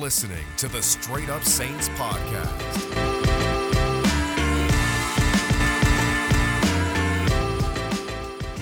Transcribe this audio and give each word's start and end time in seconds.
listening 0.00 0.44
to 0.56 0.68
the 0.68 0.82
Straight 0.82 1.28
Up 1.28 1.44
Saints 1.44 1.88
podcast. 1.90 3.16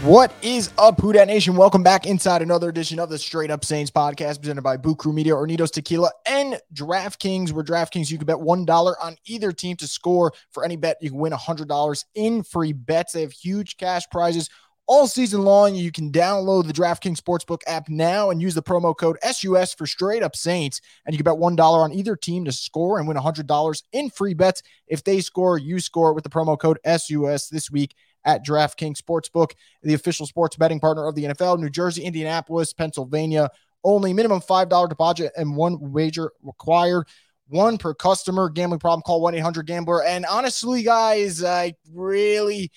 What 0.05 0.35
is 0.43 0.71
up, 0.77 1.01
Who 1.01 1.15
Dat 1.15 1.29
Nation? 1.29 1.57
Welcome 1.57 1.83
back 1.83 2.05
inside 2.05 2.43
another 2.43 2.69
edition 2.69 2.99
of 2.99 3.09
the 3.09 3.19
Straight 3.19 3.51
Up 3.51 3.65
Saints 3.65 3.91
podcast 3.91 4.41
presented 4.41 4.61
by 4.61 4.77
Boo 4.77 4.95
Crew 4.95 5.15
Media, 5.15 5.33
Hornitos 5.33 5.71
Tequila, 5.71 6.11
and 6.27 6.61
DraftKings. 6.75 7.53
Where 7.53 7.65
DraftKings, 7.65 8.11
you 8.11 8.19
can 8.19 8.27
bet 8.27 8.37
$1 8.37 8.95
on 9.03 9.17
either 9.25 9.51
team 9.51 9.77
to 9.77 9.89
score. 9.89 10.35
For 10.51 10.63
any 10.63 10.77
bet, 10.77 10.99
you 11.01 11.09
can 11.09 11.19
win 11.19 11.33
$100 11.33 12.05
in 12.15 12.43
free 12.43 12.75
bets. 12.75 13.15
They 13.15 13.23
have 13.23 13.33
huge 13.33 13.79
cash 13.79 14.03
prizes 14.11 14.51
all 14.87 15.07
season 15.07 15.43
long. 15.43 15.75
You 15.75 15.91
can 15.91 16.13
download 16.13 16.67
the 16.67 16.73
DraftKings 16.73 17.21
Sportsbook 17.21 17.61
app 17.67 17.89
now 17.89 18.31
and 18.31 18.41
use 18.41 18.55
the 18.55 18.63
promo 18.63 18.97
code 18.97 19.17
SUS 19.23 19.75
for 19.75 19.87
straight 19.87 20.23
up 20.23 20.37
Saints. 20.37 20.81
And 21.05 21.15
you 21.15 21.19
can 21.19 21.25
bet 21.25 21.41
$1 21.41 21.59
on 21.59 21.93
either 21.93 22.17
team 22.17 22.45
to 22.45 22.53
score 22.53 22.99
and 22.99 23.09
win 23.09 23.17
$100 23.17 23.83
in 23.93 24.11
free 24.11 24.35
bets. 24.35 24.63
If 24.87 25.05
they 25.05 25.21
score, 25.21 25.59
you 25.59 25.81
score 25.81 26.13
with 26.13 26.25
the 26.25 26.31
promo 26.31 26.59
code 26.59 26.79
SUS 26.87 27.49
this 27.49 27.71
week 27.71 27.95
at 28.25 28.45
DraftKings 28.45 28.99
Sportsbook, 28.99 29.53
the 29.83 29.95
official 29.95 30.27
sports 30.27 30.57
betting 30.57 30.81
partner 30.81 31.07
of 31.07 31.15
the 31.15 31.25
NFL, 31.25 31.59
New 31.59 31.71
Jersey, 31.71 32.03
Indianapolis, 32.03 32.73
Pennsylvania. 32.73 33.51
Only 33.83 34.15
minimum 34.15 34.41
$5 34.41 34.89
deposit 34.89 35.33
and 35.37 35.57
one 35.57 35.93
wager 35.93 36.33
required 36.43 37.07
one 37.49 37.77
per 37.77 37.93
customer. 37.93 38.49
Gambling 38.49 38.81
problem, 38.81 39.03
call 39.03 39.21
1 39.21 39.35
800 39.35 39.67
Gambler. 39.67 40.03
And 40.03 40.25
honestly, 40.27 40.83
guys, 40.83 41.45
I 41.45 41.75
really 41.93 42.71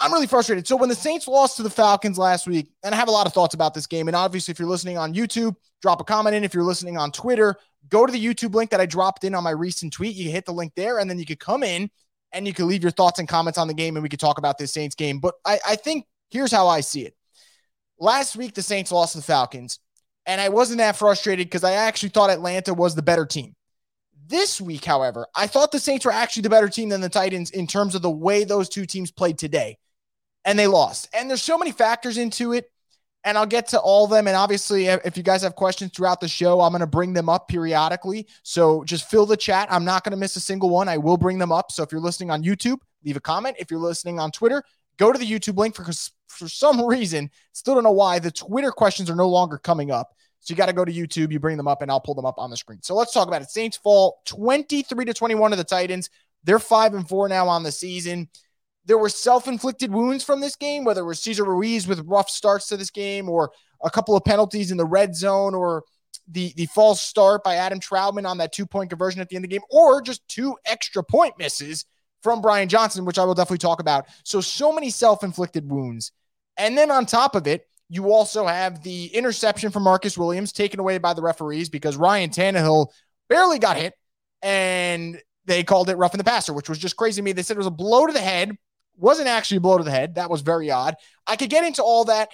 I'm 0.00 0.12
really 0.12 0.28
frustrated. 0.28 0.66
So 0.66 0.76
when 0.76 0.88
the 0.88 0.94
Saints 0.94 1.26
lost 1.26 1.56
to 1.56 1.64
the 1.64 1.70
Falcons 1.70 2.18
last 2.18 2.46
week, 2.46 2.70
and 2.84 2.94
I 2.94 2.98
have 2.98 3.08
a 3.08 3.12
lot 3.12 3.26
of 3.26 3.32
thoughts 3.32 3.54
about 3.54 3.74
this 3.74 3.86
game, 3.86 4.06
and 4.06 4.16
obviously 4.16 4.52
if 4.52 4.58
you're 4.58 4.68
listening 4.68 4.96
on 4.96 5.12
YouTube, 5.12 5.56
drop 5.82 6.00
a 6.00 6.04
comment 6.04 6.36
in. 6.36 6.44
If 6.44 6.54
you're 6.54 6.62
listening 6.62 6.96
on 6.96 7.10
Twitter, 7.10 7.56
go 7.88 8.06
to 8.06 8.12
the 8.12 8.24
YouTube 8.24 8.54
link 8.54 8.70
that 8.70 8.80
I 8.80 8.86
dropped 8.86 9.24
in 9.24 9.34
on 9.34 9.42
my 9.42 9.50
recent 9.50 9.92
tweet. 9.92 10.14
You 10.14 10.30
hit 10.30 10.44
the 10.44 10.52
link 10.52 10.72
there, 10.76 10.98
and 10.98 11.10
then 11.10 11.18
you 11.18 11.26
could 11.26 11.40
come 11.40 11.62
in 11.62 11.90
and 12.32 12.46
you 12.46 12.52
can 12.52 12.68
leave 12.68 12.82
your 12.82 12.92
thoughts 12.92 13.18
and 13.18 13.28
comments 13.28 13.58
on 13.58 13.66
the 13.66 13.74
game, 13.74 13.96
and 13.96 14.02
we 14.02 14.08
could 14.08 14.20
talk 14.20 14.38
about 14.38 14.58
this 14.58 14.72
Saints 14.72 14.94
game. 14.94 15.18
But 15.18 15.34
I, 15.44 15.58
I 15.66 15.76
think 15.76 16.06
here's 16.30 16.52
how 16.52 16.68
I 16.68 16.80
see 16.80 17.02
it. 17.02 17.16
Last 17.98 18.36
week 18.36 18.54
the 18.54 18.62
Saints 18.62 18.92
lost 18.92 19.12
to 19.12 19.18
the 19.18 19.24
Falcons, 19.24 19.80
and 20.26 20.40
I 20.40 20.50
wasn't 20.50 20.78
that 20.78 20.96
frustrated 20.96 21.46
because 21.46 21.64
I 21.64 21.72
actually 21.72 22.10
thought 22.10 22.30
Atlanta 22.30 22.72
was 22.72 22.94
the 22.94 23.02
better 23.02 23.26
team. 23.26 23.56
This 24.26 24.60
week, 24.60 24.84
however, 24.84 25.26
I 25.34 25.46
thought 25.46 25.72
the 25.72 25.80
Saints 25.80 26.04
were 26.04 26.12
actually 26.12 26.42
the 26.42 26.50
better 26.50 26.68
team 26.68 26.90
than 26.90 27.00
the 27.00 27.08
Titans 27.08 27.50
in 27.50 27.66
terms 27.66 27.94
of 27.94 28.02
the 28.02 28.10
way 28.10 28.44
those 28.44 28.68
two 28.68 28.84
teams 28.84 29.10
played 29.10 29.38
today 29.38 29.78
and 30.44 30.58
they 30.58 30.66
lost. 30.66 31.08
And 31.12 31.28
there's 31.28 31.42
so 31.42 31.58
many 31.58 31.72
factors 31.72 32.18
into 32.18 32.52
it. 32.52 32.70
And 33.24 33.36
I'll 33.36 33.46
get 33.46 33.68
to 33.68 33.80
all 33.80 34.04
of 34.04 34.10
them. 34.10 34.28
And 34.28 34.36
obviously, 34.36 34.86
if 34.86 35.16
you 35.16 35.22
guys 35.22 35.42
have 35.42 35.56
questions 35.56 35.90
throughout 35.92 36.20
the 36.20 36.28
show, 36.28 36.60
I'm 36.60 36.70
going 36.70 36.80
to 36.80 36.86
bring 36.86 37.12
them 37.12 37.28
up 37.28 37.48
periodically. 37.48 38.26
So 38.44 38.84
just 38.84 39.10
fill 39.10 39.26
the 39.26 39.36
chat. 39.36 39.68
I'm 39.70 39.84
not 39.84 40.04
going 40.04 40.12
to 40.12 40.16
miss 40.16 40.36
a 40.36 40.40
single 40.40 40.70
one. 40.70 40.88
I 40.88 40.98
will 40.98 41.16
bring 41.16 41.36
them 41.36 41.50
up. 41.50 41.72
So 41.72 41.82
if 41.82 41.90
you're 41.90 42.00
listening 42.00 42.30
on 42.30 42.44
YouTube, 42.44 42.78
leave 43.04 43.16
a 43.16 43.20
comment. 43.20 43.56
If 43.58 43.70
you're 43.70 43.80
listening 43.80 44.20
on 44.20 44.30
Twitter, 44.30 44.62
go 44.98 45.12
to 45.12 45.18
the 45.18 45.26
YouTube 45.26 45.58
link 45.58 45.76
because 45.76 46.12
for 46.28 46.48
some 46.48 46.82
reason, 46.86 47.30
still 47.52 47.74
don't 47.74 47.84
know 47.84 47.90
why, 47.90 48.18
the 48.18 48.30
Twitter 48.30 48.70
questions 48.70 49.10
are 49.10 49.16
no 49.16 49.28
longer 49.28 49.58
coming 49.58 49.90
up. 49.90 50.14
So 50.40 50.52
you 50.52 50.56
got 50.56 50.66
to 50.66 50.72
go 50.72 50.84
to 50.84 50.92
YouTube, 50.92 51.32
you 51.32 51.40
bring 51.40 51.56
them 51.56 51.68
up, 51.68 51.82
and 51.82 51.90
I'll 51.90 52.00
pull 52.00 52.14
them 52.14 52.24
up 52.24 52.38
on 52.38 52.50
the 52.50 52.56
screen. 52.56 52.80
So 52.82 52.94
let's 52.94 53.12
talk 53.12 53.26
about 53.26 53.42
it. 53.42 53.50
Saints 53.50 53.76
fall 53.76 54.22
23 54.26 55.04
to 55.06 55.12
21 55.12 55.50
to 55.50 55.56
the 55.56 55.64
Titans. 55.64 56.08
They're 56.44 56.60
five 56.60 56.94
and 56.94 57.06
four 57.06 57.28
now 57.28 57.48
on 57.48 57.64
the 57.64 57.72
season 57.72 58.28
there 58.88 58.98
were 58.98 59.10
self-inflicted 59.10 59.92
wounds 59.92 60.24
from 60.24 60.40
this 60.40 60.56
game, 60.56 60.82
whether 60.82 61.02
it 61.02 61.06
was 61.06 61.20
Cesar 61.20 61.44
Ruiz 61.44 61.86
with 61.86 62.00
rough 62.06 62.30
starts 62.30 62.66
to 62.68 62.76
this 62.76 62.90
game 62.90 63.28
or 63.28 63.52
a 63.84 63.90
couple 63.90 64.16
of 64.16 64.24
penalties 64.24 64.70
in 64.70 64.78
the 64.78 64.84
red 64.84 65.14
zone 65.14 65.54
or 65.54 65.84
the 66.26 66.52
the 66.56 66.66
false 66.66 67.00
start 67.00 67.44
by 67.44 67.56
Adam 67.56 67.80
Trautman 67.80 68.26
on 68.26 68.38
that 68.38 68.52
two-point 68.52 68.88
conversion 68.88 69.20
at 69.20 69.28
the 69.28 69.36
end 69.36 69.44
of 69.44 69.50
the 69.50 69.54
game, 69.54 69.64
or 69.70 70.00
just 70.00 70.26
two 70.26 70.56
extra 70.64 71.04
point 71.04 71.38
misses 71.38 71.84
from 72.22 72.40
Brian 72.40 72.68
Johnson, 72.68 73.04
which 73.04 73.18
I 73.18 73.24
will 73.24 73.34
definitely 73.34 73.58
talk 73.58 73.78
about. 73.78 74.06
So, 74.24 74.40
so 74.40 74.72
many 74.72 74.90
self-inflicted 74.90 75.70
wounds. 75.70 76.10
And 76.56 76.76
then 76.76 76.90
on 76.90 77.06
top 77.06 77.36
of 77.36 77.46
it, 77.46 77.68
you 77.90 78.10
also 78.10 78.46
have 78.46 78.82
the 78.82 79.06
interception 79.06 79.70
from 79.70 79.84
Marcus 79.84 80.18
Williams 80.18 80.52
taken 80.52 80.80
away 80.80 80.98
by 80.98 81.12
the 81.12 81.22
referees 81.22 81.68
because 81.68 81.96
Ryan 81.96 82.30
Tannehill 82.30 82.88
barely 83.28 83.58
got 83.58 83.76
hit 83.76 83.94
and 84.42 85.20
they 85.44 85.62
called 85.62 85.88
it 85.90 85.96
rough 85.96 86.14
in 86.14 86.18
the 86.18 86.24
passer, 86.24 86.52
which 86.52 86.68
was 86.68 86.78
just 86.78 86.96
crazy 86.96 87.20
to 87.20 87.24
me. 87.24 87.32
They 87.32 87.42
said 87.42 87.56
it 87.56 87.58
was 87.58 87.66
a 87.66 87.70
blow 87.70 88.06
to 88.06 88.12
the 88.12 88.18
head 88.18 88.56
wasn't 88.98 89.28
actually 89.28 89.58
a 89.58 89.60
blow 89.60 89.78
to 89.78 89.84
the 89.84 89.90
head. 89.90 90.16
That 90.16 90.30
was 90.30 90.42
very 90.42 90.70
odd. 90.70 90.96
I 91.26 91.36
could 91.36 91.50
get 91.50 91.64
into 91.64 91.82
all 91.82 92.04
that, 92.06 92.30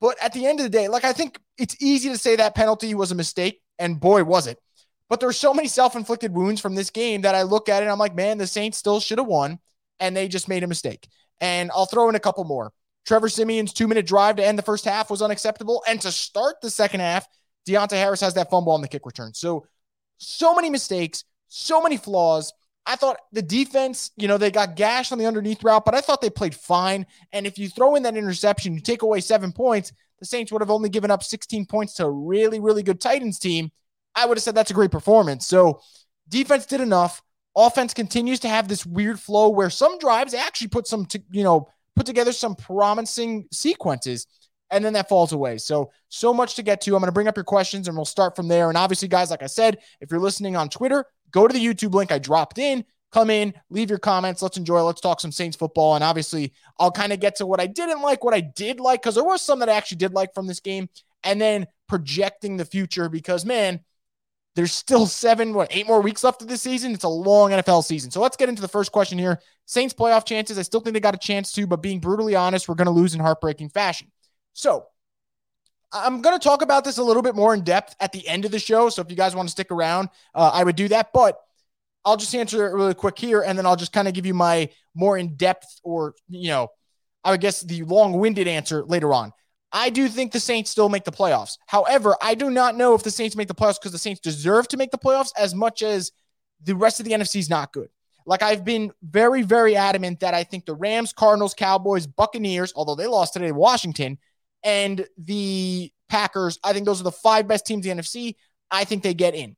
but 0.00 0.16
at 0.22 0.32
the 0.32 0.46
end 0.46 0.60
of 0.60 0.64
the 0.64 0.70
day, 0.70 0.88
like 0.88 1.04
I 1.04 1.12
think 1.12 1.38
it's 1.56 1.76
easy 1.80 2.08
to 2.10 2.18
say 2.18 2.36
that 2.36 2.54
penalty 2.54 2.94
was 2.94 3.12
a 3.12 3.16
mistake, 3.16 3.60
and 3.78 4.00
boy, 4.00 4.24
was 4.24 4.46
it. 4.46 4.58
But 5.08 5.20
there's 5.20 5.38
so 5.38 5.54
many 5.54 5.68
self-inflicted 5.68 6.34
wounds 6.34 6.60
from 6.60 6.74
this 6.74 6.90
game 6.90 7.22
that 7.22 7.34
I 7.34 7.42
look 7.42 7.68
at 7.68 7.82
it 7.82 7.88
I'm 7.88 7.98
like, 7.98 8.14
man, 8.14 8.38
the 8.38 8.46
Saints 8.46 8.76
still 8.76 9.00
should 9.00 9.18
have 9.18 9.26
won, 9.26 9.58
and 10.00 10.16
they 10.16 10.28
just 10.28 10.48
made 10.48 10.62
a 10.64 10.68
mistake. 10.68 11.08
And 11.40 11.70
I'll 11.74 11.86
throw 11.86 12.08
in 12.08 12.14
a 12.14 12.20
couple 12.20 12.44
more. 12.44 12.72
Trevor 13.06 13.28
Siemian's 13.28 13.72
two-minute 13.72 14.06
drive 14.06 14.36
to 14.36 14.44
end 14.44 14.58
the 14.58 14.62
first 14.62 14.84
half 14.84 15.10
was 15.10 15.22
unacceptable, 15.22 15.82
and 15.88 16.00
to 16.02 16.12
start 16.12 16.56
the 16.60 16.70
second 16.70 17.00
half, 17.00 17.26
Deonte 17.66 17.92
Harris 17.92 18.20
has 18.20 18.34
that 18.34 18.50
fumble 18.50 18.72
on 18.72 18.82
the 18.82 18.88
kick 18.88 19.06
return. 19.06 19.32
So, 19.34 19.66
so 20.18 20.54
many 20.54 20.68
mistakes, 20.68 21.24
so 21.48 21.80
many 21.80 21.96
flaws. 21.96 22.52
I 22.88 22.96
thought 22.96 23.18
the 23.32 23.42
defense, 23.42 24.12
you 24.16 24.28
know, 24.28 24.38
they 24.38 24.50
got 24.50 24.74
gashed 24.74 25.12
on 25.12 25.18
the 25.18 25.26
underneath 25.26 25.62
route, 25.62 25.84
but 25.84 25.94
I 25.94 26.00
thought 26.00 26.22
they 26.22 26.30
played 26.30 26.54
fine. 26.54 27.06
And 27.34 27.46
if 27.46 27.58
you 27.58 27.68
throw 27.68 27.96
in 27.96 28.02
that 28.04 28.16
interception, 28.16 28.72
you 28.72 28.80
take 28.80 29.02
away 29.02 29.20
seven 29.20 29.52
points, 29.52 29.92
the 30.20 30.24
Saints 30.24 30.50
would 30.50 30.62
have 30.62 30.70
only 30.70 30.88
given 30.88 31.10
up 31.10 31.22
16 31.22 31.66
points 31.66 31.92
to 31.94 32.06
a 32.06 32.10
really, 32.10 32.60
really 32.60 32.82
good 32.82 32.98
Titans 32.98 33.38
team. 33.38 33.70
I 34.14 34.24
would 34.24 34.38
have 34.38 34.42
said 34.42 34.54
that's 34.54 34.70
a 34.70 34.74
great 34.74 34.90
performance. 34.90 35.46
So 35.46 35.82
defense 36.30 36.64
did 36.64 36.80
enough. 36.80 37.22
Offense 37.54 37.92
continues 37.92 38.40
to 38.40 38.48
have 38.48 38.68
this 38.68 38.86
weird 38.86 39.20
flow 39.20 39.50
where 39.50 39.68
some 39.68 39.98
drives 39.98 40.32
actually 40.32 40.68
put 40.68 40.86
some, 40.86 41.06
you 41.30 41.44
know, 41.44 41.68
put 41.94 42.06
together 42.06 42.32
some 42.32 42.56
promising 42.56 43.48
sequences 43.52 44.26
and 44.70 44.82
then 44.82 44.94
that 44.94 45.10
falls 45.10 45.32
away. 45.32 45.58
So, 45.58 45.90
so 46.08 46.32
much 46.32 46.54
to 46.54 46.62
get 46.62 46.80
to. 46.82 46.94
I'm 46.94 47.00
going 47.00 47.08
to 47.08 47.12
bring 47.12 47.28
up 47.28 47.36
your 47.36 47.44
questions 47.44 47.86
and 47.86 47.96
we'll 47.96 48.06
start 48.06 48.34
from 48.34 48.48
there. 48.48 48.68
And 48.68 48.78
obviously, 48.78 49.08
guys, 49.08 49.30
like 49.30 49.42
I 49.42 49.46
said, 49.46 49.78
if 50.00 50.10
you're 50.10 50.20
listening 50.20 50.56
on 50.56 50.68
Twitter, 50.68 51.04
go 51.30 51.46
to 51.46 51.52
the 51.52 51.64
YouTube 51.64 51.94
link 51.94 52.12
I 52.12 52.18
dropped 52.18 52.58
in, 52.58 52.84
come 53.12 53.30
in, 53.30 53.54
leave 53.70 53.90
your 53.90 53.98
comments. 53.98 54.42
Let's 54.42 54.56
enjoy. 54.56 54.82
Let's 54.82 55.00
talk 55.00 55.20
some 55.20 55.32
Saints 55.32 55.56
football. 55.56 55.94
And 55.94 56.04
obviously, 56.04 56.52
I'll 56.78 56.92
kind 56.92 57.12
of 57.12 57.20
get 57.20 57.36
to 57.36 57.46
what 57.46 57.60
I 57.60 57.66
didn't 57.66 58.02
like, 58.02 58.24
what 58.24 58.34
I 58.34 58.40
did 58.40 58.80
like, 58.80 59.02
because 59.02 59.14
there 59.14 59.24
was 59.24 59.42
some 59.42 59.60
that 59.60 59.68
I 59.68 59.72
actually 59.72 59.98
did 59.98 60.12
like 60.12 60.34
from 60.34 60.46
this 60.46 60.60
game, 60.60 60.88
and 61.24 61.40
then 61.40 61.66
projecting 61.88 62.56
the 62.56 62.64
future 62.64 63.08
because, 63.08 63.44
man, 63.44 63.80
there's 64.54 64.72
still 64.72 65.06
seven, 65.06 65.54
what, 65.54 65.68
eight 65.70 65.86
more 65.86 66.00
weeks 66.00 66.24
left 66.24 66.42
of 66.42 66.48
this 66.48 66.62
season. 66.62 66.92
It's 66.92 67.04
a 67.04 67.08
long 67.08 67.50
NFL 67.50 67.84
season. 67.84 68.10
So 68.10 68.20
let's 68.20 68.36
get 68.36 68.48
into 68.48 68.60
the 68.62 68.68
first 68.68 68.90
question 68.90 69.16
here. 69.18 69.40
Saints 69.66 69.94
playoff 69.94 70.24
chances. 70.24 70.58
I 70.58 70.62
still 70.62 70.80
think 70.80 70.94
they 70.94 71.00
got 71.00 71.14
a 71.14 71.18
chance 71.18 71.52
to, 71.52 71.66
but 71.66 71.80
being 71.80 72.00
brutally 72.00 72.34
honest, 72.34 72.68
we're 72.68 72.74
going 72.74 72.86
to 72.86 72.90
lose 72.92 73.14
in 73.14 73.20
heartbreaking 73.20 73.68
fashion. 73.68 74.10
So 74.54 74.86
I'm 75.92 76.20
going 76.20 76.38
to 76.38 76.42
talk 76.42 76.62
about 76.62 76.84
this 76.84 76.98
a 76.98 77.02
little 77.02 77.22
bit 77.22 77.34
more 77.34 77.54
in 77.54 77.62
depth 77.62 77.96
at 78.00 78.12
the 78.12 78.26
end 78.28 78.44
of 78.44 78.50
the 78.50 78.58
show. 78.58 78.88
So 78.90 79.02
if 79.02 79.10
you 79.10 79.16
guys 79.16 79.34
want 79.34 79.48
to 79.48 79.52
stick 79.52 79.70
around, 79.70 80.10
uh, 80.34 80.50
I 80.52 80.64
would 80.64 80.76
do 80.76 80.88
that. 80.88 81.12
But 81.12 81.38
I'll 82.04 82.16
just 82.16 82.34
answer 82.34 82.66
it 82.66 82.74
really 82.74 82.94
quick 82.94 83.18
here, 83.18 83.42
and 83.42 83.58
then 83.58 83.66
I'll 83.66 83.76
just 83.76 83.92
kind 83.92 84.08
of 84.08 84.14
give 84.14 84.26
you 84.26 84.34
my 84.34 84.70
more 84.94 85.18
in 85.18 85.36
depth, 85.36 85.80
or 85.82 86.14
you 86.28 86.48
know, 86.48 86.68
I 87.24 87.32
would 87.32 87.40
guess 87.40 87.60
the 87.60 87.82
long 87.84 88.18
winded 88.18 88.48
answer 88.48 88.84
later 88.84 89.12
on. 89.12 89.32
I 89.72 89.90
do 89.90 90.08
think 90.08 90.32
the 90.32 90.40
Saints 90.40 90.70
still 90.70 90.88
make 90.88 91.04
the 91.04 91.12
playoffs. 91.12 91.58
However, 91.66 92.16
I 92.22 92.34
do 92.34 92.50
not 92.50 92.76
know 92.76 92.94
if 92.94 93.02
the 93.02 93.10
Saints 93.10 93.36
make 93.36 93.48
the 93.48 93.54
playoffs 93.54 93.78
because 93.78 93.92
the 93.92 93.98
Saints 93.98 94.20
deserve 94.20 94.68
to 94.68 94.78
make 94.78 94.90
the 94.90 94.98
playoffs 94.98 95.32
as 95.36 95.54
much 95.54 95.82
as 95.82 96.12
the 96.62 96.74
rest 96.74 97.00
of 97.00 97.06
the 97.06 97.12
NFC 97.12 97.36
is 97.36 97.50
not 97.50 97.72
good. 97.72 97.90
Like 98.24 98.42
I've 98.42 98.64
been 98.64 98.92
very, 99.02 99.42
very 99.42 99.76
adamant 99.76 100.20
that 100.20 100.34
I 100.34 100.44
think 100.44 100.64
the 100.64 100.74
Rams, 100.74 101.12
Cardinals, 101.12 101.54
Cowboys, 101.54 102.06
Buccaneers, 102.06 102.72
although 102.76 102.94
they 102.94 103.06
lost 103.06 103.34
today 103.34 103.48
to 103.48 103.54
Washington, 103.54 104.18
and 104.62 105.06
the 105.16 105.92
Packers. 106.08 106.58
I 106.64 106.72
think 106.72 106.86
those 106.86 107.00
are 107.00 107.04
the 107.04 107.12
five 107.12 107.46
best 107.46 107.66
teams 107.66 107.86
in 107.86 107.96
the 107.96 108.02
NFC. 108.02 108.36
I 108.70 108.84
think 108.84 109.02
they 109.02 109.14
get 109.14 109.34
in. 109.34 109.56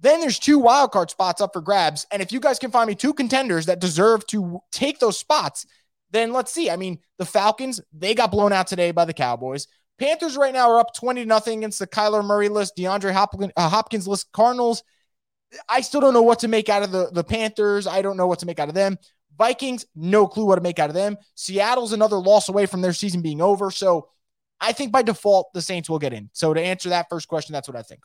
Then 0.00 0.20
there's 0.20 0.38
two 0.38 0.60
wildcard 0.60 1.10
spots 1.10 1.40
up 1.40 1.52
for 1.52 1.60
grabs. 1.60 2.06
And 2.10 2.20
if 2.20 2.32
you 2.32 2.40
guys 2.40 2.58
can 2.58 2.72
find 2.72 2.88
me 2.88 2.94
two 2.94 3.14
contenders 3.14 3.66
that 3.66 3.80
deserve 3.80 4.26
to 4.28 4.60
take 4.72 4.98
those 4.98 5.18
spots, 5.18 5.64
then 6.10 6.32
let's 6.32 6.52
see. 6.52 6.70
I 6.70 6.76
mean, 6.76 6.98
the 7.18 7.24
Falcons, 7.24 7.80
they 7.92 8.14
got 8.14 8.32
blown 8.32 8.52
out 8.52 8.66
today 8.66 8.90
by 8.90 9.04
the 9.04 9.14
Cowboys. 9.14 9.68
Panthers 9.98 10.36
right 10.36 10.52
now 10.52 10.70
are 10.70 10.80
up 10.80 10.94
20 10.94 11.22
to 11.22 11.26
nothing 11.26 11.58
against 11.58 11.78
the 11.78 11.86
Kyler 11.86 12.24
Murray 12.24 12.48
list, 12.48 12.76
DeAndre 12.76 13.12
Hopkins, 13.12 13.52
uh, 13.56 13.68
Hopkins 13.68 14.08
list 14.08 14.32
Cardinals. 14.32 14.82
I 15.68 15.82
still 15.82 16.00
don't 16.00 16.14
know 16.14 16.22
what 16.22 16.40
to 16.40 16.48
make 16.48 16.68
out 16.68 16.82
of 16.82 16.90
the, 16.90 17.10
the 17.12 17.22
Panthers. 17.22 17.86
I 17.86 18.02
don't 18.02 18.16
know 18.16 18.26
what 18.26 18.40
to 18.40 18.46
make 18.46 18.58
out 18.58 18.68
of 18.68 18.74
them. 18.74 18.98
Vikings, 19.38 19.86
no 19.94 20.26
clue 20.26 20.46
what 20.46 20.56
to 20.56 20.62
make 20.62 20.78
out 20.78 20.90
of 20.90 20.94
them. 20.94 21.16
Seattle's 21.36 21.92
another 21.92 22.16
loss 22.16 22.48
away 22.48 22.66
from 22.66 22.80
their 22.82 22.92
season 22.92 23.22
being 23.22 23.40
over. 23.40 23.70
So 23.70 24.08
I 24.62 24.72
think 24.72 24.92
by 24.92 25.02
default, 25.02 25.52
the 25.52 25.60
Saints 25.60 25.90
will 25.90 25.98
get 25.98 26.12
in. 26.12 26.30
So 26.32 26.54
to 26.54 26.60
answer 26.60 26.88
that 26.90 27.08
first 27.10 27.28
question, 27.28 27.52
that's 27.52 27.68
what 27.68 27.76
I 27.76 27.82
think. 27.82 28.00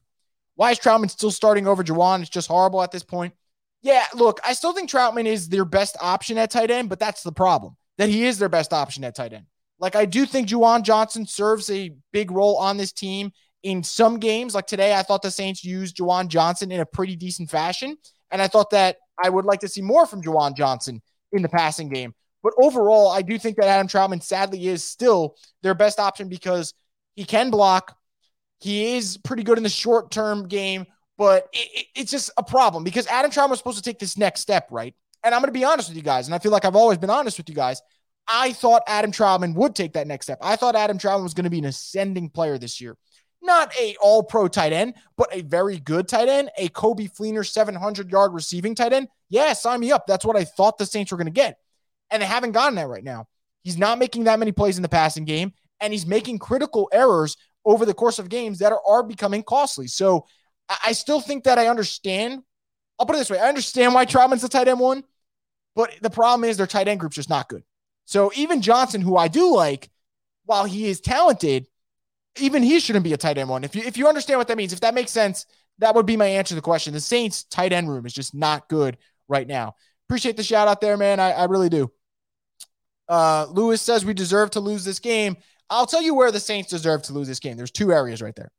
Why 0.56 0.71
is 0.71 0.80
Trautman 0.80 1.09
still 1.09 1.31
starting 1.31 1.68
over 1.68 1.83
Juwan? 1.83 2.21
It's 2.21 2.30
just 2.30 2.48
horrible 2.48 2.81
at 2.81 2.92
this 2.92 3.04
point. 3.04 3.33
Yeah, 3.81 4.04
look, 4.15 4.39
I 4.44 4.54
still 4.54 4.74
think 4.74 4.89
Trautman 4.89 5.25
is 5.25 5.48
their 5.48 5.65
best 5.65 5.95
option 6.01 6.38
at 6.38 6.51
tight 6.51 6.71
end, 6.71 6.89
but 6.89 7.00
that's 7.00 7.24
the 7.24 7.31
problem 7.31 7.77
that 7.98 8.09
he 8.09 8.25
is 8.25 8.39
their 8.39 8.50
best 8.50 8.74
option 8.74 9.04
at 9.04 9.15
tight 9.15 9.33
end. 9.33 9.45
Like 9.80 9.95
I 9.95 10.06
do 10.06 10.25
think 10.25 10.50
Juwan 10.50 10.81
Johnson 10.81 11.25
serves 11.27 11.69
a 11.69 11.92
big 12.12 12.31
role 12.31 12.57
on 12.57 12.77
this 12.77 12.92
team 12.92 13.31
in 13.63 13.83
some 13.83 14.19
games, 14.19 14.56
like 14.56 14.68
today, 14.68 14.94
I 14.94 15.03
thought 15.03 15.21
the 15.21 15.31
Saints 15.31 15.63
used 15.63 15.98
Juwan 15.98 16.27
Johnson 16.27 16.71
in 16.71 16.80
a 16.80 16.86
pretty 16.86 17.15
decent 17.15 17.50
fashion. 17.50 17.98
And 18.31 18.42
I 18.42 18.48
thought 18.48 18.69
that 18.71 18.98
I 19.21 19.30
would 19.30 19.45
like 19.45 19.62
to 19.62 19.68
see 19.68 19.81
more 19.81 20.06
from 20.06 20.21
Juwan 20.21 20.56
Johnson 20.56 21.01
in 21.31 21.42
the 21.42 21.50
passing 21.50 21.89
game. 21.89 22.13
But 22.48 22.64
overall, 22.64 23.10
I 23.10 23.24
do 23.24 23.38
think 23.38 23.58
that 23.58 23.66
Adam 23.66 23.90
Trautman 23.90 24.24
sadly 24.24 24.68
is 24.68 24.82
still 24.82 25.36
their 25.64 25.74
best 25.74 26.00
option 26.00 26.30
because 26.30 26.74
he 27.14 27.26
can 27.26 27.50
block. 27.50 27.98
He 28.62 28.96
is 28.96 29.18
pretty 29.18 29.44
good 29.44 29.58
in 29.58 29.66
the 29.66 29.70
short 29.70 30.12
term 30.12 30.48
game, 30.48 30.86
but 31.18 31.50
it, 31.52 31.68
it, 31.76 31.86
it's 31.94 32.10
just 32.10 32.32
a 32.38 32.44
problem 32.44 32.86
because 32.86 33.06
Adam 33.08 33.32
Trautman 33.32 33.50
was 33.50 33.60
supposed 33.60 33.80
to 33.80 33.84
take 33.84 34.00
this 34.00 34.18
next 34.18 34.40
step, 34.40 34.70
right? 34.72 34.96
And 35.26 35.36
I'm 35.36 35.42
going 35.42 35.50
to 35.50 35.60
be 35.60 35.66
honest 35.66 35.90
with 35.90 35.98
you 35.98 36.04
guys, 36.04 36.26
and 36.26 36.34
I 36.34 36.40
feel 36.40 36.54
like 36.54 36.64
I've 36.64 36.78
always 36.78 36.98
been 36.98 37.10
honest 37.10 37.38
with 37.38 37.50
you 37.50 37.56
guys. 37.56 37.82
I 38.30 38.54
thought 38.54 38.84
Adam 38.88 39.12
Trautman 39.12 39.54
would 39.56 39.76
take 39.76 39.92
that 39.96 40.08
next 40.08 40.28
step. 40.28 40.40
I 40.42 40.56
thought 40.56 40.78
Adam 40.78 40.98
Trautman 40.98 41.24
was 41.24 41.34
going 41.34 41.44
to 41.44 41.50
be 41.50 41.60
an 41.60 41.66
ascending 41.66 42.30
player 42.30 42.58
this 42.58 42.80
year. 42.80 42.96
Not 43.42 43.78
a 43.78 43.98
all 44.02 44.24
pro 44.24 44.48
tight 44.48 44.72
end, 44.72 44.94
but 45.18 45.28
a 45.36 45.42
very 45.42 45.80
good 45.80 46.08
tight 46.08 46.30
end, 46.30 46.50
a 46.58 46.70
Coby 46.70 47.14
Fleener 47.14 47.46
700 47.46 48.10
yard 48.10 48.34
receiving 48.34 48.74
tight 48.74 48.94
end. 48.94 49.10
Yeah, 49.28 49.52
sign 49.52 49.82
me 49.82 49.92
up. 49.92 50.08
That's 50.08 50.24
what 50.24 50.38
I 50.38 50.46
thought 50.46 50.78
the 50.78 50.86
Saints 50.86 51.12
were 51.12 51.18
going 51.18 51.26
to 51.26 51.32
get. 51.32 51.60
And 52.09 52.21
they 52.21 52.27
haven't 52.27 52.54
gotten 52.54 52.75
that 52.75 52.88
right 52.88 53.04
now. 53.04 53.27
He's 53.63 53.77
not 53.77 54.00
making 54.00 54.25
that 54.25 54.39
many 54.39 54.51
plays 54.51 54.77
in 54.77 54.81
the 54.81 54.89
passing 54.89 55.25
game, 55.25 55.54
and 55.81 55.92
he's 55.92 56.06
making 56.06 56.39
critical 56.39 56.89
errors 56.94 57.36
over 57.65 57.86
the 57.86 57.94
course 57.94 58.18
of 58.18 58.30
games 58.30 58.59
that 58.59 58.71
are, 58.71 58.81
are 58.88 59.04
becoming 59.04 59.44
costly. 59.44 59.88
So 59.88 60.25
I 60.83 60.94
still 60.94 61.19
think 61.19 61.44
that 61.44 61.59
I 61.59 61.68
understand. 61.68 62.44
I'll 62.98 63.06
put 63.06 63.15
it 63.15 63.19
this 63.19 63.30
way 63.30 63.39
I 63.39 63.50
understand 63.50 63.94
why 63.94 64.06
Trautman's 64.06 64.42
the 64.42 64.50
tight 64.50 64.68
end 64.68 64.80
one, 64.80 65.04
but 65.75 65.94
the 66.01 66.09
problem 66.09 66.50
is 66.50 66.57
their 66.57 66.68
tight 66.68 66.88
end 66.88 67.00
group's 67.00 67.15
just 67.15 67.30
not 67.30 67.50
good. 67.50 67.63
So 68.06 68.31
even 68.36 68.62
Johnson, 68.62 69.01
who 69.01 69.18
I 69.18 69.27
do 69.27 69.53
like, 69.53 69.89
while 70.45 70.63
he 70.63 70.88
is 70.88 71.01
talented, 71.01 71.68
even 72.39 72.63
he 72.63 72.80
shouldn't 72.80 73.03
be 73.03 73.13
a 73.13 73.18
tight 73.18 73.38
end 73.38 73.50
one. 73.50 73.63
If 73.63 73.75
you 73.75 73.83
if 73.83 73.98
you 73.98 74.07
understand 74.07 74.39
what 74.39 74.48
that 74.48 74.57
means, 74.57 74.74
if 74.74 74.80
that 74.80 74.94
makes 74.94 75.12
sense, 75.12 75.45
that 75.80 75.94
would 75.94 76.06
be 76.06 76.18
my 76.18 76.25
answer 76.25 76.50
to 76.50 76.56
the 76.56 76.62
question. 76.62 76.94
The 76.94 77.01
Saints 77.01 77.44
tight 77.44 77.74
end 77.74 77.89
room 77.89 78.06
is 78.06 78.13
just 78.13 78.33
not 78.33 78.69
good 78.69 78.98
right 79.27 79.48
now. 79.48 79.75
Appreciate 80.07 80.38
the 80.38 80.44
shout 80.44 80.68
out 80.68 80.81
there, 80.81 80.98
man. 80.98 81.19
I, 81.19 81.31
I 81.31 81.45
really 81.45 81.69
do. 81.69 81.92
Uh, 83.07 83.48
Lewis 83.50 83.81
says 83.81 84.06
we 84.06 84.13
deserve 84.13 84.51
to 84.51 84.59
lose 84.59 84.83
this 84.83 85.00
game. 85.00 85.38
I'll 85.69 85.86
tell 85.86 86.01
you 86.01 86.13
where 86.13 86.31
the 86.31 86.39
Saints 86.39 86.69
deserve 86.69 87.04
to 87.04 87.13
lose 87.13 87.27
this 87.27 87.39
game. 87.39 87.57
There's 87.57 87.71
two 87.71 87.92
areas 87.92 88.21
right 88.21 88.36
there. 88.36 88.51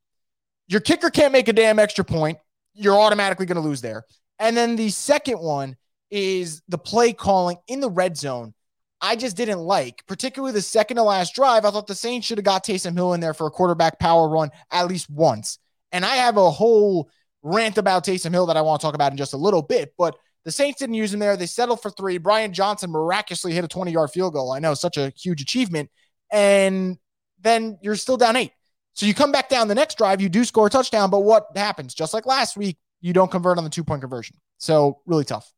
Your 0.68 0.80
kicker 0.80 1.10
can't 1.10 1.32
make 1.32 1.48
a 1.48 1.52
damn 1.52 1.78
extra 1.78 2.04
point. 2.04 2.38
You're 2.74 2.98
automatically 2.98 3.46
going 3.46 3.60
to 3.60 3.66
lose 3.66 3.80
there. 3.80 4.04
And 4.38 4.56
then 4.56 4.76
the 4.76 4.90
second 4.90 5.38
one 5.38 5.76
is 6.10 6.62
the 6.68 6.78
play 6.78 7.12
calling 7.12 7.56
in 7.66 7.80
the 7.80 7.90
red 7.90 8.16
zone 8.16 8.54
I 9.00 9.16
just 9.16 9.36
didn't 9.36 9.60
like, 9.60 10.04
particularly 10.06 10.52
the 10.52 10.62
second 10.62 10.96
to 10.96 11.02
last 11.02 11.34
drive. 11.34 11.64
I 11.64 11.70
thought 11.70 11.86
the 11.86 11.94
Saints 11.94 12.26
should 12.26 12.38
have 12.38 12.44
got 12.44 12.64
Taysom 12.64 12.94
Hill 12.94 13.14
in 13.14 13.20
there 13.20 13.34
for 13.34 13.46
a 13.46 13.50
quarterback 13.50 13.98
power 13.98 14.28
run 14.28 14.50
at 14.70 14.88
least 14.88 15.08
once. 15.08 15.58
And 15.92 16.04
I 16.04 16.16
have 16.16 16.36
a 16.36 16.50
whole 16.50 17.08
rant 17.42 17.78
about 17.78 18.04
Taysom 18.04 18.32
Hill 18.32 18.46
that 18.46 18.56
I 18.56 18.62
want 18.62 18.80
to 18.80 18.86
talk 18.86 18.94
about 18.94 19.12
in 19.12 19.18
just 19.18 19.34
a 19.34 19.38
little 19.38 19.62
bit, 19.62 19.94
but 19.96 20.16
the 20.44 20.52
Saints 20.52 20.79
didn't 20.79 20.94
use 20.94 21.12
him 21.12 21.20
there. 21.20 21.37
They 21.37 21.46
settled 21.46 21.82
for 21.82 21.90
three. 21.90 22.19
Brian 22.19 22.52
Johnson 22.52 22.90
miraculously 22.90 23.52
hit 23.52 23.64
a 23.64 23.69
20 23.69 23.93
yard 23.93 24.11
field 24.11 24.32
goal. 24.32 24.52
I 24.52 24.58
know, 24.58 24.75
such 24.75 24.96
a 24.96 25.12
huge 25.17 25.40
achievement. 25.40 25.90
And 26.32 26.99
then 27.40 27.79
you're 27.82 27.96
still 27.96 28.17
down 28.17 28.37
eight. 28.37 28.52
So 28.94 29.06
you 29.06 29.14
come 29.14 29.31
back 29.31 29.49
down 29.49 29.69
the 29.69 29.75
next 29.75 29.96
drive, 29.96 30.20
you 30.20 30.29
do 30.29 30.44
score 30.44 30.67
a 30.67 30.70
touchdown, 30.70 31.11
but 31.11 31.20
what 31.20 31.46
happens? 31.55 31.94
Just 31.94 32.12
like 32.12 32.26
last 32.26 32.56
week, 32.56 32.79
you 33.00 33.12
don't 33.12 33.31
convert 33.31 33.58
on 33.58 33.64
the 33.64 33.70
two 33.70 33.85
point 33.85 34.00
conversion. 34.00 34.37
So 34.58 35.00
really 35.06 35.25
tough. 35.25 35.52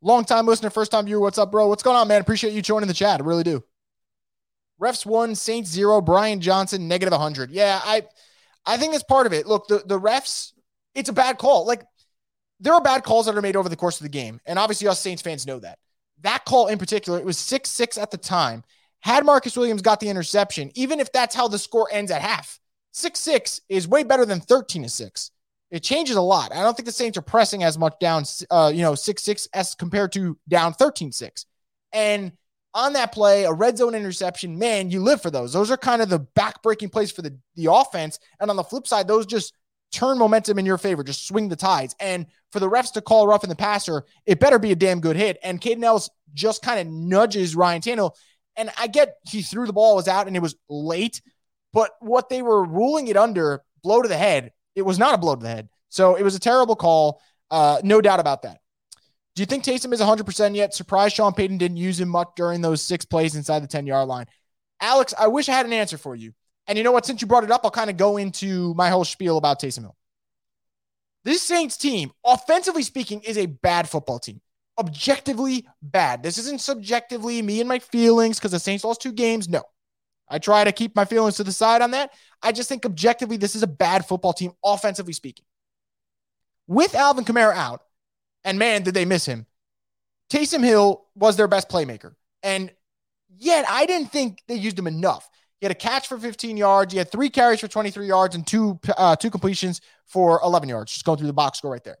Long 0.00 0.24
time 0.24 0.46
listener, 0.46 0.70
first 0.70 0.90
time 0.90 1.06
viewer. 1.06 1.20
What's 1.20 1.38
up, 1.38 1.52
bro? 1.52 1.68
What's 1.68 1.84
going 1.84 1.96
on, 1.96 2.08
man? 2.08 2.20
Appreciate 2.20 2.54
you 2.54 2.60
joining 2.60 2.88
the 2.88 2.94
chat. 2.94 3.20
I 3.20 3.24
really 3.24 3.44
do. 3.44 3.62
Refs 4.80 5.06
one, 5.06 5.36
Saints 5.36 5.70
zero, 5.70 6.00
Brian 6.00 6.40
Johnson 6.40 6.88
negative 6.88 7.12
100. 7.12 7.52
Yeah, 7.52 7.80
I 7.84 8.02
I 8.66 8.76
think 8.76 8.92
that's 8.92 9.04
part 9.04 9.26
of 9.26 9.32
it. 9.32 9.46
Look, 9.46 9.68
the, 9.68 9.82
the 9.86 10.00
refs, 10.00 10.52
it's 10.94 11.08
a 11.08 11.12
bad 11.12 11.38
call. 11.38 11.66
Like, 11.66 11.82
there 12.62 12.72
are 12.72 12.80
bad 12.80 13.02
calls 13.02 13.26
that 13.26 13.36
are 13.36 13.42
made 13.42 13.56
over 13.56 13.68
the 13.68 13.76
course 13.76 14.00
of 14.00 14.04
the 14.04 14.10
game. 14.10 14.40
And 14.46 14.58
obviously, 14.58 14.88
us 14.88 15.00
Saints 15.00 15.20
fans 15.20 15.46
know 15.46 15.58
that. 15.58 15.78
That 16.22 16.44
call 16.44 16.68
in 16.68 16.78
particular, 16.78 17.18
it 17.18 17.24
was 17.24 17.36
6 17.36 17.68
6 17.68 17.98
at 17.98 18.10
the 18.10 18.16
time. 18.16 18.62
Had 19.00 19.26
Marcus 19.26 19.56
Williams 19.56 19.82
got 19.82 19.98
the 19.98 20.08
interception, 20.08 20.70
even 20.74 21.00
if 21.00 21.10
that's 21.10 21.34
how 21.34 21.48
the 21.48 21.58
score 21.58 21.88
ends 21.90 22.12
at 22.12 22.22
half, 22.22 22.60
6 22.92 23.18
6 23.18 23.60
is 23.68 23.88
way 23.88 24.04
better 24.04 24.24
than 24.24 24.40
13 24.40 24.88
6. 24.88 25.30
It 25.72 25.82
changes 25.82 26.16
a 26.16 26.22
lot. 26.22 26.52
I 26.52 26.62
don't 26.62 26.76
think 26.76 26.86
the 26.86 26.92
Saints 26.92 27.18
are 27.18 27.22
pressing 27.22 27.64
as 27.64 27.78
much 27.78 27.94
down, 27.98 28.24
uh, 28.50 28.70
you 28.72 28.82
know, 28.82 28.94
6 28.94 29.22
6 29.22 29.48
as 29.52 29.74
compared 29.74 30.12
to 30.12 30.38
down 30.48 30.72
13 30.74 31.10
6. 31.10 31.46
And 31.92 32.32
on 32.74 32.92
that 32.94 33.12
play, 33.12 33.44
a 33.44 33.52
red 33.52 33.76
zone 33.76 33.94
interception, 33.94 34.58
man, 34.58 34.90
you 34.90 35.02
live 35.02 35.20
for 35.20 35.30
those. 35.30 35.52
Those 35.52 35.70
are 35.70 35.76
kind 35.76 36.00
of 36.00 36.08
the 36.08 36.20
back-breaking 36.20 36.88
plays 36.88 37.10
for 37.10 37.20
the, 37.20 37.36
the 37.54 37.70
offense. 37.70 38.18
And 38.40 38.48
on 38.50 38.56
the 38.56 38.64
flip 38.64 38.86
side, 38.86 39.06
those 39.06 39.26
just 39.26 39.52
turn 39.92 40.18
momentum 40.18 40.58
in 40.58 40.66
your 40.66 40.78
favor, 40.78 41.04
just 41.04 41.26
swing 41.26 41.48
the 41.48 41.56
tides. 41.56 41.94
And 42.00 42.26
for 42.50 42.60
the 42.60 42.68
refs 42.68 42.92
to 42.94 43.00
call 43.00 43.26
rough 43.26 43.44
in 43.44 43.50
the 43.50 43.56
passer, 43.56 44.04
it 44.26 44.40
better 44.40 44.58
be 44.58 44.72
a 44.72 44.76
damn 44.76 45.00
good 45.00 45.16
hit. 45.16 45.38
And 45.42 45.60
Kaden 45.60 45.84
Elliss 45.84 46.10
just 46.34 46.62
kind 46.62 46.80
of 46.80 46.92
nudges 46.92 47.54
Ryan 47.54 47.82
Tannehill. 47.82 48.14
And 48.56 48.70
I 48.78 48.86
get 48.86 49.16
he 49.28 49.42
threw 49.42 49.66
the 49.66 49.72
ball, 49.72 49.96
was 49.96 50.08
out, 50.08 50.26
and 50.26 50.36
it 50.36 50.42
was 50.42 50.56
late. 50.68 51.22
But 51.72 51.92
what 52.00 52.28
they 52.28 52.42
were 52.42 52.64
ruling 52.64 53.08
it 53.08 53.16
under, 53.16 53.62
blow 53.82 54.02
to 54.02 54.08
the 54.08 54.16
head, 54.16 54.52
it 54.74 54.82
was 54.82 54.98
not 54.98 55.14
a 55.14 55.18
blow 55.18 55.36
to 55.36 55.42
the 55.42 55.48
head. 55.48 55.68
So 55.88 56.16
it 56.16 56.22
was 56.22 56.34
a 56.34 56.40
terrible 56.40 56.76
call. 56.76 57.20
Uh, 57.50 57.80
no 57.82 58.00
doubt 58.00 58.20
about 58.20 58.42
that. 58.42 58.58
Do 59.34 59.40
you 59.40 59.46
think 59.46 59.64
Taysom 59.64 59.92
is 59.92 60.00
100% 60.00 60.54
yet? 60.54 60.74
Surprised 60.74 61.16
Sean 61.16 61.32
Payton 61.32 61.56
didn't 61.58 61.78
use 61.78 61.98
him 61.98 62.08
much 62.08 62.28
during 62.36 62.60
those 62.60 62.82
six 62.82 63.04
plays 63.04 63.34
inside 63.34 63.62
the 63.62 63.66
10 63.66 63.86
yard 63.86 64.08
line. 64.08 64.26
Alex, 64.80 65.14
I 65.18 65.28
wish 65.28 65.48
I 65.48 65.52
had 65.52 65.64
an 65.64 65.72
answer 65.72 65.96
for 65.96 66.14
you. 66.14 66.34
And 66.66 66.78
you 66.78 66.84
know 66.84 66.92
what? 66.92 67.06
Since 67.06 67.20
you 67.20 67.26
brought 67.26 67.44
it 67.44 67.50
up, 67.50 67.62
I'll 67.64 67.70
kind 67.70 67.90
of 67.90 67.96
go 67.96 68.16
into 68.16 68.74
my 68.74 68.90
whole 68.90 69.04
spiel 69.04 69.36
about 69.36 69.60
Taysom 69.60 69.80
Hill. 69.80 69.96
This 71.24 71.42
Saints 71.42 71.76
team, 71.76 72.10
offensively 72.24 72.82
speaking, 72.82 73.20
is 73.22 73.38
a 73.38 73.46
bad 73.46 73.88
football 73.88 74.18
team. 74.18 74.40
Objectively 74.78 75.66
bad. 75.80 76.22
This 76.22 76.38
isn't 76.38 76.60
subjectively 76.60 77.42
me 77.42 77.60
and 77.60 77.68
my 77.68 77.78
feelings 77.78 78.38
because 78.38 78.52
the 78.52 78.58
Saints 78.58 78.84
lost 78.84 79.02
two 79.02 79.12
games. 79.12 79.48
No. 79.48 79.62
I 80.28 80.38
try 80.38 80.64
to 80.64 80.72
keep 80.72 80.96
my 80.96 81.04
feelings 81.04 81.36
to 81.36 81.44
the 81.44 81.52
side 81.52 81.82
on 81.82 81.90
that. 81.90 82.12
I 82.42 82.52
just 82.52 82.68
think 82.68 82.86
objectively, 82.86 83.36
this 83.36 83.54
is 83.54 83.62
a 83.62 83.66
bad 83.66 84.06
football 84.06 84.32
team, 84.32 84.52
offensively 84.64 85.12
speaking. 85.12 85.44
With 86.66 86.94
Alvin 86.94 87.24
Kamara 87.24 87.54
out, 87.54 87.82
and 88.44 88.58
man, 88.58 88.82
did 88.82 88.94
they 88.94 89.04
miss 89.04 89.26
him. 89.26 89.46
Taysom 90.30 90.64
Hill 90.64 91.04
was 91.14 91.36
their 91.36 91.48
best 91.48 91.68
playmaker. 91.68 92.14
And 92.42 92.72
yet, 93.36 93.66
I 93.68 93.86
didn't 93.86 94.10
think 94.10 94.42
they 94.48 94.54
used 94.54 94.78
him 94.78 94.86
enough. 94.86 95.28
He 95.62 95.66
had 95.66 95.70
a 95.70 95.76
catch 95.76 96.08
for 96.08 96.18
15 96.18 96.56
yards. 96.56 96.92
He 96.92 96.98
had 96.98 97.12
three 97.12 97.30
carries 97.30 97.60
for 97.60 97.68
23 97.68 98.04
yards 98.04 98.34
and 98.34 98.44
two 98.44 98.80
uh, 98.96 99.14
two 99.14 99.30
completions 99.30 99.80
for 100.06 100.40
11 100.42 100.68
yards. 100.68 100.90
Just 100.90 101.04
going 101.04 101.18
through 101.18 101.28
the 101.28 101.32
box 101.32 101.58
score 101.58 101.70
right 101.70 101.84
there. 101.84 101.98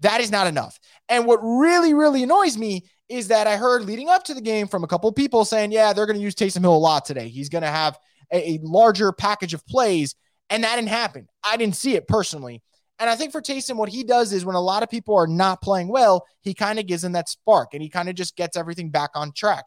That 0.00 0.20
is 0.20 0.32
not 0.32 0.48
enough. 0.48 0.76
And 1.08 1.24
what 1.24 1.38
really, 1.40 1.94
really 1.94 2.24
annoys 2.24 2.58
me 2.58 2.86
is 3.08 3.28
that 3.28 3.46
I 3.46 3.56
heard 3.58 3.84
leading 3.84 4.08
up 4.08 4.24
to 4.24 4.34
the 4.34 4.40
game 4.40 4.66
from 4.66 4.82
a 4.82 4.88
couple 4.88 5.12
people 5.12 5.44
saying, 5.44 5.70
yeah, 5.70 5.92
they're 5.92 6.04
going 6.04 6.18
to 6.18 6.22
use 6.22 6.34
Taysom 6.34 6.62
Hill 6.62 6.74
a 6.74 6.78
lot 6.78 7.04
today. 7.04 7.28
He's 7.28 7.48
going 7.48 7.62
to 7.62 7.70
have 7.70 7.96
a, 8.32 8.54
a, 8.54 8.58
larger 8.60 9.12
package 9.12 9.54
of 9.54 9.64
plays. 9.68 10.16
And 10.48 10.64
that 10.64 10.74
didn't 10.74 10.88
happen. 10.88 11.28
I 11.44 11.56
didn't 11.56 11.76
see 11.76 11.94
it 11.94 12.08
personally. 12.08 12.60
And 12.98 13.08
I 13.08 13.14
think 13.14 13.30
for 13.30 13.40
Taysom, 13.40 13.76
what 13.76 13.88
he 13.88 14.02
does 14.02 14.32
is 14.32 14.44
when 14.44 14.56
a 14.56 14.60
lot 14.60 14.82
of 14.82 14.90
people 14.90 15.14
are 15.14 15.28
not 15.28 15.62
playing 15.62 15.86
well, 15.86 16.26
he 16.40 16.54
kind 16.54 16.80
of 16.80 16.88
gives 16.88 17.02
them 17.02 17.12
that 17.12 17.28
spark 17.28 17.68
and 17.72 17.84
he 17.84 17.88
kind 17.88 18.08
of 18.08 18.16
just 18.16 18.34
gets 18.34 18.56
everything 18.56 18.90
back 18.90 19.10
on 19.14 19.30
track. 19.30 19.66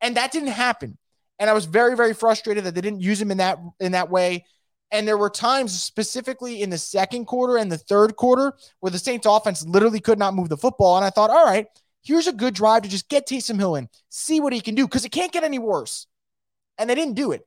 And 0.00 0.16
that 0.16 0.32
didn't 0.32 0.48
happen. 0.48 0.98
And 1.38 1.50
I 1.50 1.52
was 1.52 1.64
very, 1.64 1.96
very 1.96 2.14
frustrated 2.14 2.64
that 2.64 2.74
they 2.74 2.80
didn't 2.80 3.00
use 3.00 3.20
him 3.20 3.30
in 3.30 3.38
that 3.38 3.58
in 3.80 3.92
that 3.92 4.10
way. 4.10 4.44
And 4.90 5.08
there 5.08 5.18
were 5.18 5.30
times, 5.30 5.82
specifically 5.82 6.62
in 6.62 6.70
the 6.70 6.78
second 6.78 7.24
quarter 7.24 7.56
and 7.56 7.72
the 7.72 7.78
third 7.78 8.14
quarter, 8.16 8.52
where 8.80 8.90
the 8.90 8.98
Saints 8.98 9.26
offense 9.26 9.66
literally 9.66 9.98
could 9.98 10.18
not 10.18 10.34
move 10.34 10.48
the 10.48 10.56
football. 10.56 10.96
And 10.96 11.04
I 11.04 11.10
thought, 11.10 11.30
all 11.30 11.44
right, 11.44 11.66
here's 12.02 12.28
a 12.28 12.32
good 12.32 12.54
drive 12.54 12.82
to 12.82 12.88
just 12.88 13.08
get 13.08 13.26
Taysom 13.26 13.58
Hill 13.58 13.74
in, 13.74 13.88
see 14.10 14.40
what 14.40 14.52
he 14.52 14.60
can 14.60 14.76
do, 14.76 14.86
because 14.86 15.04
it 15.04 15.10
can't 15.10 15.32
get 15.32 15.42
any 15.42 15.58
worse. 15.58 16.06
And 16.78 16.88
they 16.88 16.94
didn't 16.94 17.14
do 17.14 17.32
it. 17.32 17.44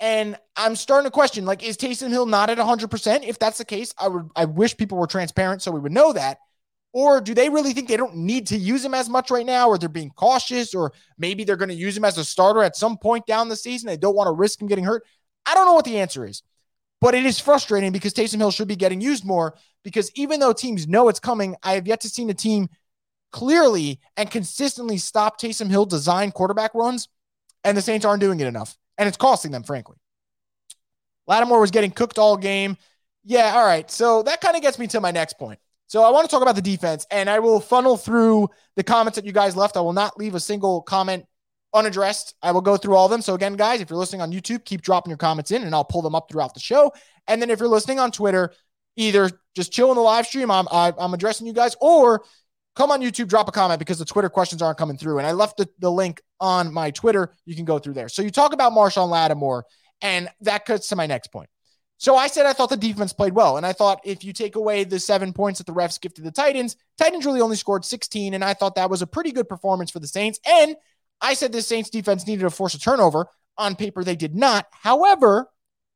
And 0.00 0.36
I'm 0.56 0.76
starting 0.76 1.06
to 1.06 1.12
question, 1.12 1.46
like, 1.46 1.62
is 1.62 1.76
Taysom 1.76 2.10
Hill 2.10 2.26
not 2.26 2.50
at 2.50 2.58
100%? 2.58 3.22
If 3.26 3.38
that's 3.38 3.58
the 3.58 3.64
case, 3.64 3.94
I 3.96 4.08
would, 4.08 4.28
I 4.34 4.44
wish 4.46 4.76
people 4.76 4.98
were 4.98 5.06
transparent 5.06 5.62
so 5.62 5.70
we 5.70 5.80
would 5.80 5.92
know 5.92 6.12
that. 6.12 6.38
Or 6.92 7.22
do 7.22 7.32
they 7.34 7.48
really 7.48 7.72
think 7.72 7.88
they 7.88 7.96
don't 7.96 8.16
need 8.16 8.48
to 8.48 8.56
use 8.56 8.84
him 8.84 8.92
as 8.92 9.08
much 9.08 9.30
right 9.30 9.46
now, 9.46 9.68
or 9.68 9.78
they're 9.78 9.88
being 9.88 10.10
cautious, 10.10 10.74
or 10.74 10.92
maybe 11.16 11.44
they're 11.44 11.56
going 11.56 11.70
to 11.70 11.74
use 11.74 11.96
him 11.96 12.04
as 12.04 12.18
a 12.18 12.24
starter 12.24 12.62
at 12.62 12.76
some 12.76 12.98
point 12.98 13.26
down 13.26 13.48
the 13.48 13.56
season? 13.56 13.86
They 13.86 13.96
don't 13.96 14.14
want 14.14 14.28
to 14.28 14.32
risk 14.32 14.60
him 14.60 14.68
getting 14.68 14.84
hurt. 14.84 15.04
I 15.46 15.54
don't 15.54 15.64
know 15.64 15.72
what 15.72 15.86
the 15.86 15.98
answer 15.98 16.26
is, 16.26 16.42
but 17.00 17.14
it 17.14 17.24
is 17.24 17.40
frustrating 17.40 17.92
because 17.92 18.12
Taysom 18.12 18.38
Hill 18.38 18.50
should 18.50 18.68
be 18.68 18.76
getting 18.76 19.00
used 19.00 19.24
more. 19.24 19.54
Because 19.84 20.12
even 20.14 20.38
though 20.38 20.52
teams 20.52 20.86
know 20.86 21.08
it's 21.08 21.18
coming, 21.18 21.56
I 21.62 21.72
have 21.72 21.88
yet 21.88 22.02
to 22.02 22.08
see 22.08 22.28
a 22.28 22.34
team 22.34 22.68
clearly 23.32 23.98
and 24.16 24.30
consistently 24.30 24.98
stop 24.98 25.40
Taysom 25.40 25.70
Hill 25.70 25.86
design 25.86 26.30
quarterback 26.30 26.74
runs, 26.74 27.08
and 27.64 27.76
the 27.76 27.82
Saints 27.82 28.04
aren't 28.04 28.20
doing 28.20 28.38
it 28.38 28.46
enough. 28.46 28.76
And 28.98 29.08
it's 29.08 29.16
costing 29.16 29.50
them, 29.50 29.62
frankly. 29.62 29.96
Lattimore 31.26 31.60
was 31.60 31.70
getting 31.70 31.90
cooked 31.90 32.18
all 32.18 32.36
game. 32.36 32.76
Yeah, 33.24 33.54
all 33.56 33.64
right. 33.64 33.90
So 33.90 34.22
that 34.24 34.40
kind 34.40 34.56
of 34.56 34.62
gets 34.62 34.78
me 34.78 34.86
to 34.88 35.00
my 35.00 35.10
next 35.10 35.38
point. 35.38 35.58
So 35.92 36.02
I 36.02 36.08
want 36.08 36.24
to 36.24 36.30
talk 36.30 36.40
about 36.40 36.54
the 36.54 36.62
defense, 36.62 37.06
and 37.10 37.28
I 37.28 37.38
will 37.40 37.60
funnel 37.60 37.98
through 37.98 38.48
the 38.76 38.82
comments 38.82 39.16
that 39.16 39.26
you 39.26 39.32
guys 39.32 39.54
left. 39.54 39.76
I 39.76 39.82
will 39.82 39.92
not 39.92 40.16
leave 40.16 40.34
a 40.34 40.40
single 40.40 40.80
comment 40.80 41.26
unaddressed. 41.74 42.34
I 42.40 42.52
will 42.52 42.62
go 42.62 42.78
through 42.78 42.96
all 42.96 43.04
of 43.04 43.10
them. 43.10 43.20
So 43.20 43.34
again, 43.34 43.56
guys, 43.56 43.82
if 43.82 43.90
you're 43.90 43.98
listening 43.98 44.22
on 44.22 44.32
YouTube, 44.32 44.64
keep 44.64 44.80
dropping 44.80 45.10
your 45.10 45.18
comments 45.18 45.50
in 45.50 45.62
and 45.62 45.74
I'll 45.74 45.84
pull 45.84 46.00
them 46.00 46.14
up 46.14 46.30
throughout 46.30 46.54
the 46.54 46.60
show. 46.60 46.94
And 47.28 47.42
then 47.42 47.50
if 47.50 47.60
you're 47.60 47.68
listening 47.68 48.00
on 48.00 48.10
Twitter, 48.10 48.54
either 48.96 49.30
just 49.54 49.70
chill 49.70 49.90
in 49.90 49.96
the 49.96 50.00
live 50.00 50.26
stream, 50.26 50.50
I'm, 50.50 50.66
I, 50.72 50.94
am 50.98 51.12
addressing 51.12 51.46
you 51.46 51.52
guys, 51.52 51.76
or 51.78 52.24
come 52.74 52.90
on 52.90 53.02
YouTube, 53.02 53.28
drop 53.28 53.50
a 53.50 53.52
comment 53.52 53.78
because 53.78 53.98
the 53.98 54.06
Twitter 54.06 54.30
questions 54.30 54.62
aren't 54.62 54.78
coming 54.78 54.96
through. 54.96 55.18
And 55.18 55.26
I 55.26 55.32
left 55.32 55.58
the, 55.58 55.68
the 55.78 55.90
link 55.92 56.22
on 56.40 56.72
my 56.72 56.90
Twitter. 56.90 57.34
You 57.44 57.54
can 57.54 57.66
go 57.66 57.78
through 57.78 57.92
there. 57.92 58.08
So 58.08 58.22
you 58.22 58.30
talk 58.30 58.54
about 58.54 58.72
Marshon 58.72 59.10
Lattimore, 59.10 59.64
and 60.00 60.30
that 60.40 60.64
cuts 60.64 60.88
to 60.88 60.96
my 60.96 61.06
next 61.06 61.28
point. 61.28 61.50
So 62.02 62.16
I 62.16 62.26
said 62.26 62.46
I 62.46 62.52
thought 62.52 62.68
the 62.68 62.76
defense 62.76 63.12
played 63.12 63.32
well. 63.32 63.58
And 63.58 63.64
I 63.64 63.72
thought 63.72 64.00
if 64.02 64.24
you 64.24 64.32
take 64.32 64.56
away 64.56 64.82
the 64.82 64.98
seven 64.98 65.32
points 65.32 65.58
that 65.58 65.68
the 65.68 65.72
refs 65.72 66.00
gifted 66.00 66.24
the 66.24 66.32
Titans, 66.32 66.74
Titans 66.98 67.24
really 67.24 67.40
only 67.40 67.54
scored 67.54 67.84
16. 67.84 68.34
And 68.34 68.44
I 68.44 68.54
thought 68.54 68.74
that 68.74 68.90
was 68.90 69.02
a 69.02 69.06
pretty 69.06 69.30
good 69.30 69.48
performance 69.48 69.88
for 69.92 70.00
the 70.00 70.08
Saints. 70.08 70.40
And 70.44 70.74
I 71.20 71.34
said 71.34 71.52
the 71.52 71.62
Saints 71.62 71.90
defense 71.90 72.26
needed 72.26 72.42
to 72.42 72.50
force 72.50 72.74
a 72.74 72.80
turnover. 72.80 73.28
On 73.56 73.76
paper, 73.76 74.02
they 74.02 74.16
did 74.16 74.34
not. 74.34 74.66
However, 74.72 75.48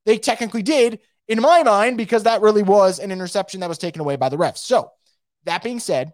they 0.04 0.16
technically 0.16 0.62
did 0.62 1.00
in 1.26 1.42
my 1.42 1.64
mind 1.64 1.96
because 1.96 2.22
that 2.22 2.40
really 2.40 2.62
was 2.62 3.00
an 3.00 3.10
interception 3.10 3.58
that 3.58 3.68
was 3.68 3.78
taken 3.78 4.00
away 4.00 4.14
by 4.14 4.28
the 4.28 4.36
refs. 4.36 4.58
So 4.58 4.92
that 5.42 5.64
being 5.64 5.80
said, 5.80 6.12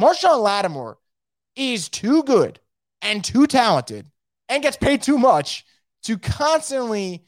Marshon 0.00 0.42
Lattimore 0.42 0.96
is 1.54 1.90
too 1.90 2.22
good 2.22 2.60
and 3.02 3.22
too 3.22 3.46
talented 3.46 4.06
and 4.48 4.62
gets 4.62 4.78
paid 4.78 5.02
too 5.02 5.18
much 5.18 5.66
to 6.04 6.16
constantly 6.16 7.26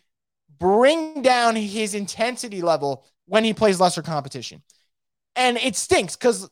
bring 0.58 1.22
down 1.22 1.56
his 1.56 1.94
intensity 1.94 2.62
level 2.62 3.04
when 3.26 3.44
he 3.44 3.54
plays 3.54 3.80
lesser 3.80 4.02
competition. 4.02 4.62
And 5.36 5.56
it 5.56 5.76
stinks 5.76 6.16
because 6.16 6.48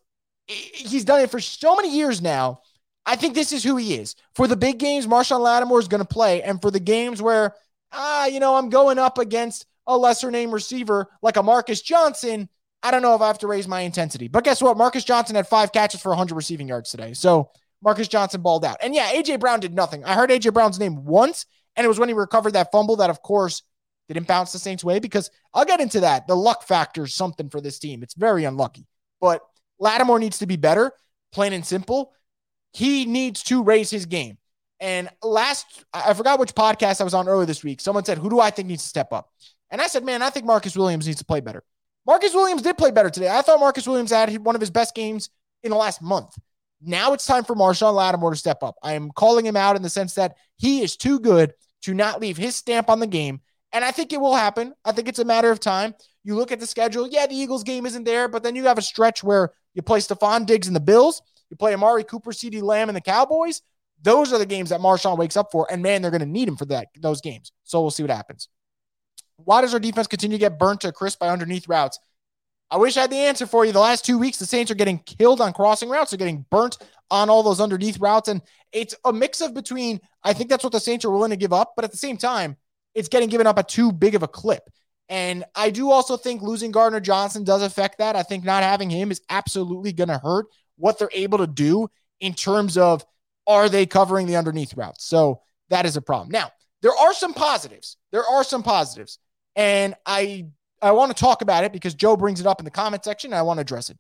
he's 0.47 1.05
done 1.05 1.21
it 1.21 1.31
for 1.31 1.41
so 1.41 1.77
many 1.77 1.97
years 1.97 2.21
now. 2.21 2.61
I 3.05 3.17
think 3.17 3.35
this 3.35 3.53
is 3.53 3.65
who 3.65 3.77
he 3.77 3.95
is. 3.95 4.15
For 4.35 4.47
the 4.47 4.57
big 4.57 4.79
games, 4.79 5.07
Marshon 5.07 5.41
Lattimore 5.41 5.81
is 5.81 5.89
going 5.89 6.03
to 6.03 6.09
play. 6.09 6.43
And 6.43 6.61
for 6.63 6.71
the 6.71 6.81
games 6.81 7.21
where, 7.21 7.55
ah, 7.93 8.27
you 8.27 8.41
know, 8.41 8.55
I'm 8.55 8.71
going 8.71 8.99
up 8.99 9.19
against 9.19 9.67
a 9.87 9.97
lesser 9.97 10.31
name 10.31 10.53
receiver 10.53 11.09
like 11.21 11.37
a 11.37 11.43
Marcus 11.43 11.83
Johnson, 11.83 12.49
I 12.83 12.91
don't 12.91 13.03
know 13.03 13.15
if 13.15 13.21
I 13.21 13.27
have 13.27 13.39
to 13.41 13.47
raise 13.47 13.69
my 13.69 13.81
intensity. 13.81 14.29
But 14.29 14.45
guess 14.45 14.63
what? 14.63 14.77
Marcus 14.77 15.05
Johnson 15.05 15.37
had 15.37 15.49
five 15.49 15.73
catches 15.73 16.01
for 16.01 16.11
100 16.11 16.35
receiving 16.35 16.69
yards 16.69 16.91
today. 16.91 17.13
So 17.13 17.51
Marcus 17.83 18.09
Johnson 18.09 18.43
balled 18.43 18.65
out. 18.65 18.77
And 18.81 18.95
yeah, 18.95 19.11
AJ 19.13 19.41
Brown 19.41 19.61
did 19.61 19.75
nothing. 19.75 20.05
I 20.05 20.15
heard 20.15 20.31
AJ 20.31 20.53
Brown's 20.53 20.79
name 20.79 21.05
once, 21.05 21.47
and 21.77 21.85
it 21.85 21.89
was 21.89 21.99
when 21.99 22.09
he 22.09 22.15
recovered 22.15 22.53
that 22.53 22.71
fumble 22.73 22.97
that, 22.97 23.11
of 23.11 23.23
course, 23.23 23.63
didn't 24.13 24.27
bounce 24.29 24.53
the 24.53 24.59
Saints' 24.59 24.85
way 24.85 24.99
because 24.99 25.31
I'll 25.55 25.65
get 25.65 25.81
into 25.81 26.01
that. 26.01 26.27
The 26.27 26.37
luck 26.37 26.63
factor 26.63 27.05
is 27.05 27.15
something 27.15 27.49
for 27.49 27.61
this 27.61 27.79
team. 27.79 28.03
It's 28.03 28.15
very 28.15 28.45
unlucky. 28.45 28.87
But 29.21 29.43
Lattimore 29.79 30.19
needs 30.19 30.39
to 30.39 30.47
be 30.47 30.57
better, 30.57 30.93
plain 31.33 31.53
and 31.53 31.65
simple. 31.65 32.13
He 32.73 33.05
needs 33.05 33.43
to 33.45 33.63
raise 33.63 33.91
his 33.91 34.07
game. 34.07 34.39
And 34.81 35.09
last, 35.23 35.85
I 35.95 36.13
forgot 36.15 36.41
which 36.41 36.55
podcast 36.55 37.01
I 37.01 37.05
was 37.05 37.15
on 37.15 37.29
earlier 37.29 37.47
this 37.47 37.63
week. 37.63 37.81
Someone 37.81 38.05
said, 38.05 38.19
Who 38.19 38.29
do 38.29 38.41
I 38.41 38.51
think 38.51 38.69
needs 38.69 38.83
to 38.83 38.89
step 38.89 39.13
up? 39.13 39.31
And 39.71 39.81
I 39.81 39.87
said, 39.87 40.05
Man, 40.05 40.23
I 40.23 40.31
think 40.31 40.45
Marcus 40.45 40.77
Williams 40.77 41.07
needs 41.07 41.19
to 41.19 41.25
play 41.25 41.41
better. 41.41 41.63
Marcus 42.05 42.35
Williams 42.35 42.63
did 42.63 42.77
play 42.77 42.91
better 42.91 43.11
today. 43.11 43.29
I 43.29 43.43
thought 43.43 43.61
Marcus 43.61 43.87
Williams 43.87 44.11
had 44.11 44.37
one 44.45 44.57
of 44.57 44.61
his 44.61 44.71
best 44.71 44.95
games 44.95 45.31
in 45.63 45.71
the 45.71 45.77
last 45.77 46.03
month. 46.03 46.37
Now 46.85 47.13
it's 47.13 47.27
time 47.27 47.45
for 47.45 47.55
Marshon 47.55 47.95
Lattimore 47.95 48.33
to 48.33 48.37
step 48.37 48.63
up. 48.63 48.75
I 48.83 48.95
am 48.95 49.11
calling 49.13 49.47
him 49.47 49.57
out 49.57 49.77
in 49.77 49.83
the 49.83 49.91
sense 49.91 50.15
that 50.15 50.37
he 50.57 50.83
is 50.83 50.97
too 50.97 51.21
good 51.21 51.55
to 51.83 51.95
not 51.95 52.21
leave 52.21 52.37
his 52.37 52.57
stamp 52.57 52.91
on 52.91 52.99
the 52.99 53.07
game. 53.07 53.41
And 53.73 53.85
I 53.85 53.91
think 53.91 54.13
it 54.13 54.21
will 54.21 54.35
happen. 54.35 54.75
I 54.85 54.93
think 54.93 55.09
it's 55.09 55.19
a 55.19 55.25
matter 55.25 55.51
of 55.51 55.61
time. 55.61 55.95
You 56.25 56.37
look 56.37 56.53
at 56.53 56.61
the 56.61 56.67
schedule. 56.67 57.09
Yeah, 57.09 57.27
the 57.27 57.35
Eagles 57.35 57.65
game 57.65 57.87
isn't 57.87 58.05
there, 58.05 58.29
but 58.29 58.43
then 58.43 58.55
you 58.55 58.65
have 58.65 58.79
a 58.79 58.83
stretch 58.83 59.25
where 59.25 59.53
you 59.75 59.83
play 59.83 60.01
Stefon 60.01 60.47
Diggs 60.47 60.67
and 60.67 60.77
the 60.77 60.81
Bills, 60.81 61.23
you 61.51 61.57
play 61.57 61.73
Amari 61.75 62.05
Cooper, 62.05 62.31
CeeDee 62.31 62.63
Lamb, 62.63 62.89
and 62.89 62.97
the 62.97 63.01
Cowboys. 63.01 63.63
Those 64.03 64.33
are 64.33 64.39
the 64.39 64.47
games 64.47 64.71
that 64.71 64.81
Marshon 64.81 65.17
wakes 65.17 65.37
up 65.37 65.53
for. 65.53 65.67
And 65.71 65.83
man, 65.83 66.03
they're 66.03 66.11
going 66.11 66.21
to 66.21 66.27
need 66.27 66.49
him 66.49 66.57
for 66.57 66.65
that 66.67 66.89
those 66.99 67.21
games. 67.21 67.53
So 67.63 67.81
we'll 67.81 67.91
see 67.91 68.03
what 68.03 68.11
happens. 68.11 68.49
Why 69.37 69.61
does 69.61 69.75
our 69.75 69.81
defense 69.81 70.07
continue 70.07 70.37
to 70.37 70.41
get 70.41 70.59
burnt 70.59 70.83
to 70.83 70.93
crisp 70.93 71.19
by 71.19 71.29
underneath 71.29 71.69
routes? 71.69 71.99
I 72.71 72.77
wish 72.77 72.97
I 72.97 73.03
had 73.03 73.11
the 73.11 73.17
answer 73.17 73.47
for 73.47 73.65
you. 73.65 73.73
The 73.73 73.81
last 73.81 74.05
two 74.05 74.19
weeks, 74.19 74.39
the 74.39 74.47
Saints 74.47 74.71
are 74.71 74.75
getting 74.75 74.99
killed 74.99 75.41
on 75.41 75.53
crossing 75.53 75.91
routes. 75.91 76.11
They're 76.11 76.19
getting 76.19 76.47
burnt 76.51 76.79
on 77.11 77.29
all 77.29 77.43
those 77.43 77.61
underneath 77.61 78.01
routes. 78.01 78.29
And 78.29 78.41
it's 78.73 78.95
a 79.05 79.13
mix 79.13 79.43
of 79.43 79.53
between, 79.53 80.01
I 80.25 80.33
think 80.33 80.49
that's 80.49 80.65
what 80.65 80.73
the 80.73 80.81
Saints 80.81 81.05
are 81.05 81.11
willing 81.11 81.31
to 81.31 81.37
give 81.37 81.53
up. 81.53 81.75
But 81.77 81.85
at 81.85 81.91
the 81.91 81.99
same 81.99 82.17
time, 82.17 82.57
it's 82.95 83.09
getting 83.09 83.29
given 83.29 83.47
up 83.47 83.59
at 83.59 83.69
too 83.69 83.93
big 83.93 84.15
of 84.15 84.23
a 84.23 84.29
clip. 84.29 84.69
And 85.09 85.45
I 85.55 85.71
do 85.71 85.91
also 85.91 86.17
think 86.17 86.43
losing 86.43 86.71
Gardner 86.71 87.01
Johnson 87.01 87.45
does 87.45 87.63
affect 87.63 87.99
that. 87.99 88.17
I 88.17 88.23
think 88.23 88.45
not 88.45 88.63
having 88.63 88.89
him 88.89 89.11
is 89.11 89.21
absolutely 89.29 89.93
going 89.93 90.09
to 90.09 90.19
hurt 90.19 90.47
what 90.77 90.99
they're 90.99 91.11
able 91.13 91.39
to 91.39 91.47
do 91.47 91.89
in 92.21 92.35
terms 92.35 92.79
of 92.79 93.05
are 93.47 93.69
they 93.69 93.87
covering 93.87 94.27
the 94.27 94.37
underneath 94.37 94.75
routes. 94.75 95.05
So 95.05 95.43
that 95.69 95.87
is 95.87 95.97
a 95.97 96.03
problem. 96.03 96.31
Now, 96.31 96.51
there 96.81 96.95
are 96.95 97.13
some 97.13 97.35
positives. 97.35 97.97
There 98.11 98.25
are 98.25 98.45
some 98.45 98.63
positives. 98.63 99.19
And 99.57 99.95
I 100.07 100.47
I 100.81 100.93
want 100.93 101.15
to 101.15 101.21
talk 101.21 101.43
about 101.43 101.65
it 101.65 101.73
because 101.73 101.95
Joe 101.95 102.17
brings 102.17 102.41
it 102.41 102.47
up 102.47 102.61
in 102.61 102.65
the 102.65 102.71
comment 102.71 103.05
section 103.05 103.33
I 103.33 103.43
want 103.43 103.59
to 103.59 103.63
address 103.63 103.89
it. 103.91 103.99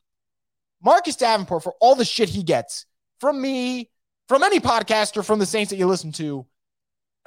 Marcus 0.82 1.14
Davenport, 1.14 1.62
for 1.62 1.74
all 1.80 1.94
the 1.94 2.04
shit 2.04 2.28
he 2.28 2.42
gets 2.42 2.86
from 3.20 3.40
me, 3.40 3.88
from 4.26 4.42
any 4.42 4.58
podcaster 4.58 5.24
from 5.24 5.38
the 5.38 5.46
Saints 5.46 5.70
that 5.70 5.76
you 5.76 5.86
listen 5.86 6.10
to, 6.12 6.44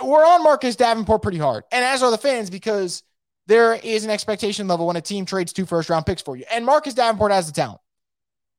we're 0.04 0.25
on 0.25 0.44
Marcus 0.44 0.75
Davenport 0.75 1.22
pretty 1.22 1.38
hard. 1.38 1.64
And 1.72 1.84
as 1.84 2.04
are 2.04 2.12
the 2.12 2.18
fans 2.18 2.50
because 2.50 3.04
there 3.48 3.75
is 3.75 4.04
an 4.04 4.10
expectation 4.12 4.68
level 4.68 4.88
when 4.88 4.96
a 4.96 5.02
team 5.02 5.25
trades 5.25 5.54
two 5.54 5.66
first 5.66 5.90
round 5.90 6.06
picks 6.06 6.22
for 6.22 6.36
you. 6.36 6.46
And 6.52 6.66
Marcus 6.66 6.94
Davenport 6.94 7.32
has 7.32 7.48
the 7.48 7.54
talent. 7.54 7.80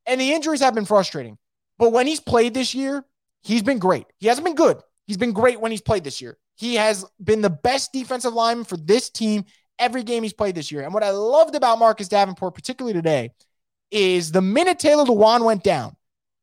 And 0.06 0.20
the 0.20 0.32
injuries 0.32 0.60
have 0.60 0.74
been 0.74 0.84
frustrating. 0.84 1.36
But 1.78 1.92
when 1.92 2.06
he's 2.06 2.20
played 2.20 2.54
this 2.54 2.74
year, 2.74 3.04
he's 3.42 3.62
been 3.62 3.78
great. 3.78 4.06
He 4.18 4.28
hasn't 4.28 4.44
been 4.44 4.54
good. 4.54 4.78
He's 5.06 5.16
been 5.16 5.32
great 5.32 5.60
when 5.60 5.70
he's 5.70 5.82
played 5.82 6.04
this 6.04 6.20
year. 6.20 6.38
He 6.54 6.76
has 6.76 7.04
been 7.22 7.42
the 7.42 7.50
best 7.50 7.92
defensive 7.92 8.32
lineman 8.32 8.64
for 8.64 8.76
this 8.76 9.10
team 9.10 9.44
every 9.78 10.02
game 10.02 10.22
he's 10.22 10.32
played 10.32 10.54
this 10.54 10.72
year. 10.72 10.82
And 10.82 10.94
what 10.94 11.02
I 11.02 11.10
loved 11.10 11.54
about 11.54 11.78
Marcus 11.78 12.08
Davenport, 12.08 12.54
particularly 12.54 12.94
today, 12.94 13.32
is 13.90 14.32
the 14.32 14.40
minute 14.40 14.78
Taylor 14.78 15.04
Lewan 15.04 15.44
went 15.44 15.62
down 15.62 15.96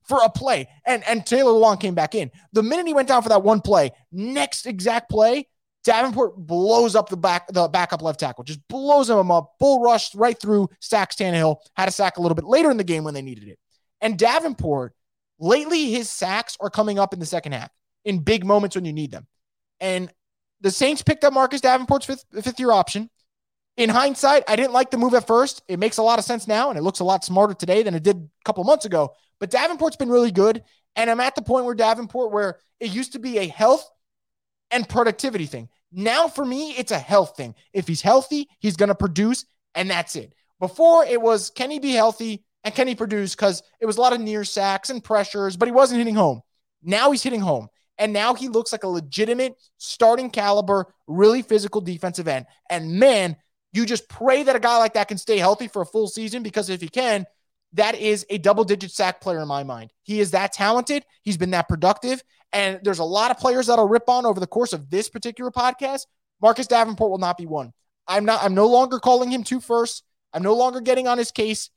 for 0.07 0.19
a 0.23 0.29
play, 0.29 0.67
and, 0.85 1.03
and 1.07 1.25
Taylor 1.25 1.51
Lewan 1.51 1.79
came 1.79 1.95
back 1.95 2.15
in. 2.15 2.31
The 2.51 2.63
minute 2.63 2.87
he 2.87 2.93
went 2.93 3.07
down 3.07 3.23
for 3.23 3.29
that 3.29 3.43
one 3.43 3.61
play, 3.61 3.91
next 4.11 4.65
exact 4.65 5.09
play, 5.09 5.47
Davenport 5.83 6.37
blows 6.37 6.95
up 6.95 7.09
the 7.09 7.17
back, 7.17 7.47
the 7.51 7.67
backup 7.67 8.01
left 8.01 8.19
tackle, 8.19 8.43
just 8.43 8.65
blows 8.67 9.09
him 9.09 9.31
up, 9.31 9.53
bull 9.59 9.81
rushed 9.81 10.15
right 10.15 10.39
through, 10.39 10.69
sacks 10.79 11.15
Tannehill, 11.15 11.57
had 11.75 11.89
a 11.89 11.91
sack 11.91 12.17
a 12.17 12.21
little 12.21 12.35
bit 12.35 12.45
later 12.45 12.71
in 12.71 12.77
the 12.77 12.83
game 12.83 13.03
when 13.03 13.13
they 13.13 13.21
needed 13.21 13.47
it. 13.47 13.59
And 13.99 14.17
Davenport, 14.17 14.93
lately, 15.39 15.91
his 15.91 16.09
sacks 16.09 16.57
are 16.59 16.69
coming 16.69 16.99
up 16.99 17.13
in 17.13 17.19
the 17.19 17.25
second 17.25 17.51
half 17.51 17.69
in 18.05 18.19
big 18.19 18.45
moments 18.45 18.75
when 18.75 18.85
you 18.85 18.93
need 18.93 19.11
them. 19.11 19.27
And 19.79 20.11
the 20.61 20.71
Saints 20.71 21.01
picked 21.01 21.25
up 21.25 21.33
Marcus 21.33 21.61
Davenport's 21.61 22.05
fifth, 22.05 22.25
fifth 22.41 22.59
year 22.59 22.71
option. 22.71 23.09
In 23.75 23.89
hindsight, 23.89 24.43
I 24.47 24.55
didn't 24.55 24.71
like 24.71 24.91
the 24.91 24.97
move 24.97 25.13
at 25.15 25.27
first. 25.27 25.63
It 25.67 25.79
makes 25.79 25.97
a 25.97 26.03
lot 26.03 26.19
of 26.19 26.25
sense 26.25 26.47
now, 26.47 26.69
and 26.69 26.77
it 26.77 26.83
looks 26.83 26.99
a 26.99 27.03
lot 27.03 27.25
smarter 27.25 27.53
today 27.53 27.83
than 27.83 27.95
it 27.95 28.03
did 28.03 28.17
a 28.17 28.43
couple 28.45 28.63
months 28.63 28.85
ago. 28.85 29.13
But 29.43 29.49
Davenport's 29.49 29.97
been 29.97 30.09
really 30.09 30.31
good. 30.31 30.63
And 30.95 31.09
I'm 31.09 31.19
at 31.19 31.35
the 31.35 31.41
point 31.41 31.65
where 31.65 31.75
Davenport, 31.75 32.31
where 32.31 32.59
it 32.79 32.91
used 32.91 33.11
to 33.11 33.19
be 33.19 33.39
a 33.39 33.47
health 33.49 33.85
and 34.71 34.87
productivity 34.87 35.47
thing. 35.47 35.67
Now, 35.91 36.29
for 36.29 36.45
me, 36.45 36.71
it's 36.77 36.93
a 36.93 36.97
health 36.97 37.35
thing. 37.35 37.53
If 37.73 37.85
he's 37.85 38.01
healthy, 38.01 38.47
he's 38.59 38.77
going 38.77 38.87
to 38.87 38.95
produce, 38.95 39.43
and 39.75 39.89
that's 39.89 40.15
it. 40.15 40.33
Before, 40.61 41.03
it 41.03 41.21
was 41.21 41.49
can 41.49 41.71
he 41.71 41.79
be 41.79 41.91
healthy 41.91 42.45
and 42.63 42.73
can 42.73 42.87
he 42.87 42.95
produce? 42.95 43.35
Because 43.35 43.61
it 43.81 43.85
was 43.85 43.97
a 43.97 44.01
lot 44.01 44.13
of 44.13 44.21
near 44.21 44.45
sacks 44.45 44.89
and 44.89 45.03
pressures, 45.03 45.57
but 45.57 45.67
he 45.67 45.73
wasn't 45.73 45.97
hitting 45.97 46.15
home. 46.15 46.39
Now 46.81 47.11
he's 47.11 47.23
hitting 47.23 47.41
home. 47.41 47.67
And 47.97 48.13
now 48.13 48.35
he 48.35 48.47
looks 48.47 48.71
like 48.71 48.85
a 48.85 48.87
legitimate 48.87 49.55
starting 49.77 50.29
caliber, 50.29 50.87
really 51.05 51.41
physical 51.41 51.81
defensive 51.81 52.29
end. 52.29 52.45
And 52.69 52.93
man, 52.93 53.35
you 53.73 53.85
just 53.85 54.07
pray 54.07 54.43
that 54.43 54.55
a 54.55 54.61
guy 54.61 54.77
like 54.77 54.93
that 54.93 55.09
can 55.09 55.17
stay 55.17 55.37
healthy 55.37 55.67
for 55.67 55.81
a 55.81 55.85
full 55.85 56.07
season 56.07 56.43
because 56.43 56.69
if 56.69 56.79
he 56.79 56.87
can, 56.87 57.25
that 57.73 57.95
is 57.95 58.25
a 58.29 58.37
double 58.37 58.63
digit 58.63 58.91
sack 58.91 59.19
player 59.19 59.41
in 59.41 59.47
my 59.47 59.63
mind. 59.63 59.91
He 60.03 60.19
is 60.19 60.31
that 60.31 60.53
talented. 60.53 61.05
He's 61.23 61.37
been 61.37 61.51
that 61.51 61.67
productive. 61.67 62.23
And 62.51 62.79
there's 62.83 62.99
a 62.99 63.03
lot 63.03 63.31
of 63.31 63.39
players 63.39 63.67
that'll 63.67 63.87
rip 63.87 64.07
on 64.07 64.25
over 64.25 64.39
the 64.39 64.47
course 64.47 64.73
of 64.73 64.89
this 64.89 65.09
particular 65.09 65.49
podcast. 65.49 66.05
Marcus 66.41 66.67
Davenport 66.67 67.09
will 67.09 67.17
not 67.17 67.37
be 67.37 67.47
one. 67.47 67.73
I'm 68.07 68.25
not, 68.25 68.43
I'm 68.43 68.53
no 68.53 68.67
longer 68.67 68.99
calling 68.99 69.31
him 69.31 69.43
two 69.43 69.59
first. 69.59 70.03
I'm 70.33 70.43
no 70.43 70.53
longer 70.53 70.81
getting 70.81 71.07
on 71.07 71.17
his 71.17 71.31
case. 71.31 71.69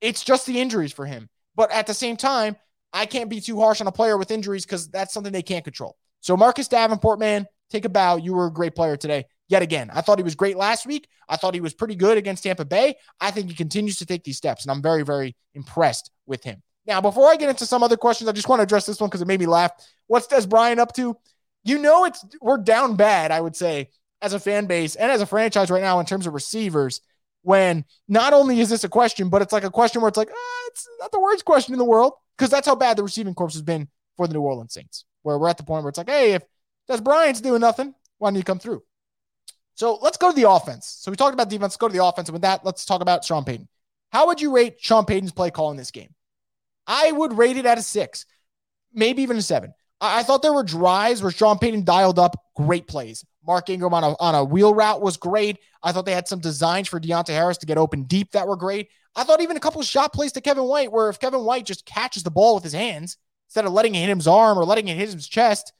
It's 0.00 0.22
just 0.22 0.46
the 0.46 0.60
injuries 0.60 0.92
for 0.92 1.06
him. 1.06 1.28
But 1.56 1.70
at 1.72 1.86
the 1.86 1.94
same 1.94 2.16
time, 2.16 2.56
I 2.92 3.06
can't 3.06 3.30
be 3.30 3.40
too 3.40 3.58
harsh 3.58 3.80
on 3.80 3.86
a 3.86 3.92
player 3.92 4.16
with 4.16 4.30
injuries 4.30 4.64
because 4.64 4.88
that's 4.88 5.12
something 5.12 5.32
they 5.32 5.42
can't 5.42 5.64
control. 5.64 5.96
So 6.20 6.36
Marcus 6.36 6.68
Davenport, 6.68 7.18
man, 7.18 7.46
take 7.70 7.84
a 7.84 7.88
bow. 7.88 8.16
You 8.16 8.34
were 8.34 8.46
a 8.46 8.52
great 8.52 8.74
player 8.74 8.96
today 8.96 9.24
yet 9.52 9.62
again. 9.62 9.90
I 9.92 10.00
thought 10.00 10.18
he 10.18 10.24
was 10.24 10.34
great 10.34 10.56
last 10.56 10.86
week. 10.86 11.06
I 11.28 11.36
thought 11.36 11.54
he 11.54 11.60
was 11.60 11.74
pretty 11.74 11.94
good 11.94 12.18
against 12.18 12.42
Tampa 12.42 12.64
Bay. 12.64 12.96
I 13.20 13.30
think 13.30 13.48
he 13.48 13.54
continues 13.54 13.98
to 13.98 14.06
take 14.06 14.24
these 14.24 14.38
steps, 14.38 14.64
and 14.64 14.72
I'm 14.72 14.82
very, 14.82 15.04
very 15.04 15.36
impressed 15.54 16.10
with 16.26 16.42
him. 16.42 16.62
Now, 16.86 17.00
before 17.00 17.30
I 17.30 17.36
get 17.36 17.50
into 17.50 17.66
some 17.66 17.82
other 17.82 17.96
questions, 17.96 18.28
I 18.28 18.32
just 18.32 18.48
want 18.48 18.58
to 18.58 18.64
address 18.64 18.86
this 18.86 19.00
one 19.00 19.08
because 19.08 19.22
it 19.22 19.28
made 19.28 19.38
me 19.38 19.46
laugh. 19.46 19.70
What's 20.08 20.26
Dez 20.26 20.48
Bryant 20.48 20.80
up 20.80 20.92
to? 20.94 21.16
You 21.64 21.78
know, 21.78 22.04
it's 22.06 22.24
we're 22.40 22.58
down 22.58 22.96
bad, 22.96 23.30
I 23.30 23.40
would 23.40 23.54
say, 23.54 23.90
as 24.20 24.32
a 24.32 24.40
fan 24.40 24.66
base 24.66 24.96
and 24.96 25.12
as 25.12 25.20
a 25.20 25.26
franchise 25.26 25.70
right 25.70 25.82
now 25.82 26.00
in 26.00 26.06
terms 26.06 26.26
of 26.26 26.34
receivers. 26.34 27.00
When 27.44 27.84
not 28.06 28.32
only 28.32 28.60
is 28.60 28.70
this 28.70 28.84
a 28.84 28.88
question, 28.88 29.28
but 29.28 29.42
it's 29.42 29.52
like 29.52 29.64
a 29.64 29.70
question 29.70 30.00
where 30.00 30.08
it's 30.08 30.16
like, 30.16 30.30
ah, 30.30 30.64
it's 30.68 30.88
not 31.00 31.10
the 31.10 31.20
worst 31.20 31.44
question 31.44 31.74
in 31.74 31.78
the 31.78 31.84
world 31.84 32.12
because 32.38 32.50
that's 32.50 32.68
how 32.68 32.76
bad 32.76 32.96
the 32.96 33.02
receiving 33.02 33.34
corps 33.34 33.52
has 33.52 33.62
been 33.62 33.88
for 34.16 34.28
the 34.28 34.34
New 34.34 34.42
Orleans 34.42 34.72
Saints. 34.72 35.04
where 35.22 35.38
we're 35.38 35.48
at 35.48 35.56
the 35.56 35.64
point 35.64 35.82
where 35.82 35.88
it's 35.88 35.98
like, 35.98 36.08
hey, 36.08 36.34
if 36.34 36.42
Dez 36.88 37.02
Bryant's 37.02 37.40
doing 37.40 37.60
nothing, 37.60 37.94
why 38.18 38.30
don't 38.30 38.36
you 38.36 38.44
come 38.44 38.60
through? 38.60 38.82
So 39.74 39.98
let's 40.02 40.16
go 40.16 40.30
to 40.30 40.36
the 40.36 40.50
offense. 40.50 40.86
So 41.00 41.10
we 41.10 41.16
talked 41.16 41.34
about 41.34 41.48
defense. 41.48 41.72
Let's 41.72 41.76
go 41.76 41.88
to 41.88 41.94
the 41.94 42.04
offense. 42.04 42.28
And 42.28 42.34
with 42.34 42.42
that, 42.42 42.64
let's 42.64 42.84
talk 42.84 43.00
about 43.00 43.24
Sean 43.24 43.44
Payton. 43.44 43.68
How 44.10 44.26
would 44.26 44.40
you 44.40 44.54
rate 44.54 44.76
Sean 44.78 45.04
Payton's 45.04 45.32
play 45.32 45.50
call 45.50 45.70
in 45.70 45.76
this 45.76 45.90
game? 45.90 46.14
I 46.86 47.12
would 47.12 47.36
rate 47.36 47.56
it 47.56 47.66
at 47.66 47.78
a 47.78 47.82
six, 47.82 48.26
maybe 48.92 49.22
even 49.22 49.36
a 49.36 49.42
seven. 49.42 49.72
I, 50.00 50.20
I 50.20 50.22
thought 50.22 50.42
there 50.42 50.52
were 50.52 50.62
drives 50.62 51.22
where 51.22 51.30
Sean 51.30 51.58
Payton 51.58 51.84
dialed 51.84 52.18
up 52.18 52.36
great 52.54 52.86
plays. 52.86 53.24
Mark 53.46 53.70
Ingram 53.70 53.94
on 53.94 54.04
a, 54.04 54.16
on 54.20 54.34
a 54.34 54.44
wheel 54.44 54.74
route 54.74 55.00
was 55.00 55.16
great. 55.16 55.58
I 55.82 55.92
thought 55.92 56.04
they 56.04 56.12
had 56.12 56.28
some 56.28 56.40
designs 56.40 56.88
for 56.88 57.00
Deonte 57.00 57.28
Harris 57.28 57.58
to 57.58 57.66
get 57.66 57.78
open 57.78 58.04
deep 58.04 58.32
that 58.32 58.46
were 58.46 58.56
great. 58.56 58.88
I 59.16 59.24
thought 59.24 59.40
even 59.40 59.56
a 59.56 59.60
couple 59.60 59.80
of 59.80 59.86
shot 59.86 60.12
plays 60.12 60.32
to 60.32 60.40
Kevin 60.40 60.64
White, 60.64 60.92
where 60.92 61.08
if 61.08 61.18
Kevin 61.18 61.44
White 61.44 61.66
just 61.66 61.84
catches 61.84 62.22
the 62.22 62.30
ball 62.30 62.54
with 62.54 62.64
his 62.64 62.72
hands 62.72 63.16
instead 63.48 63.64
of 63.64 63.72
letting 63.72 63.94
it 63.94 64.06
hit 64.06 64.16
his 64.16 64.28
arm 64.28 64.58
or 64.58 64.64
letting 64.64 64.88
it 64.88 64.96
hit 64.96 65.12
his 65.12 65.28
chest, 65.28 65.72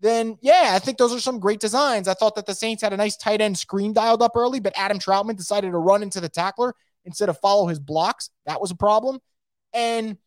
then 0.00 0.38
yeah, 0.42 0.72
I 0.72 0.78
think 0.78 0.98
those 0.98 1.14
are 1.14 1.20
some 1.20 1.40
great 1.40 1.60
designs. 1.60 2.08
I 2.08 2.14
thought 2.14 2.34
that 2.34 2.46
the 2.46 2.54
Saints 2.54 2.82
had 2.82 2.92
a 2.92 2.96
nice 2.96 3.16
tight 3.16 3.40
end 3.40 3.58
screen 3.58 3.92
dialed 3.92 4.22
up 4.22 4.32
early, 4.36 4.60
but 4.60 4.76
Adam 4.76 4.98
Trautman 4.98 5.36
decided 5.36 5.70
to 5.70 5.78
run 5.78 6.02
into 6.02 6.20
the 6.20 6.28
tackler 6.28 6.74
instead 7.04 7.28
of 7.28 7.38
follow 7.38 7.66
his 7.66 7.78
blocks. 7.78 8.30
That 8.44 8.60
was 8.60 8.70
a 8.70 8.76
problem. 8.76 9.20
And 9.72 10.18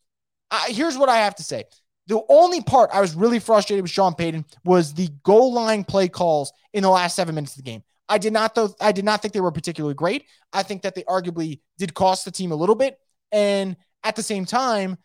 I, 0.50 0.70
here's 0.70 0.98
what 0.98 1.10
I 1.10 1.18
have 1.18 1.36
to 1.36 1.44
say. 1.44 1.66
The 2.08 2.22
only 2.28 2.62
part 2.62 2.90
I 2.92 3.02
was 3.02 3.14
really 3.14 3.38
frustrated 3.38 3.84
with 3.84 3.92
Sean 3.92 4.16
Payton 4.16 4.46
was 4.66 4.94
the 4.94 5.10
goal 5.24 5.54
line 5.54 5.84
play 5.84 6.08
calls 6.08 6.52
in 6.74 6.82
the 6.82 6.90
last 6.90 7.16
seven 7.16 7.36
minutes 7.36 7.54
of 7.54 7.64
the 7.64 7.70
game. 7.70 7.84
I 8.08 8.18
did 8.18 8.34
not 8.34 8.56
though 8.56 8.74
I 8.82 8.92
did 8.92 9.06
not 9.06 9.22
think 9.22 9.36
they 9.36 9.42
were 9.42 9.52
particularly 9.52 9.94
great. 9.94 10.26
I 10.52 10.64
think 10.64 10.82
that 10.82 10.96
they 10.96 11.04
arguably 11.04 11.60
did 11.78 11.94
cost 11.94 12.26
the 12.26 12.32
team 12.32 12.52
a 12.52 12.56
little 12.56 12.74
bit. 12.74 12.98
And 13.32 13.78
at 14.04 14.16
the 14.16 14.24
same 14.24 14.46
time, 14.46 14.98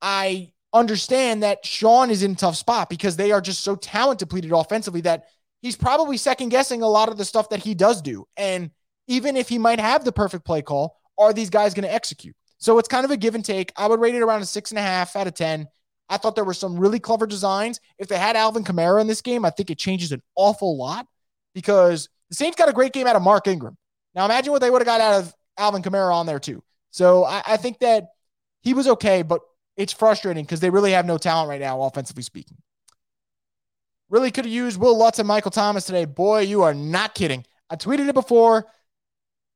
I 0.00 0.52
understand 0.76 1.42
that 1.42 1.64
Sean 1.64 2.10
is 2.10 2.22
in 2.22 2.36
tough 2.36 2.56
spot 2.56 2.88
because 2.88 3.16
they 3.16 3.32
are 3.32 3.40
just 3.40 3.62
so 3.62 3.76
talent 3.76 4.20
depleted 4.20 4.52
offensively 4.52 5.00
that 5.02 5.26
he's 5.62 5.76
probably 5.76 6.16
second 6.16 6.50
guessing 6.50 6.82
a 6.82 6.88
lot 6.88 7.08
of 7.08 7.16
the 7.16 7.24
stuff 7.24 7.48
that 7.50 7.60
he 7.60 7.74
does 7.74 8.02
do. 8.02 8.26
And 8.36 8.70
even 9.08 9.36
if 9.36 9.48
he 9.48 9.58
might 9.58 9.80
have 9.80 10.04
the 10.04 10.12
perfect 10.12 10.44
play 10.44 10.62
call, 10.62 10.96
are 11.18 11.32
these 11.32 11.50
guys 11.50 11.74
going 11.74 11.86
to 11.86 11.92
execute? 11.92 12.36
So 12.58 12.78
it's 12.78 12.88
kind 12.88 13.04
of 13.04 13.10
a 13.10 13.16
give 13.16 13.34
and 13.34 13.44
take. 13.44 13.72
I 13.76 13.86
would 13.86 14.00
rate 14.00 14.14
it 14.14 14.22
around 14.22 14.42
a 14.42 14.46
six 14.46 14.70
and 14.70 14.78
a 14.78 14.82
half 14.82 15.16
out 15.16 15.26
of 15.26 15.34
10. 15.34 15.66
I 16.08 16.16
thought 16.16 16.34
there 16.34 16.44
were 16.44 16.54
some 16.54 16.78
really 16.78 17.00
clever 17.00 17.26
designs. 17.26 17.80
If 17.98 18.08
they 18.08 18.18
had 18.18 18.36
Alvin 18.36 18.64
Kamara 18.64 19.00
in 19.00 19.06
this 19.06 19.22
game, 19.22 19.44
I 19.44 19.50
think 19.50 19.70
it 19.70 19.78
changes 19.78 20.12
an 20.12 20.22
awful 20.36 20.76
lot 20.76 21.06
because 21.54 22.08
the 22.28 22.36
Saints 22.36 22.56
got 22.56 22.68
a 22.68 22.72
great 22.72 22.92
game 22.92 23.06
out 23.06 23.16
of 23.16 23.22
Mark 23.22 23.46
Ingram. 23.46 23.76
Now 24.14 24.24
imagine 24.24 24.52
what 24.52 24.60
they 24.60 24.70
would 24.70 24.80
have 24.80 24.86
got 24.86 25.00
out 25.00 25.20
of 25.20 25.34
Alvin 25.58 25.82
Kamara 25.82 26.14
on 26.14 26.26
there 26.26 26.38
too. 26.38 26.62
So 26.90 27.24
I, 27.24 27.42
I 27.46 27.56
think 27.56 27.80
that 27.80 28.04
he 28.62 28.72
was 28.72 28.88
okay, 28.88 29.22
but 29.22 29.40
it's 29.76 29.92
frustrating 29.92 30.44
because 30.44 30.60
they 30.60 30.70
really 30.70 30.92
have 30.92 31.06
no 31.06 31.18
talent 31.18 31.48
right 31.48 31.60
now, 31.60 31.82
offensively 31.82 32.22
speaking. 32.22 32.56
Really 34.08 34.30
could 34.30 34.44
have 34.44 34.54
used 34.54 34.78
Wil 34.78 34.96
Lutz 34.96 35.18
and 35.18 35.26
Michael 35.26 35.50
Thomas 35.50 35.84
today. 35.84 36.04
Boy, 36.04 36.40
you 36.40 36.62
are 36.62 36.74
not 36.74 37.14
kidding. 37.14 37.44
I 37.68 37.76
tweeted 37.76 38.08
it 38.08 38.14
before. 38.14 38.66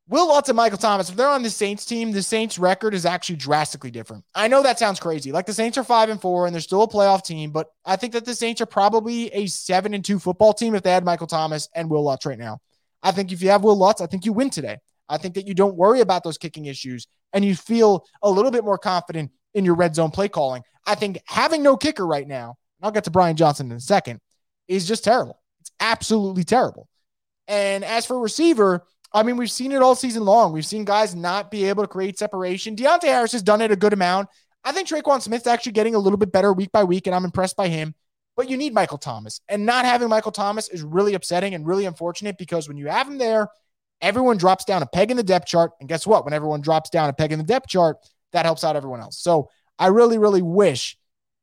Wil 0.09 0.27
Lutz 0.27 0.49
and 0.49 0.57
Michael 0.57 0.77
Thomas, 0.77 1.09
if 1.09 1.15
they're 1.15 1.29
on 1.29 1.45
the 1.45 1.51
Saints 1.51 1.85
team, 1.85 2.11
the 2.11 2.21
Saints 2.21 2.59
record 2.59 2.95
is 2.95 3.07
actually 3.07 3.37
drastically 3.37 3.93
different. 3.93 4.25
I 4.35 4.49
know 4.49 4.61
that 4.65 4.77
sounds 4.77 4.99
crazy. 4.99 5.31
Like 5.31 5.47
the 5.47 5.53
Saints 5.53 5.79
are 5.79 5.85
five 5.85 6.09
and 6.09 6.21
four 6.21 6.47
and 6.47 6.55
they're 6.55 6.61
still 6.61 6.83
a 6.83 6.89
playoff 6.89 7.25
team, 7.25 7.53
but 7.53 7.69
I 7.85 7.95
think 7.95 8.13
that 8.15 8.25
the 8.25 8.35
Saints 8.35 8.61
are 8.61 8.67
probably 8.67 9.29
a 9.29 9.47
seven 9.47 9.95
and 9.95 10.05
two 10.05 10.19
football 10.19 10.53
team 10.53 10.75
if 10.75 10.83
they 10.83 10.91
had 10.91 11.05
Michael 11.05 11.29
Thomas 11.29 11.69
and 11.77 11.89
Wil 11.89 12.03
Lutz 12.03 12.27
right 12.27 12.39
now. 12.39 12.59
I 13.05 13.13
think 13.13 13.31
if 13.31 13.41
you 13.41 13.51
have 13.51 13.63
Wil 13.63 13.79
Lutz, 13.79 14.01
I 14.01 14.07
think 14.07 14.25
you 14.25 14.33
win 14.33 14.51
today. 14.51 14.79
I 15.09 15.17
think 15.17 15.35
that 15.35 15.47
you 15.47 15.55
don't 15.55 15.77
worry 15.77 16.01
about 16.01 16.25
those 16.25 16.39
kicking 16.39 16.67
issues 16.67 17.07
and 17.33 17.45
you 17.45 17.55
feel 17.55 18.05
a 18.21 18.31
little 18.31 18.51
bit 18.51 18.65
more 18.65 18.79
confident 18.79 19.31
in 19.55 19.65
your 19.65 19.75
red 19.75 19.95
zone 19.95 20.11
play 20.11 20.29
calling. 20.29 20.63
I 20.87 20.95
think 20.95 21.19
having 21.27 21.63
no 21.63 21.77
kicker 21.77 22.07
right 22.07 22.27
now, 22.27 22.57
I'll 22.83 22.91
get 22.91 23.05
to 23.05 23.11
Brian 23.11 23.37
Johnson 23.37 23.71
in 23.71 23.77
a 23.77 23.81
second, 23.81 24.21
is 24.69 24.87
just 24.87 25.05
terrible. 25.05 25.41
It's 25.61 25.71
absolutely 25.81 26.45
terrible. 26.45 26.89
And 27.49 27.85
as 27.85 28.07
for 28.07 28.19
receiver, 28.21 28.85
I 29.13 29.25
mean, 29.25 29.37
we've 29.37 29.51
seen 29.51 29.73
it 29.73 29.83
all 29.83 29.95
season 29.95 30.25
long. 30.25 30.53
We've 30.53 30.65
seen 30.65 30.85
guys 30.85 31.15
not 31.15 31.51
be 31.51 31.65
able 31.65 31.83
to 31.83 31.89
create 31.89 32.19
separation. 32.19 32.77
Deonte 32.77 33.03
Harris 33.05 33.33
has 33.33 33.43
done 33.43 33.61
it 33.61 33.73
a 33.73 33.77
good 33.77 33.93
amount. 33.93 34.29
I 34.63 34.73
think 34.73 34.89
Tre'Quan 34.89 35.21
Smith's 35.21 35.47
actually 35.47 35.73
getting 35.73 35.95
a 35.95 35.99
little 35.99 36.19
bit 36.19 36.33
better 36.33 36.53
week 36.53 36.71
by 36.71 36.85
week, 36.85 37.07
and 37.07 37.17
I'm 37.17 37.25
impressed 37.25 37.57
by 37.57 37.69
him. 37.69 37.95
But 38.37 38.49
you 38.49 38.57
need 38.57 38.73
Michael 38.73 38.99
Thomas. 38.99 39.41
And 39.49 39.67
not 39.67 39.85
having 39.85 40.09
Michael 40.09 40.33
Thomas 40.33 40.69
is 40.69 40.83
really 40.83 41.15
upsetting 41.15 41.55
and 41.55 41.67
really 41.67 41.87
unfortunate 41.87 42.39
because 42.39 42.69
when 42.69 42.77
you 42.77 42.87
have 42.87 43.09
him 43.09 43.19
there, 43.19 43.49
everyone 44.01 44.37
drops 44.37 44.65
down 44.65 44.83
a 44.83 44.87
peg 44.87 45.11
in 45.11 45.17
the 45.17 45.23
depth 45.23 45.47
chart. 45.47 45.73
And 45.81 45.89
guess 45.89 46.07
what? 46.07 46.25
When 46.25 46.33
everyone 46.33 46.61
drops 46.61 46.91
down 46.91 47.09
a 47.09 47.13
peg 47.13 47.33
in 47.33 47.39
the 47.39 47.45
depth 47.45 47.69
chart, 47.69 47.99
that 48.33 48.45
helps 48.45 48.65
out 48.65 48.77
everyone 48.77 49.01
else. 49.01 49.19
So 49.19 49.51
I 49.79 49.89
really, 49.89 50.19
really 50.19 50.43
wish 50.43 50.97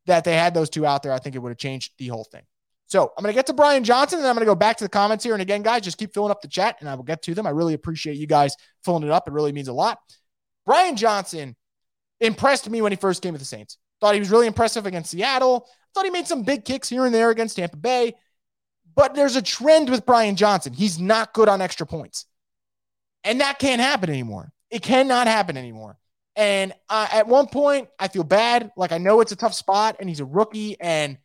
that 0.06 0.24
they 0.24 0.36
had 0.36 0.54
those 0.54 0.70
two 0.70 0.86
out 0.86 1.04
there. 1.04 1.12
I 1.12 1.20
think 1.20 1.36
it 1.36 1.40
would 1.40 1.50
have 1.50 1.58
changed 1.58 1.94
the 1.98 2.08
whole 2.08 2.24
thing. 2.24 2.44
So 2.88 3.12
I'm 3.18 3.22
going 3.22 3.34
to 3.34 3.38
get 3.38 3.48
to 3.48 3.54
Brian 3.54 3.84
Johnson 3.84 4.20
and 4.20 4.28
I'm 4.28 4.36
going 4.36 4.46
to 4.46 4.52
go 4.52 4.56
back 4.56 4.78
to 4.78 4.86
the 4.86 4.90
comments 4.90 5.24
here. 5.24 5.34
And 5.34 5.42
again, 5.42 5.62
guys, 5.62 5.82
just 5.82 5.98
keep 5.98 6.14
filling 6.14 6.32
up 6.32 6.42
the 6.42 6.48
chat 6.48 6.78
and 6.80 6.90
I 6.90 6.96
will 6.96 7.04
get 7.04 7.22
to 7.24 7.34
them. 7.34 7.46
I 7.46 7.50
really 7.50 7.74
appreciate 7.74 8.16
you 8.16 8.28
guys 8.28 8.56
filling 8.86 9.04
it 9.04 9.10
up. 9.10 9.28
It 9.28 9.34
really 9.34 9.52
means 9.52 9.68
a 9.68 9.74
lot. 9.74 10.00
Brian 10.66 10.96
Johnson 10.96 11.56
impressed 12.22 12.70
me 12.70 12.82
when 12.82 12.94
he 12.94 12.96
first 12.96 13.22
came 13.22 13.34
to 13.34 13.40
the 13.40 13.46
Saints. 13.46 13.78
Thought 14.00 14.14
he 14.14 14.20
was 14.20 14.30
really 14.30 14.48
impressive 14.48 14.86
against 14.86 15.12
Seattle. 15.12 15.68
Thought 15.94 16.06
he 16.06 16.12
made 16.12 16.28
some 16.28 16.44
big 16.44 16.64
kicks 16.64 16.88
here 16.88 17.06
and 17.06 17.14
there 17.14 17.30
against 17.30 17.58
Tampa 17.58 17.78
Bay. 17.78 18.14
But 18.96 19.16
there's 19.16 19.36
a 19.36 19.42
trend 19.42 19.90
with 19.90 20.06
Brian 20.06 20.36
Johnson. 20.36 20.74
He's 20.74 21.00
not 21.00 21.34
good 21.34 21.50
on 21.50 21.62
extra 21.62 21.86
points. 21.86 22.26
And 23.24 23.42
that 23.42 23.60
can't 23.60 23.82
happen 23.82 24.10
anymore. 24.10 24.52
It 24.70 24.82
cannot 24.82 25.28
happen 25.28 25.58
anymore. 25.58 25.98
And 26.38 26.72
uh, 26.88 27.08
at 27.12 27.28
one 27.28 27.48
point, 27.48 27.90
I 28.00 28.08
feel 28.08 28.24
bad. 28.24 28.72
Like 28.78 28.92
I 28.92 29.00
know 29.00 29.22
it's 29.22 29.32
a 29.32 29.36
tough 29.36 29.56
spot 29.56 29.98
and 30.00 30.08
he's 30.08 30.20
a 30.20 30.26
rookie 30.26 30.80
and 30.80 31.18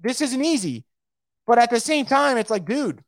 this 0.00 0.20
isn't 0.20 0.44
easy. 0.44 0.84
But 1.48 1.58
at 1.58 1.70
the 1.70 1.80
same 1.80 2.06
time, 2.06 2.36
it's 2.38 2.50
like, 2.50 2.64
dude, 2.64 3.02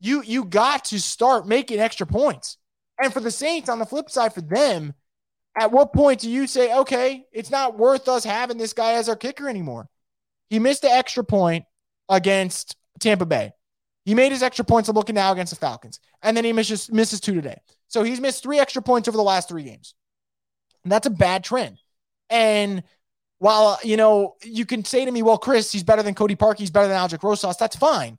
you 0.00 0.22
you 0.22 0.44
got 0.44 0.84
to 0.86 1.00
start 1.00 1.48
making 1.48 1.80
extra 1.80 2.06
points. 2.06 2.58
And 3.02 3.12
for 3.12 3.20
the 3.20 3.30
Saints, 3.30 3.70
on 3.70 3.78
the 3.78 3.86
flip 3.86 4.10
side, 4.10 4.34
for 4.34 4.42
them, 4.42 4.92
at 5.58 5.72
what 5.72 5.94
point 5.94 6.20
do 6.20 6.30
you 6.30 6.46
say, 6.46 6.76
okay, 6.80 7.24
it's 7.32 7.50
not 7.50 7.78
worth 7.78 8.06
us 8.06 8.22
having 8.22 8.58
this 8.58 8.74
guy 8.74 8.92
as 8.92 9.08
our 9.08 9.16
kicker 9.16 9.48
anymore? 9.48 9.88
He 10.50 10.58
missed 10.58 10.82
the 10.82 10.90
extra 10.90 11.24
point 11.24 11.64
against 12.10 12.76
Tampa 13.00 13.24
Bay. 13.24 13.52
He 14.04 14.14
made 14.14 14.32
his 14.32 14.42
extra 14.42 14.66
points. 14.66 14.90
Looking 14.90 15.14
now 15.14 15.32
against 15.32 15.54
the 15.54 15.58
Falcons. 15.58 15.98
And 16.22 16.36
then 16.36 16.44
he 16.44 16.52
misses, 16.52 16.92
misses 16.92 17.20
two 17.20 17.34
today. 17.34 17.56
So 17.88 18.02
he's 18.02 18.20
missed 18.20 18.42
three 18.42 18.58
extra 18.58 18.82
points 18.82 19.08
over 19.08 19.16
the 19.16 19.22
last 19.22 19.48
three 19.48 19.62
games. 19.62 19.94
And 20.84 20.92
that's 20.92 21.06
a 21.06 21.10
bad 21.10 21.44
trend. 21.44 21.78
And 22.30 22.82
while 23.38 23.78
you 23.82 23.96
know 23.96 24.36
you 24.42 24.64
can 24.64 24.84
say 24.84 25.04
to 25.04 25.10
me, 25.10 25.22
well, 25.22 25.38
Chris, 25.38 25.72
he's 25.72 25.82
better 25.82 26.02
than 26.02 26.14
Cody 26.14 26.36
Parkey, 26.36 26.60
he's 26.60 26.70
better 26.70 26.88
than 26.88 26.96
Aldrick 26.96 27.22
Rosas. 27.22 27.56
That's 27.56 27.76
fine, 27.76 28.18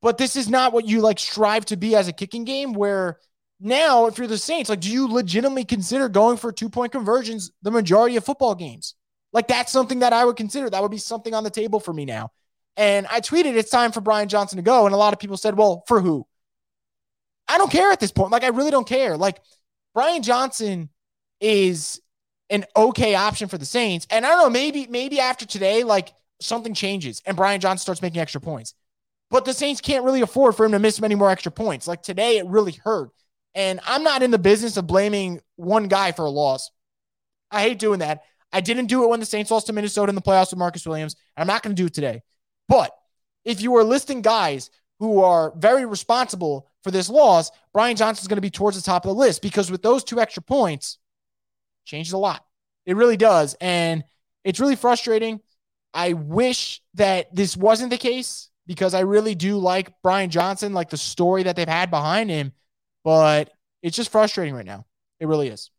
but 0.00 0.18
this 0.18 0.36
is 0.36 0.48
not 0.48 0.72
what 0.72 0.86
you 0.86 1.00
like 1.00 1.18
strive 1.18 1.64
to 1.66 1.76
be 1.76 1.96
as 1.96 2.08
a 2.08 2.12
kicking 2.12 2.44
game. 2.44 2.72
Where 2.72 3.18
now, 3.60 4.06
if 4.06 4.16
you're 4.16 4.26
the 4.26 4.38
Saints, 4.38 4.70
like, 4.70 4.80
do 4.80 4.90
you 4.90 5.08
legitimately 5.08 5.64
consider 5.64 6.08
going 6.08 6.38
for 6.38 6.52
two 6.52 6.68
point 6.70 6.92
conversions 6.92 7.50
the 7.62 7.70
majority 7.70 8.16
of 8.16 8.24
football 8.24 8.54
games? 8.54 8.94
Like, 9.32 9.48
that's 9.48 9.70
something 9.70 10.00
that 10.00 10.12
I 10.12 10.24
would 10.24 10.36
consider. 10.36 10.70
That 10.70 10.82
would 10.82 10.90
be 10.90 10.98
something 10.98 11.34
on 11.34 11.44
the 11.44 11.50
table 11.50 11.78
for 11.78 11.92
me 11.92 12.04
now. 12.04 12.32
And 12.76 13.06
I 13.08 13.20
tweeted, 13.20 13.56
it's 13.56 13.70
time 13.70 13.92
for 13.92 14.00
Brian 14.00 14.28
Johnson 14.28 14.56
to 14.56 14.62
go. 14.62 14.86
And 14.86 14.94
a 14.94 14.98
lot 14.98 15.12
of 15.12 15.18
people 15.18 15.36
said, 15.36 15.56
well, 15.56 15.84
for 15.86 16.00
who? 16.00 16.26
I 17.46 17.58
don't 17.58 17.70
care 17.70 17.90
at 17.90 18.00
this 18.00 18.12
point. 18.12 18.32
Like, 18.32 18.44
I 18.44 18.48
really 18.48 18.70
don't 18.70 18.88
care. 18.88 19.16
Like, 19.16 19.40
Brian 19.94 20.22
Johnson 20.22 20.88
is 21.40 22.00
an 22.50 22.64
okay 22.76 23.14
option 23.14 23.48
for 23.48 23.58
the 23.58 23.64
Saints. 23.64 24.06
And 24.10 24.26
I 24.26 24.30
don't 24.30 24.42
know, 24.42 24.50
maybe 24.50 24.86
maybe 24.88 25.20
after 25.20 25.46
today, 25.46 25.84
like 25.84 26.12
something 26.40 26.74
changes 26.74 27.22
and 27.26 27.36
Brian 27.36 27.60
Johnson 27.60 27.82
starts 27.82 28.02
making 28.02 28.20
extra 28.20 28.40
points. 28.40 28.74
But 29.30 29.44
the 29.44 29.54
Saints 29.54 29.80
can't 29.80 30.04
really 30.04 30.22
afford 30.22 30.56
for 30.56 30.64
him 30.64 30.72
to 30.72 30.78
miss 30.78 31.00
many 31.00 31.14
more 31.14 31.30
extra 31.30 31.52
points. 31.52 31.86
Like 31.86 32.02
today, 32.02 32.38
it 32.38 32.46
really 32.46 32.72
hurt. 32.72 33.10
And 33.54 33.80
I'm 33.86 34.02
not 34.02 34.22
in 34.22 34.30
the 34.30 34.38
business 34.38 34.76
of 34.76 34.86
blaming 34.86 35.40
one 35.56 35.88
guy 35.88 36.12
for 36.12 36.24
a 36.24 36.30
loss. 36.30 36.70
I 37.50 37.62
hate 37.62 37.78
doing 37.78 38.00
that. 38.00 38.22
I 38.52 38.60
didn't 38.60 38.86
do 38.86 39.04
it 39.04 39.08
when 39.08 39.20
the 39.20 39.26
Saints 39.26 39.50
lost 39.50 39.66
to 39.66 39.72
Minnesota 39.72 40.10
in 40.10 40.16
the 40.16 40.22
playoffs 40.22 40.50
with 40.50 40.58
Marcus 40.58 40.86
Williams. 40.86 41.16
I'm 41.36 41.46
not 41.46 41.62
going 41.62 41.74
to 41.74 41.80
do 41.80 41.86
it 41.86 41.94
today. 41.94 42.22
But 42.68 42.92
if 43.44 43.60
you 43.60 43.76
are 43.76 43.84
listing 43.84 44.22
guys 44.22 44.70
who 44.98 45.20
are 45.20 45.52
very 45.56 45.86
responsible 45.86 46.66
for 46.82 46.90
this 46.90 47.08
loss, 47.08 47.50
Brian 47.72 47.96
Johnson 47.96 48.22
is 48.22 48.28
going 48.28 48.36
to 48.36 48.42
be 48.42 48.50
towards 48.50 48.76
the 48.76 48.82
top 48.82 49.04
of 49.04 49.10
the 49.10 49.14
list 49.14 49.42
because 49.42 49.70
with 49.70 49.82
those 49.82 50.04
two 50.04 50.20
extra 50.20 50.42
points, 50.42 50.98
changes 51.84 52.12
a 52.12 52.18
lot. 52.18 52.44
It 52.86 52.96
really 52.96 53.16
does. 53.16 53.56
And 53.60 54.04
it's 54.44 54.60
really 54.60 54.76
frustrating. 54.76 55.40
I 55.92 56.12
wish 56.12 56.80
that 56.94 57.34
this 57.34 57.56
wasn't 57.56 57.90
the 57.90 57.98
case 57.98 58.48
because 58.66 58.94
I 58.94 59.00
really 59.00 59.34
do 59.34 59.58
like 59.58 59.92
Brian 60.02 60.30
Johnson, 60.30 60.72
like 60.72 60.90
the 60.90 60.96
story 60.96 61.42
that 61.44 61.56
they've 61.56 61.68
had 61.68 61.90
behind 61.90 62.30
him, 62.30 62.52
but 63.04 63.50
it's 63.82 63.96
just 63.96 64.12
frustrating 64.12 64.54
right 64.54 64.66
now. 64.66 64.86
It 65.18 65.26
really 65.26 65.48
is. 65.48 65.70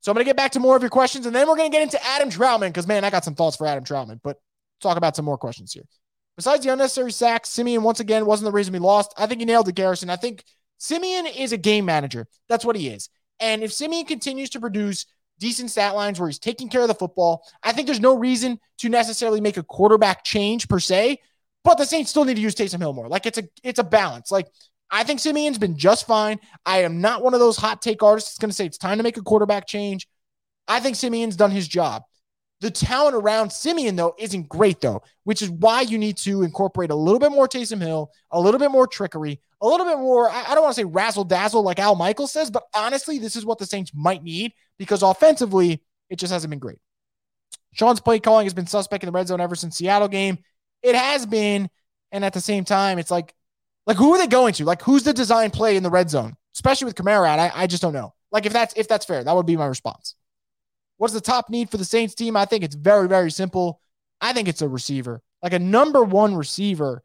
So 0.00 0.10
I'm 0.10 0.14
going 0.14 0.24
to 0.24 0.28
get 0.28 0.36
back 0.36 0.52
to 0.52 0.60
more 0.60 0.76
of 0.76 0.82
your 0.82 0.90
questions 0.90 1.26
and 1.26 1.34
then 1.34 1.46
we're 1.46 1.56
going 1.56 1.70
to 1.70 1.76
get 1.76 1.82
into 1.82 2.04
Adam 2.04 2.30
Trautman 2.30 2.68
because, 2.68 2.86
man, 2.86 3.04
I 3.04 3.10
got 3.10 3.24
some 3.24 3.34
thoughts 3.34 3.56
for 3.56 3.66
Adam 3.66 3.84
Trautman, 3.84 4.20
but 4.22 4.38
talk 4.80 4.96
about 4.96 5.14
some 5.14 5.26
more 5.26 5.36
questions 5.36 5.72
here. 5.72 5.84
Besides 6.36 6.64
the 6.64 6.72
unnecessary 6.72 7.12
sacks, 7.12 7.50
Siemian 7.50 7.82
once 7.82 8.00
again 8.00 8.24
wasn't 8.24 8.46
the 8.46 8.52
reason 8.52 8.72
we 8.72 8.78
lost. 8.78 9.12
I 9.18 9.26
think 9.26 9.40
he 9.40 9.44
nailed 9.44 9.68
it, 9.68 9.74
Garrison. 9.74 10.08
I 10.08 10.16
think 10.16 10.44
Siemian 10.78 11.26
is 11.26 11.52
a 11.52 11.58
game 11.58 11.84
manager. 11.84 12.26
That's 12.48 12.64
what 12.64 12.76
he 12.76 12.88
is. 12.88 13.10
And 13.38 13.62
if 13.62 13.72
Siemian 13.72 14.06
continues 14.06 14.48
to 14.50 14.60
produce 14.60 15.04
decent 15.40 15.70
stat 15.70 15.96
lines 15.96 16.20
where 16.20 16.28
he's 16.28 16.38
taking 16.38 16.68
care 16.68 16.82
of 16.82 16.88
the 16.88 16.94
football. 16.94 17.42
I 17.62 17.72
think 17.72 17.86
there's 17.86 17.98
no 18.00 18.16
reason 18.16 18.60
to 18.78 18.88
necessarily 18.88 19.40
make 19.40 19.56
a 19.56 19.62
quarterback 19.64 20.22
change 20.22 20.68
per 20.68 20.78
se, 20.78 21.18
but 21.64 21.78
the 21.78 21.84
Saints 21.84 22.10
still 22.10 22.24
need 22.24 22.36
to 22.36 22.40
use 22.40 22.54
Taysom 22.54 22.78
Hill 22.78 22.92
more. 22.92 23.08
Like 23.08 23.26
it's 23.26 23.38
a 23.38 23.44
it's 23.64 23.80
a 23.80 23.84
balance. 23.84 24.30
Like 24.30 24.46
I 24.90 25.02
think 25.02 25.18
Siemian's 25.18 25.58
been 25.58 25.76
just 25.76 26.06
fine. 26.06 26.38
I 26.64 26.82
am 26.82 27.00
not 27.00 27.22
one 27.22 27.34
of 27.34 27.40
those 27.40 27.56
hot 27.56 27.82
take 27.82 28.02
artists 28.02 28.30
that's 28.30 28.38
going 28.38 28.50
to 28.50 28.54
say 28.54 28.66
it's 28.66 28.78
time 28.78 28.98
to 28.98 29.02
make 29.02 29.16
a 29.16 29.22
quarterback 29.22 29.66
change. 29.66 30.06
I 30.68 30.80
think 30.80 30.96
Siemian's 30.96 31.36
done 31.36 31.50
his 31.50 31.66
job. 31.66 32.02
The 32.60 32.70
talent 32.70 33.16
around 33.16 33.50
Siemian, 33.50 33.96
though, 33.96 34.14
isn't 34.18 34.48
great, 34.48 34.80
though, 34.80 35.02
which 35.24 35.40
is 35.40 35.50
why 35.50 35.80
you 35.80 35.96
need 35.96 36.18
to 36.18 36.42
incorporate 36.42 36.90
a 36.90 36.94
little 36.94 37.18
bit 37.18 37.32
more 37.32 37.48
Taysom 37.48 37.80
Hill, 37.80 38.10
a 38.30 38.40
little 38.40 38.60
bit 38.60 38.70
more 38.70 38.86
trickery, 38.86 39.40
a 39.62 39.66
little 39.66 39.86
bit 39.86 39.98
more, 39.98 40.28
I, 40.28 40.44
I 40.48 40.54
don't 40.54 40.62
want 40.62 40.74
to 40.74 40.80
say 40.80 40.84
razzle 40.84 41.24
dazzle 41.24 41.62
like 41.62 41.78
Al 41.78 41.94
Michaels 41.94 42.32
says, 42.32 42.50
but 42.50 42.64
honestly, 42.74 43.18
this 43.18 43.34
is 43.34 43.46
what 43.46 43.58
the 43.58 43.66
Saints 43.66 43.92
might 43.94 44.22
need 44.22 44.52
because 44.78 45.02
offensively, 45.02 45.82
it 46.10 46.18
just 46.18 46.32
hasn't 46.32 46.50
been 46.50 46.58
great. 46.58 46.78
Sean's 47.72 48.00
play 48.00 48.18
calling 48.18 48.46
has 48.46 48.54
been 48.54 48.66
suspect 48.66 49.04
in 49.04 49.06
the 49.06 49.12
red 49.12 49.28
zone 49.28 49.40
ever 49.40 49.54
since 49.54 49.76
Seattle 49.76 50.08
game. 50.08 50.38
It 50.82 50.94
has 50.94 51.24
been. 51.26 51.70
And 52.12 52.24
at 52.24 52.32
the 52.32 52.40
same 52.40 52.64
time, 52.64 52.98
it's 52.98 53.10
like, 53.10 53.34
like 53.86 53.96
who 53.96 54.12
are 54.12 54.18
they 54.18 54.26
going 54.26 54.52
to? 54.54 54.64
Like 54.64 54.82
who's 54.82 55.04
the 55.04 55.12
design 55.12 55.50
play 55.50 55.76
in 55.76 55.82
the 55.82 55.90
red 55.90 56.10
zone? 56.10 56.36
Especially 56.54 56.86
with 56.86 56.96
Kamara 56.96 57.28
out. 57.28 57.38
I, 57.38 57.52
I 57.54 57.66
just 57.66 57.82
don't 57.82 57.92
know. 57.92 58.14
Like 58.32 58.46
if 58.46 58.52
that's 58.52 58.74
if 58.76 58.88
that's 58.88 59.06
fair, 59.06 59.22
that 59.22 59.36
would 59.36 59.46
be 59.46 59.56
my 59.56 59.66
response. 59.66 60.14
What's 61.00 61.14
the 61.14 61.20
top 61.22 61.48
need 61.48 61.70
for 61.70 61.78
the 61.78 61.84
Saints 61.86 62.14
team? 62.14 62.36
I 62.36 62.44
think 62.44 62.62
it's 62.62 62.74
very, 62.74 63.08
very 63.08 63.30
simple. 63.30 63.80
I 64.20 64.34
think 64.34 64.48
it's 64.48 64.60
a 64.60 64.68
receiver, 64.68 65.22
like 65.42 65.54
a 65.54 65.58
number 65.58 66.02
one 66.04 66.34
receiver. 66.34 67.02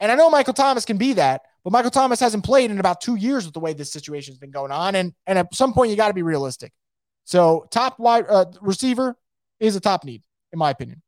And 0.00 0.10
I 0.10 0.14
know 0.14 0.30
Michael 0.30 0.54
Thomas 0.54 0.86
can 0.86 0.96
be 0.96 1.12
that, 1.12 1.42
but 1.62 1.70
Michael 1.70 1.90
Thomas 1.90 2.20
hasn't 2.20 2.42
played 2.42 2.70
in 2.70 2.80
about 2.80 3.02
two 3.02 3.16
years 3.16 3.44
with 3.44 3.52
the 3.52 3.60
way 3.60 3.74
this 3.74 3.92
situation's 3.92 4.38
been 4.38 4.50
going 4.50 4.72
on. 4.72 4.94
And, 4.94 5.12
and 5.26 5.38
at 5.38 5.54
some 5.54 5.74
point, 5.74 5.90
you 5.90 5.96
got 5.96 6.08
to 6.08 6.14
be 6.14 6.22
realistic. 6.22 6.72
So, 7.24 7.66
top 7.70 7.98
wide 7.98 8.24
uh, 8.30 8.46
receiver 8.62 9.14
is 9.60 9.76
a 9.76 9.80
top 9.80 10.04
need, 10.04 10.22
in 10.50 10.58
my 10.58 10.70
opinion. 10.70 11.02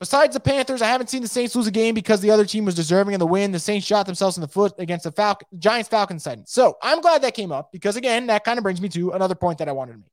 Besides 0.00 0.34
the 0.34 0.40
Panthers, 0.40 0.82
I 0.82 0.88
haven't 0.88 1.10
seen 1.10 1.22
the 1.22 1.28
Saints 1.28 1.54
lose 1.54 1.68
a 1.68 1.70
game 1.70 1.94
because 1.94 2.20
the 2.20 2.32
other 2.32 2.44
team 2.44 2.64
was 2.64 2.74
deserving 2.74 3.14
of 3.14 3.20
the 3.20 3.26
win. 3.26 3.52
The 3.52 3.60
Saints 3.60 3.86
shot 3.86 4.06
themselves 4.06 4.36
in 4.36 4.40
the 4.40 4.48
foot 4.48 4.72
against 4.78 5.04
the 5.04 5.12
Falcon, 5.12 5.46
Giants 5.60 5.88
Falcons 5.88 6.24
side. 6.24 6.48
So 6.48 6.76
I'm 6.82 7.00
glad 7.00 7.22
that 7.22 7.34
came 7.34 7.52
up 7.52 7.70
because, 7.70 7.94
again, 7.94 8.26
that 8.26 8.42
kind 8.42 8.58
of 8.58 8.64
brings 8.64 8.80
me 8.80 8.88
to 8.88 9.12
another 9.12 9.36
point 9.36 9.58
that 9.58 9.68
I 9.68 9.72
wanted 9.72 9.92
to 9.92 9.98
make. 9.98 10.10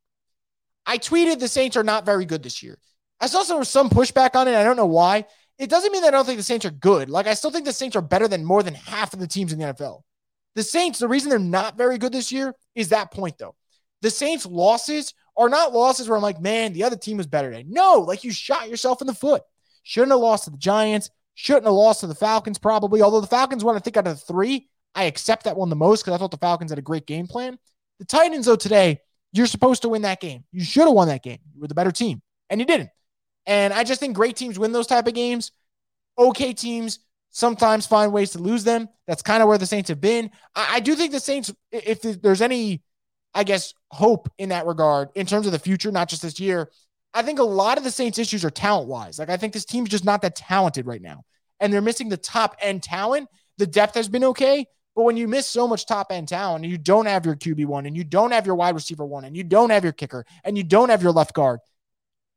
I 0.85 0.97
tweeted 0.97 1.39
the 1.39 1.47
Saints 1.47 1.77
are 1.77 1.83
not 1.83 2.05
very 2.05 2.25
good 2.25 2.43
this 2.43 2.61
year. 2.61 2.77
I 3.19 3.27
saw 3.27 3.43
some, 3.43 3.63
some 3.63 3.89
pushback 3.89 4.35
on 4.35 4.47
it. 4.47 4.55
I 4.55 4.63
don't 4.63 4.75
know 4.75 4.85
why. 4.85 5.25
It 5.57 5.69
doesn't 5.69 5.91
mean 5.91 6.01
that 6.01 6.09
I 6.13 6.17
don't 6.17 6.25
think 6.25 6.37
the 6.37 6.43
Saints 6.43 6.65
are 6.65 6.71
good. 6.71 7.09
Like, 7.09 7.27
I 7.27 7.33
still 7.33 7.51
think 7.51 7.65
the 7.65 7.73
Saints 7.73 7.95
are 7.95 8.01
better 8.01 8.27
than 8.27 8.43
more 8.43 8.61
than 8.61 8.73
half 8.73 9.13
of 9.13 9.19
the 9.19 9.27
teams 9.27 9.53
in 9.53 9.59
the 9.59 9.65
NFL. 9.65 10.01
The 10.55 10.63
Saints, 10.63 10.99
the 10.99 11.07
reason 11.07 11.29
they're 11.29 11.39
not 11.39 11.77
very 11.77 11.97
good 11.97 12.11
this 12.11 12.31
year 12.31 12.53
is 12.75 12.89
that 12.89 13.11
point, 13.11 13.37
though. 13.37 13.55
The 14.01 14.09
Saints' 14.09 14.45
losses 14.45 15.13
are 15.37 15.49
not 15.49 15.73
losses 15.73 16.07
where 16.07 16.15
I'm 16.15 16.21
like, 16.21 16.41
man, 16.41 16.73
the 16.73 16.83
other 16.83 16.95
team 16.95 17.17
was 17.17 17.27
better 17.27 17.51
today. 17.51 17.65
No, 17.67 17.95
like 17.99 18.23
you 18.23 18.31
shot 18.31 18.69
yourself 18.69 19.01
in 19.01 19.07
the 19.07 19.13
foot. 19.13 19.43
Shouldn't 19.83 20.11
have 20.11 20.19
lost 20.19 20.45
to 20.45 20.49
the 20.49 20.57
Giants. 20.57 21.09
Shouldn't 21.35 21.65
have 21.65 21.73
lost 21.73 22.01
to 22.01 22.07
the 22.07 22.15
Falcons, 22.15 22.57
probably. 22.57 23.01
Although 23.01 23.21
the 23.21 23.27
Falcons 23.27 23.63
won, 23.63 23.75
I 23.75 23.79
think, 23.79 23.97
out 23.97 24.07
of 24.07 24.19
the 24.19 24.25
three, 24.25 24.67
I 24.93 25.05
accept 25.05 25.43
that 25.43 25.57
one 25.57 25.69
the 25.69 25.75
most 25.75 26.03
because 26.03 26.15
I 26.15 26.17
thought 26.17 26.31
the 26.31 26.37
Falcons 26.37 26.71
had 26.71 26.79
a 26.79 26.83
great 26.83 27.05
game 27.05 27.27
plan. 27.27 27.57
The 27.99 28.05
Titans, 28.05 28.45
though, 28.45 28.55
today, 28.55 29.01
you're 29.37 29.47
supposed 29.47 29.81
to 29.81 29.89
win 29.89 30.03
that 30.03 30.21
game. 30.21 30.43
You 30.51 30.63
should 30.63 30.85
have 30.85 30.93
won 30.93 31.07
that 31.09 31.23
game. 31.23 31.39
You 31.53 31.61
were 31.61 31.67
the 31.67 31.75
better 31.75 31.91
team, 31.91 32.21
and 32.49 32.59
you 32.59 32.65
didn't. 32.65 32.89
And 33.45 33.73
I 33.73 33.83
just 33.83 33.99
think 33.99 34.15
great 34.15 34.35
teams 34.35 34.57
win 34.57 34.71
those 34.71 34.87
type 34.87 35.07
of 35.07 35.13
games. 35.13 35.51
Okay 36.17 36.53
teams 36.53 36.99
sometimes 37.31 37.85
find 37.85 38.13
ways 38.13 38.31
to 38.31 38.39
lose 38.39 38.63
them. 38.63 38.87
That's 39.07 39.21
kind 39.21 39.43
of 39.43 39.49
where 39.49 39.57
the 39.57 39.65
Saints 39.65 39.89
have 39.89 39.99
been. 39.99 40.31
I, 40.55 40.75
I 40.75 40.79
do 40.79 40.95
think 40.95 41.11
the 41.11 41.19
Saints, 41.19 41.53
if 41.71 42.01
there's 42.01 42.41
any, 42.41 42.81
I 43.33 43.43
guess, 43.43 43.73
hope 43.91 44.29
in 44.37 44.49
that 44.49 44.65
regard 44.65 45.09
in 45.15 45.25
terms 45.25 45.45
of 45.45 45.51
the 45.51 45.59
future, 45.59 45.91
not 45.91 46.07
just 46.07 46.21
this 46.21 46.39
year, 46.39 46.71
I 47.13 47.21
think 47.21 47.39
a 47.39 47.43
lot 47.43 47.77
of 47.77 47.83
the 47.83 47.91
Saints' 47.91 48.19
issues 48.19 48.45
are 48.45 48.49
talent 48.49 48.87
wise. 48.87 49.19
Like, 49.19 49.29
I 49.29 49.37
think 49.37 49.53
this 49.53 49.65
team's 49.65 49.89
just 49.89 50.05
not 50.05 50.21
that 50.21 50.35
talented 50.35 50.85
right 50.85 51.01
now. 51.01 51.23
And 51.59 51.71
they're 51.71 51.81
missing 51.81 52.09
the 52.09 52.17
top 52.17 52.55
end 52.61 52.83
talent. 52.83 53.27
The 53.57 53.67
depth 53.67 53.95
has 53.95 54.09
been 54.09 54.23
okay, 54.25 54.67
but 54.95 55.03
when 55.03 55.17
you 55.17 55.27
miss 55.27 55.45
so 55.45 55.67
much 55.67 55.85
top 55.85 56.11
end 56.11 56.29
talent 56.29 56.63
and 56.63 56.71
you 56.71 56.77
don't 56.77 57.05
have 57.05 57.25
your 57.25 57.35
QB1 57.35 57.85
and 57.85 57.97
you 57.97 58.03
don't 58.03 58.31
have 58.31 58.45
your 58.45 58.55
wide 58.55 58.75
receiver 58.75 59.05
one 59.05 59.25
and 59.25 59.35
you 59.35 59.43
don't 59.43 59.69
have 59.69 59.83
your 59.83 59.93
kicker 59.93 60.25
and 60.43 60.57
you 60.57 60.63
don't 60.63 60.89
have 60.89 61.03
your 61.03 61.11
left 61.11 61.33
guard, 61.33 61.59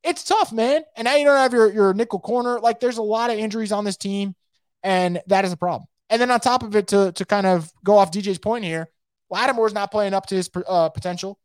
it's 0.03 0.25
tough, 0.25 0.53
man. 0.53 0.83
And 0.97 1.05
now 1.05 1.14
you 1.14 1.25
don't 1.25 1.37
have 1.37 1.53
your, 1.53 1.73
your 1.73 1.94
nickel 1.94 2.18
corner. 2.18 2.59
Like 2.59 2.81
there's 2.81 2.99
a 2.99 3.03
lot 3.03 3.31
of 3.31 3.38
injuries 3.38 3.73
on 3.73 3.85
this 3.85 3.97
team, 3.97 4.35
and 4.83 5.21
that 5.29 5.44
is 5.44 5.53
a 5.53 5.57
problem. 5.57 5.87
And 6.11 6.21
then 6.21 6.31
on 6.31 6.40
top 6.40 6.62
of 6.62 6.75
it, 6.75 6.88
to, 6.88 7.12
to 7.12 7.25
kind 7.25 7.47
of 7.47 7.73
go 7.85 7.97
off 7.97 8.11
DJ's 8.11 8.38
point 8.38 8.64
here, 8.64 8.88
Lattimore's 9.31 9.75
not 9.75 9.90
playing 9.90 10.14
up 10.14 10.27
to 10.27 10.35
his 10.35 10.51
uh, 10.66 10.88
potential. 10.88 11.38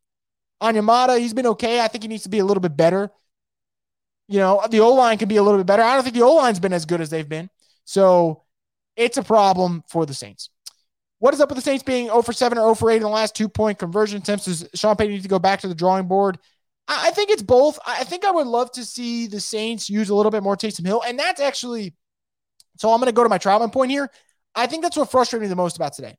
Onyemata, 0.62 1.20
he's 1.20 1.34
been 1.34 1.48
okay. 1.48 1.82
I 1.82 1.88
think 1.90 2.04
he 2.04 2.08
needs 2.08 2.24
to 2.24 2.30
be 2.30 2.40
a 2.40 2.46
little 2.46 2.62
bit 2.62 2.78
better. 2.78 3.12
You 4.30 4.40
know, 4.40 4.66
the 4.70 4.80
O 4.80 4.94
line 4.94 5.18
can 5.18 5.28
be 5.28 5.36
a 5.36 5.44
little 5.44 5.60
bit 5.60 5.68
better. 5.68 5.84
I 5.84 5.96
don't 5.96 6.04
think 6.04 6.16
the 6.16 6.24
O 6.24 6.36
line's 6.36 6.60
been 6.60 6.74
as 6.74 6.86
good 6.86 7.02
as 7.02 7.10
they've 7.10 7.28
been. 7.28 7.50
So 7.84 8.44
it's 8.96 9.18
a 9.18 9.24
problem 9.24 9.84
for 9.90 10.06
the 10.06 10.14
Saints. 10.14 10.50
What 11.24 11.34
is 11.34 11.40
up 11.40 11.48
with 11.48 11.56
the 11.56 11.62
Saints 11.62 11.84
being 11.84 12.08
0 12.08 12.22
for 12.22 12.34
7 12.34 12.58
or 12.58 12.64
0 12.64 12.76
for 12.76 12.92
8 12.92 12.98
in 12.98 13.02
the 13.02 13.08
last 13.08 13.34
two 13.34 13.48
point 13.48 13.80
conversion 13.80 14.22
attempts? 14.22 14.44
Does 14.44 14.68
Sean 14.76 14.98
Payton 14.98 15.14
need 15.14 15.22
to 15.22 15.30
go 15.30 15.40
back 15.40 15.62
to 15.62 15.70
the 15.70 15.74
drawing 15.74 16.06
board? 16.06 16.38
I 16.86 17.12
think 17.12 17.30
it's 17.30 17.42
both. 17.42 17.80
I 17.88 18.04
think 18.04 18.26
I 18.26 18.32
would 18.32 18.46
love 18.46 18.74
to 18.74 18.84
see 18.84 19.28
the 19.28 19.40
Saints 19.40 19.90
use 19.90 20.10
a 20.10 20.16
little 20.16 20.34
bit 20.34 20.44
more 20.44 20.58
Taysom 20.58 20.86
Hill. 20.86 21.02
And 21.08 21.18
that's 21.18 21.40
actually, 21.40 21.94
so 22.76 22.92
I'm 22.92 23.00
going 23.00 23.06
to 23.06 23.16
go 23.16 23.24
to 23.24 23.30
my 23.30 23.38
Trautman 23.38 23.72
point 23.72 23.90
here. 23.90 24.10
I 24.54 24.68
think 24.68 24.84
that's 24.84 24.98
what 24.98 25.12
frustrated 25.12 25.44
me 25.44 25.48
the 25.48 25.56
most 25.56 25.78
about 25.78 25.94
today. 25.94 26.18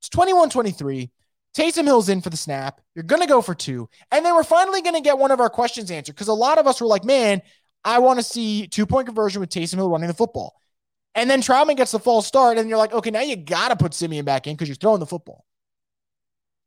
It's 0.00 0.10
21 0.10 0.50
23. 0.50 1.10
Taysom 1.56 1.84
Hill's 1.84 2.10
in 2.10 2.20
for 2.20 2.28
the 2.28 2.36
snap. 2.36 2.82
You're 2.94 3.04
going 3.04 3.22
to 3.22 3.26
go 3.26 3.40
for 3.40 3.54
two. 3.54 3.88
And 4.12 4.22
then 4.22 4.34
we're 4.34 4.44
finally 4.44 4.82
going 4.82 4.96
to 4.96 5.00
get 5.00 5.16
one 5.16 5.30
of 5.30 5.40
our 5.40 5.48
questions 5.48 5.90
answered 5.90 6.14
because 6.14 6.28
a 6.28 6.34
lot 6.34 6.58
of 6.58 6.66
us 6.66 6.82
were 6.82 6.86
like, 6.86 7.04
man, 7.04 7.40
I 7.86 8.00
want 8.00 8.18
to 8.18 8.22
see 8.22 8.66
two 8.66 8.84
point 8.84 9.06
conversion 9.06 9.40
with 9.40 9.48
Taysom 9.48 9.76
Hill 9.76 9.88
running 9.88 10.08
the 10.08 10.14
football. 10.14 10.60
And 11.14 11.28
then 11.28 11.40
Trautman 11.40 11.76
gets 11.76 11.92
the 11.92 11.98
false 11.98 12.26
start, 12.26 12.58
and 12.58 12.68
you're 12.68 12.78
like, 12.78 12.92
okay, 12.92 13.10
now 13.10 13.22
you 13.22 13.36
got 13.36 13.68
to 13.68 13.76
put 13.76 13.94
Siemian 13.94 14.24
back 14.24 14.46
in 14.46 14.54
because 14.54 14.68
you're 14.68 14.76
throwing 14.76 15.00
the 15.00 15.06
football. 15.06 15.44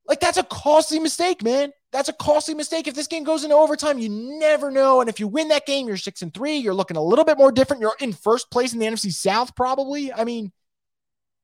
Like, 0.07 0.19
that's 0.19 0.37
a 0.37 0.43
costly 0.43 0.99
mistake, 0.99 1.43
man. 1.43 1.71
That's 1.91 2.09
a 2.09 2.13
costly 2.13 2.53
mistake. 2.53 2.87
If 2.87 2.95
this 2.95 3.07
game 3.07 3.23
goes 3.23 3.43
into 3.43 3.55
overtime, 3.55 3.99
you 3.99 4.09
never 4.09 4.71
know. 4.71 4.99
And 4.99 5.09
if 5.09 5.19
you 5.19 5.27
win 5.27 5.49
that 5.49 5.65
game, 5.65 5.87
you're 5.87 5.97
six 5.97 6.21
and 6.21 6.33
three. 6.33 6.57
You're 6.57 6.73
looking 6.73 6.97
a 6.97 7.03
little 7.03 7.23
bit 7.23 7.37
more 7.37 7.51
different. 7.51 7.81
You're 7.81 7.95
in 7.99 8.11
first 8.11 8.49
place 8.51 8.73
in 8.73 8.79
the 8.79 8.85
NFC 8.85 9.13
South, 9.13 9.55
probably. 9.55 10.11
I 10.11 10.23
mean, 10.23 10.51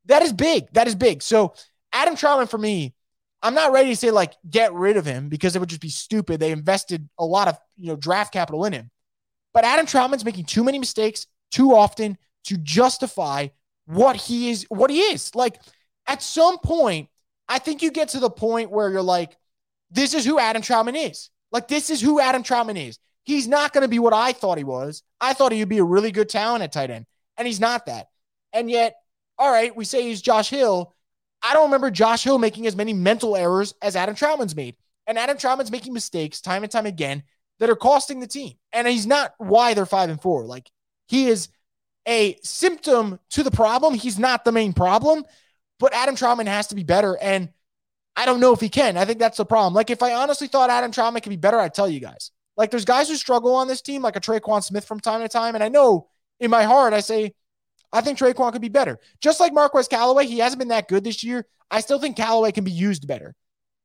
that 0.06 0.22
is 0.22 0.34
big. 0.34 0.72
That 0.74 0.88
is 0.88 0.96
big. 0.96 1.22
So, 1.22 1.54
Adam 1.94 2.16
Trautman, 2.16 2.50
for 2.50 2.58
me, 2.58 2.94
I'm 3.42 3.54
not 3.54 3.72
ready 3.72 3.90
to 3.90 3.96
say 3.96 4.12
like 4.12 4.34
get 4.50 4.74
rid 4.74 4.98
of 4.98 5.06
him 5.06 5.30
because 5.30 5.56
it 5.56 5.60
would 5.60 5.70
just 5.70 5.82
be 5.82 5.90
stupid. 5.90 6.40
They 6.40 6.52
invested 6.52 7.08
a 7.18 7.26
lot 7.26 7.48
of 7.48 7.58
you 7.76 7.88
know 7.88 7.96
draft 7.96 8.34
capital 8.34 8.66
in 8.66 8.74
him. 8.74 8.90
But 9.54 9.64
Adam 9.64 9.86
Trautman's 9.86 10.26
making 10.26 10.46
too 10.46 10.64
many 10.64 10.80
mistakes 10.80 11.28
too 11.52 11.74
often 11.74 12.18
to 12.46 12.58
justify 12.58 13.48
what 13.86 14.16
he 14.16 14.50
is, 14.50 14.66
what 14.70 14.90
he 14.90 15.00
is. 15.00 15.34
Like 15.36 15.60
at 16.06 16.22
some 16.22 16.58
point, 16.60 17.10
I 17.48 17.60
think 17.60 17.82
you 17.82 17.92
get 17.92 18.10
to 18.10 18.20
the 18.20 18.30
point 18.30 18.72
where 18.72 18.90
you're 18.90 19.02
like, 19.02 19.38
this 19.90 20.14
is 20.14 20.26
who 20.26 20.40
Adam 20.40 20.62
Trautman 20.62 21.10
is. 21.10 21.30
Like, 21.52 21.68
this 21.68 21.90
is 21.90 22.02
who 22.02 22.20
Adam 22.20 22.44
Trautman 22.44 22.76
is. 22.76 23.00
He's 23.24 23.48
not 23.48 23.74
going 23.74 23.84
to 23.84 23.88
be 23.88 24.00
what 24.00 24.14
I 24.14 24.34
thought 24.34 24.58
he 24.58 24.64
was. 24.64 25.04
I 25.20 25.34
thought 25.34 25.52
he 25.52 25.60
would 25.60 25.70
be 25.70 25.78
a 25.78 25.84
really 25.84 26.12
good 26.12 26.30
talent 26.30 26.64
at 26.64 26.72
tight 26.72 26.90
end, 26.90 27.06
and 27.38 27.48
he's 27.48 27.60
not 27.60 27.86
that. 27.86 28.08
And 28.54 28.70
yet, 28.70 28.96
all 29.38 29.52
right, 29.52 29.76
we 29.76 29.86
say 29.86 30.04
he's 30.04 30.22
Josh 30.22 30.50
Hill. 30.50 30.94
I 31.42 31.54
don't 31.54 31.66
remember 31.66 31.92
Josh 31.92 32.24
Hill 32.24 32.38
making 32.38 32.68
as 32.68 32.76
many 32.76 32.94
mental 32.94 33.36
errors 33.36 33.74
as 33.82 33.96
Adam 33.96 34.16
Trautman's 34.16 34.56
made. 34.56 34.76
And 35.06 35.18
Adam 35.18 35.38
Trautman's 35.38 35.72
making 35.72 35.94
mistakes 35.94 36.42
time 36.42 36.64
and 36.64 36.72
time 36.72 36.86
again 36.86 37.24
that 37.60 37.70
are 37.70 37.76
costing 37.76 38.20
the 38.20 38.28
team. 38.28 38.54
And 38.74 38.88
he's 38.88 39.08
not 39.08 39.34
why 39.38 39.74
they're 39.74 39.86
five 39.86 40.10
and 40.10 40.22
four. 40.22 40.46
Like, 40.46 40.70
he 41.08 41.28
is 41.28 41.50
a 42.08 42.40
symptom 42.42 43.20
to 43.32 43.44
the 43.44 43.52
problem. 43.52 43.94
He's 43.94 44.18
not 44.18 44.46
the 44.46 44.52
main 44.52 44.74
problem, 44.74 45.26
but 45.80 45.94
Adam 45.94 46.16
Trautman 46.16 46.48
has 46.48 46.68
to 46.68 46.76
be 46.76 46.84
better. 46.84 47.18
And 47.22 47.50
I 48.16 48.26
don't 48.26 48.40
know 48.40 48.54
if 48.54 48.62
he 48.62 48.70
can. 48.70 48.98
I 48.98 49.06
think 49.06 49.20
that's 49.20 49.38
the 49.38 49.46
problem. 49.46 49.74
Like, 49.74 49.90
if 49.90 50.02
I 50.02 50.14
honestly 50.14 50.48
thought 50.48 50.70
Adam 50.70 50.92
Trautman 50.92 51.22
could 51.22 51.30
be 51.30 51.36
better, 51.36 51.60
I'd 51.60 51.74
tell 51.74 51.90
you 51.90 52.00
guys. 52.00 52.32
Like, 52.56 52.72
there's 52.72 52.86
guys 52.86 53.10
who 53.10 53.16
struggle 53.16 53.54
on 53.56 53.68
this 53.68 53.82
team, 53.82 54.02
like 54.02 54.16
a 54.16 54.22
Tre'Quan 54.22 54.64
Smith 54.64 54.86
from 54.86 55.00
time 55.00 55.22
to 55.22 55.28
time. 55.28 55.54
And 55.54 55.64
I 55.64 55.70
know 55.70 56.08
in 56.40 56.50
my 56.50 56.64
heart, 56.64 56.94
I 56.94 57.02
say, 57.02 57.34
I 57.94 58.02
think 58.02 58.18
Tre'Quan 58.18 58.52
could 58.52 58.62
be 58.62 58.70
better. 58.70 59.00
Just 59.22 59.40
like 59.40 59.54
Marquez 59.54 59.88
Callaway, 59.88 60.26
he 60.26 60.40
hasn't 60.40 60.60
been 60.60 60.70
that 60.70 60.88
good 60.88 61.04
this 61.04 61.24
year. 61.24 61.46
I 61.70 61.82
still 61.82 62.00
think 62.00 62.18
Callaway 62.18 62.52
can 62.52 62.64
be 62.64 62.72
used 62.72 63.08
better. 63.08 63.36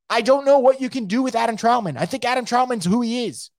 I 0.08 0.22
don't 0.22 0.44
know 0.44 0.58
what 0.58 0.80
you 0.80 0.88
can 0.88 1.06
do 1.06 1.22
with 1.22 1.34
Adam 1.34 1.56
Trautman. 1.56 1.96
I 1.96 2.06
think 2.06 2.24
Adam 2.24 2.44
Trautman's 2.44 2.84
who 2.84 3.00
he 3.00 3.26
is. 3.26 3.50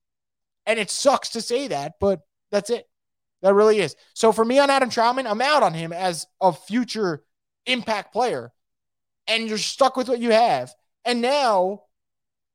And 0.66 0.78
it 0.78 0.90
sucks 0.90 1.30
to 1.30 1.42
say 1.42 1.68
that, 1.68 1.94
but 2.00 2.20
that's 2.50 2.70
it. 2.70 2.88
That 3.44 3.52
really 3.52 3.78
is. 3.78 3.94
So 4.14 4.32
for 4.32 4.42
me 4.42 4.58
on 4.58 4.70
Adam 4.70 4.88
Trautman, 4.88 5.26
I'm 5.26 5.42
out 5.42 5.62
on 5.62 5.74
him 5.74 5.92
as 5.92 6.26
a 6.40 6.50
future 6.50 7.22
impact 7.66 8.10
player. 8.10 8.50
And 9.26 9.46
you're 9.48 9.58
stuck 9.58 9.98
with 9.98 10.08
what 10.08 10.18
you 10.18 10.30
have. 10.30 10.72
And 11.04 11.20
now 11.20 11.82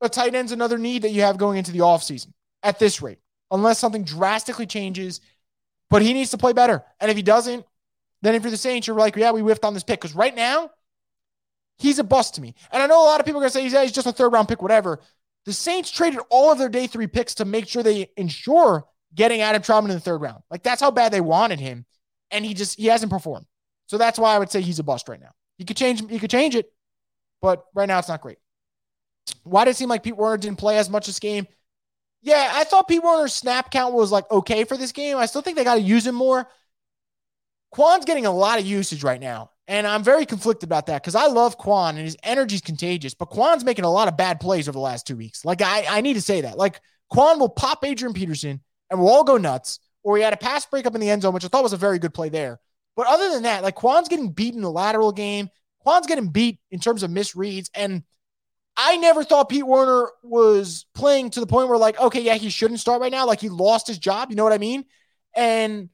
a 0.02 0.10
tight 0.10 0.34
end's 0.34 0.52
another 0.52 0.80
need 0.80 1.04
that 1.04 1.12
you 1.12 1.22
have 1.22 1.38
going 1.38 1.60
into 1.60 1.72
the 1.72 1.80
offseason 1.80 2.34
at 2.64 2.80
this 2.80 3.04
rate, 3.04 3.20
unless 3.52 3.78
something 3.78 4.04
drastically 4.04 4.66
changes. 4.66 5.22
But 5.92 6.02
he 6.02 6.12
needs 6.12 6.32
to 6.32 6.40
play 6.40 6.54
better. 6.54 6.84
And 7.00 7.12
if 7.12 7.16
he 7.16 7.24
doesn't, 7.24 7.66
then 8.24 8.34
if 8.34 8.42
you're 8.42 8.50
the 8.50 8.58
Saints, 8.58 8.88
you're 8.88 8.98
like, 8.98 9.16
yeah, 9.16 9.32
we 9.32 9.42
whiffed 9.42 9.66
on 9.66 9.76
this 9.76 9.84
pick. 9.84 10.02
Because 10.02 10.16
right 10.16 10.36
now, 10.36 10.72
he's 11.78 12.00
a 12.00 12.04
bust 12.04 12.34
to 12.36 12.42
me. 12.42 12.56
And 12.72 12.82
I 12.82 12.88
know 12.88 13.04
a 13.04 13.06
lot 13.06 13.20
of 13.20 13.28
people 13.28 13.42
are 13.42 13.44
going 13.44 13.52
to 13.52 13.58
say 13.60 13.68
yeah, 13.68 13.84
he's 13.84 13.92
just 13.92 14.08
a 14.08 14.12
third 14.12 14.34
round 14.34 14.48
pick, 14.48 14.64
whatever. 14.64 15.00
The 15.46 15.54
Saints 15.54 15.92
traded 15.92 16.20
all 16.32 16.52
of 16.52 16.58
their 16.58 16.68
day 16.68 16.88
three 16.88 17.08
picks 17.08 17.36
to 17.36 17.46
make 17.46 17.68
sure 17.68 17.84
they 17.84 18.10
ensure 18.18 18.86
getting 19.14 19.42
Adam 19.42 19.62
Trautman 19.62 19.90
in 19.90 19.96
the 19.96 20.00
third 20.00 20.22
round. 20.22 20.44
Like 20.50 20.64
that's 20.64 20.82
how 20.82 20.92
bad 20.92 21.12
they 21.12 21.22
wanted 21.22 21.60
him. 21.60 21.86
And 22.32 22.46
he 22.46 22.54
just 22.54 22.80
he 22.80 22.88
hasn't 22.88 23.12
performed. 23.12 23.46
So 23.88 23.98
that's 23.98 24.20
why 24.20 24.36
I 24.36 24.40
would 24.40 24.52
say 24.52 24.62
he's 24.62 24.80
a 24.80 24.84
bust 24.84 25.10
right 25.10 25.20
now. 25.20 25.32
You 25.58 25.66
could 25.66 25.78
change 25.78 26.02
you 26.02 26.20
could 26.20 26.30
change 26.30 26.56
it, 26.56 26.72
but 27.42 27.66
right 27.74 27.88
now 27.88 28.00
it's 28.00 28.10
not 28.10 28.22
great. 28.22 28.38
Why 29.44 29.66
did 29.66 29.72
it 29.72 29.78
seem 29.78 29.90
like 29.90 30.04
Pete 30.04 30.18
Werner 30.18 30.38
didn't 30.38 30.60
play 30.60 30.78
as 30.78 30.90
much 30.90 31.08
this 31.08 31.20
game? 31.20 31.48
Yeah, 32.22 32.52
I 32.54 32.66
thought 32.66 32.88
Pete 32.88 33.04
Werner's 33.04 33.34
snap 33.34 33.72
count 33.72 33.94
was 33.94 34.12
like 34.12 34.30
okay 34.32 34.64
for 34.64 34.78
this 34.78 34.92
game. 34.92 35.18
I 35.18 35.26
still 35.26 35.42
think 35.42 35.58
they 35.58 35.64
got 35.64 35.76
to 35.76 35.82
use 35.82 36.06
him 36.06 36.16
more. 36.16 36.48
Kwon's 37.74 38.06
getting 38.06 38.26
a 38.26 38.32
lot 38.32 38.60
of 38.60 38.66
usage 38.66 39.04
right 39.04 39.20
now. 39.20 39.52
And 39.68 39.86
I'm 39.86 40.04
very 40.04 40.26
conflicted 40.26 40.68
about 40.68 40.88
that 40.88 41.04
because 41.04 41.14
I 41.14 41.28
love 41.28 41.60
Kwon 41.60 41.90
and 41.90 42.00
his 42.00 42.18
energy 42.24 42.56
is 42.56 42.62
contagious, 42.62 43.14
but 43.14 43.30
Kwon's 43.30 43.64
making 43.64 43.86
a 43.86 43.92
lot 43.92 44.08
of 44.08 44.18
bad 44.18 44.40
plays 44.40 44.68
over 44.68 44.76
the 44.76 44.80
last 44.80 45.06
two 45.06 45.16
weeks. 45.16 45.46
Like, 45.46 45.62
I, 45.62 45.86
I 45.88 46.02
need 46.02 46.16
to 46.16 46.22
say 46.22 46.42
that. 46.42 46.58
Like, 46.58 46.82
Kwon 47.14 47.40
will 47.40 47.50
pop 47.50 47.86
Adrian 47.86 48.16
Peterson 48.16 48.62
and 48.90 49.00
we'll 49.00 49.10
all 49.10 49.24
go 49.24 49.38
nuts. 49.38 49.80
Or 50.04 50.18
he 50.18 50.24
had 50.24 50.34
a 50.34 50.38
pass 50.38 50.66
breakup 50.66 50.96
in 50.96 51.02
the 51.02 51.10
end 51.10 51.22
zone, 51.22 51.34
which 51.34 51.46
I 51.46 51.50
thought 51.50 51.64
was 51.64 51.74
a 51.74 51.78
very 51.78 52.00
good 52.00 52.14
play 52.14 52.30
there. 52.30 52.60
But 52.96 53.08
other 53.08 53.30
than 53.30 53.44
that, 53.44 53.64
like 53.64 53.76
Kwon's 53.76 54.08
getting 54.08 54.32
beat 54.32 54.56
in 54.56 54.62
the 54.62 54.72
lateral 54.72 55.12
game. 55.12 55.50
Kwon's 55.82 56.08
getting 56.08 56.30
beat 56.30 56.60
in 56.72 56.80
terms 56.80 57.04
of 57.04 57.12
misreads. 57.12 57.70
And 57.74 58.04
I 58.78 58.98
never 58.98 59.24
thought 59.24 59.50
Pete 59.50 59.68
Werner 59.68 60.10
was 60.24 60.86
playing 60.94 61.32
to 61.32 61.40
the 61.40 61.48
point 61.48 61.70
where, 61.70 61.78
like, 61.78 62.00
okay, 62.00 62.22
yeah, 62.22 62.36
he 62.36 62.50
shouldn't 62.50 62.80
start 62.80 63.02
right 63.02 63.12
now. 63.12 63.26
Like, 63.26 63.42
he 63.42 63.50
lost 63.50 63.88
his 63.88 64.00
job. 64.00 64.30
You 64.30 64.38
know 64.38 64.44
what 64.44 64.54
I 64.54 64.58
mean? 64.58 64.86
And 65.36 65.90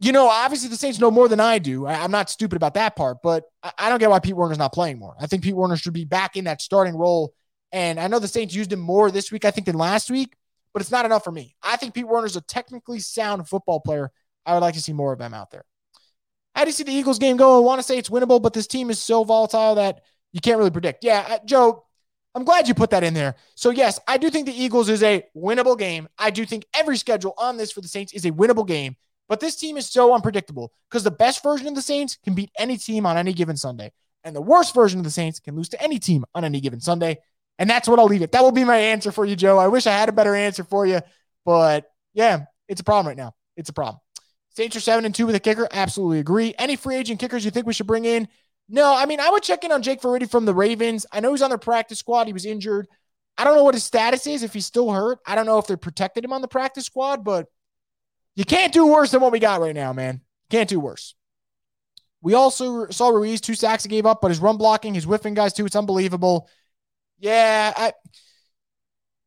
you 0.00 0.12
know, 0.12 0.28
obviously 0.28 0.68
the 0.68 0.76
Saints 0.76 1.00
know 1.00 1.10
more 1.10 1.28
than 1.28 1.40
I 1.40 1.58
do. 1.58 1.86
I, 1.86 2.04
am 2.04 2.10
not 2.10 2.30
stupid 2.30 2.56
about 2.56 2.74
that 2.74 2.94
part, 2.94 3.18
but 3.22 3.44
I, 3.62 3.72
I, 3.78 3.88
don't 3.88 3.98
get 3.98 4.10
why 4.10 4.20
Pete 4.20 4.36
Werner's 4.36 4.58
not 4.58 4.72
playing 4.72 4.98
more. 4.98 5.16
I 5.20 5.26
think 5.26 5.42
Pete 5.42 5.56
Werner 5.56 5.76
should 5.76 5.92
be 5.92 6.04
back 6.04 6.36
in 6.36 6.44
that 6.44 6.62
starting 6.62 6.94
role. 6.94 7.34
And 7.72 7.98
I 7.98 8.06
know 8.06 8.18
the 8.18 8.28
Saints 8.28 8.54
used 8.54 8.72
him 8.72 8.78
more 8.78 9.10
this 9.10 9.32
week, 9.32 9.44
I 9.44 9.50
think, 9.50 9.66
than 9.66 9.76
last 9.76 10.10
week, 10.10 10.36
but 10.72 10.82
it's 10.82 10.90
not 10.90 11.04
enough 11.04 11.24
for 11.24 11.32
me. 11.32 11.56
I 11.62 11.76
think 11.76 11.94
Pete 11.94 12.06
Werner's 12.06 12.36
a 12.36 12.40
technically 12.40 13.00
sound 13.00 13.48
football 13.48 13.80
player. 13.80 14.10
I 14.46 14.54
would 14.54 14.60
like 14.60 14.74
to 14.74 14.82
see 14.82 14.92
more 14.92 15.12
of 15.12 15.20
him 15.20 15.34
out 15.34 15.50
there. 15.50 15.64
How 16.54 16.64
do 16.64 16.68
you 16.68 16.72
see 16.72 16.84
the 16.84 16.92
Eagles 16.92 17.18
game 17.18 17.36
go? 17.36 17.56
I 17.56 17.60
want 17.60 17.78
to 17.78 17.82
say 17.82 17.98
it's 17.98 18.08
winnable, 18.08 18.42
but 18.42 18.52
this 18.52 18.66
team 18.66 18.90
is 18.90 18.98
so 18.98 19.24
volatile 19.24 19.76
that 19.76 20.00
you 20.32 20.40
can't 20.40 20.58
really 20.58 20.70
predict. 20.70 21.04
Yeah, 21.04 21.38
Joe, 21.44 21.84
I'm 22.34 22.44
glad 22.44 22.68
you 22.68 22.74
put 22.74 22.90
that 22.90 23.04
in 23.04 23.14
there. 23.14 23.36
So, 23.54 23.70
yes, 23.70 24.00
I 24.06 24.18
do 24.18 24.30
think 24.30 24.46
the 24.46 24.60
Eagles 24.60 24.88
is 24.88 25.02
a 25.02 25.24
winnable 25.36 25.78
game. 25.78 26.08
I 26.18 26.30
do 26.30 26.44
think 26.44 26.66
every 26.74 26.96
schedule 26.96 27.34
on 27.38 27.56
this 27.56 27.72
for 27.72 27.80
the 27.80 27.88
Saints 27.88 28.12
is 28.12 28.24
a 28.24 28.30
winnable 28.30 28.66
game. 28.66 28.96
But 29.28 29.40
this 29.40 29.56
team 29.56 29.76
is 29.76 29.86
so 29.86 30.14
unpredictable 30.14 30.72
because 30.88 31.04
the 31.04 31.10
best 31.10 31.42
version 31.42 31.66
of 31.68 31.74
the 31.74 31.82
Saints 31.82 32.16
can 32.24 32.34
beat 32.34 32.50
any 32.58 32.76
team 32.76 33.06
on 33.06 33.16
any 33.16 33.32
given 33.32 33.56
Sunday. 33.56 33.92
And 34.24 34.34
the 34.34 34.40
worst 34.40 34.74
version 34.74 34.98
of 34.98 35.04
the 35.04 35.10
Saints 35.10 35.38
can 35.38 35.54
lose 35.54 35.68
to 35.70 35.82
any 35.82 35.98
team 35.98 36.24
on 36.34 36.44
any 36.44 36.60
given 36.60 36.80
Sunday. 36.80 37.18
And 37.58 37.68
that's 37.68 37.88
what 37.88 37.98
I'll 37.98 38.06
leave 38.06 38.22
it. 38.22 38.32
That 38.32 38.42
will 38.42 38.52
be 38.52 38.64
my 38.64 38.76
answer 38.76 39.10
for 39.10 39.24
you, 39.24 39.34
Joe. 39.34 39.58
I 39.58 39.68
wish 39.68 39.86
I 39.86 39.92
had 39.92 40.08
a 40.08 40.12
better 40.12 40.34
answer 40.34 40.64
for 40.64 40.86
you. 40.86 41.00
But 41.44 41.90
yeah, 42.14 42.44
it's 42.68 42.80
a 42.80 42.84
problem 42.84 43.08
right 43.08 43.16
now. 43.16 43.34
It's 43.56 43.70
a 43.70 43.72
problem. 43.72 44.00
Saints 44.56 44.76
are 44.76 44.80
seven 44.80 45.04
and 45.04 45.14
two 45.14 45.26
with 45.26 45.34
a 45.34 45.40
kicker. 45.40 45.68
Absolutely 45.72 46.20
agree. 46.20 46.54
Any 46.58 46.76
free 46.76 46.96
agent 46.96 47.20
kickers 47.20 47.44
you 47.44 47.50
think 47.50 47.66
we 47.66 47.72
should 47.72 47.86
bring 47.86 48.04
in? 48.04 48.28
No, 48.68 48.94
I 48.94 49.06
mean, 49.06 49.20
I 49.20 49.30
would 49.30 49.42
check 49.42 49.64
in 49.64 49.72
on 49.72 49.82
Jake 49.82 50.02
Verity 50.02 50.26
from 50.26 50.44
the 50.44 50.54
Ravens. 50.54 51.06
I 51.10 51.20
know 51.20 51.32
he's 51.32 51.42
on 51.42 51.50
their 51.50 51.58
practice 51.58 51.98
squad. 51.98 52.26
He 52.26 52.32
was 52.32 52.44
injured. 52.44 52.86
I 53.36 53.44
don't 53.44 53.56
know 53.56 53.64
what 53.64 53.74
his 53.74 53.84
status 53.84 54.26
is, 54.26 54.42
if 54.42 54.52
he's 54.52 54.66
still 54.66 54.90
hurt. 54.90 55.20
I 55.26 55.36
don't 55.36 55.46
know 55.46 55.58
if 55.58 55.66
they 55.66 55.76
protected 55.76 56.24
him 56.24 56.32
on 56.32 56.42
the 56.42 56.48
practice 56.48 56.84
squad, 56.84 57.24
but 57.24 57.46
you 58.34 58.44
can't 58.44 58.72
do 58.72 58.86
worse 58.86 59.12
than 59.12 59.20
what 59.20 59.32
we 59.32 59.38
got 59.38 59.60
right 59.60 59.74
now, 59.74 59.92
man. 59.92 60.20
Can't 60.50 60.68
do 60.68 60.80
worse. 60.80 61.14
We 62.20 62.34
also 62.34 62.88
saw 62.88 63.08
Ruiz, 63.08 63.40
two 63.40 63.54
sacks 63.54 63.84
he 63.84 63.88
gave 63.88 64.06
up, 64.06 64.20
but 64.20 64.32
his 64.32 64.40
run 64.40 64.56
blocking, 64.56 64.92
his 64.92 65.04
whiffing 65.04 65.34
guys 65.34 65.52
too, 65.52 65.64
it's 65.64 65.76
unbelievable. 65.76 66.48
Yeah, 67.18 67.72
I, 67.76 67.92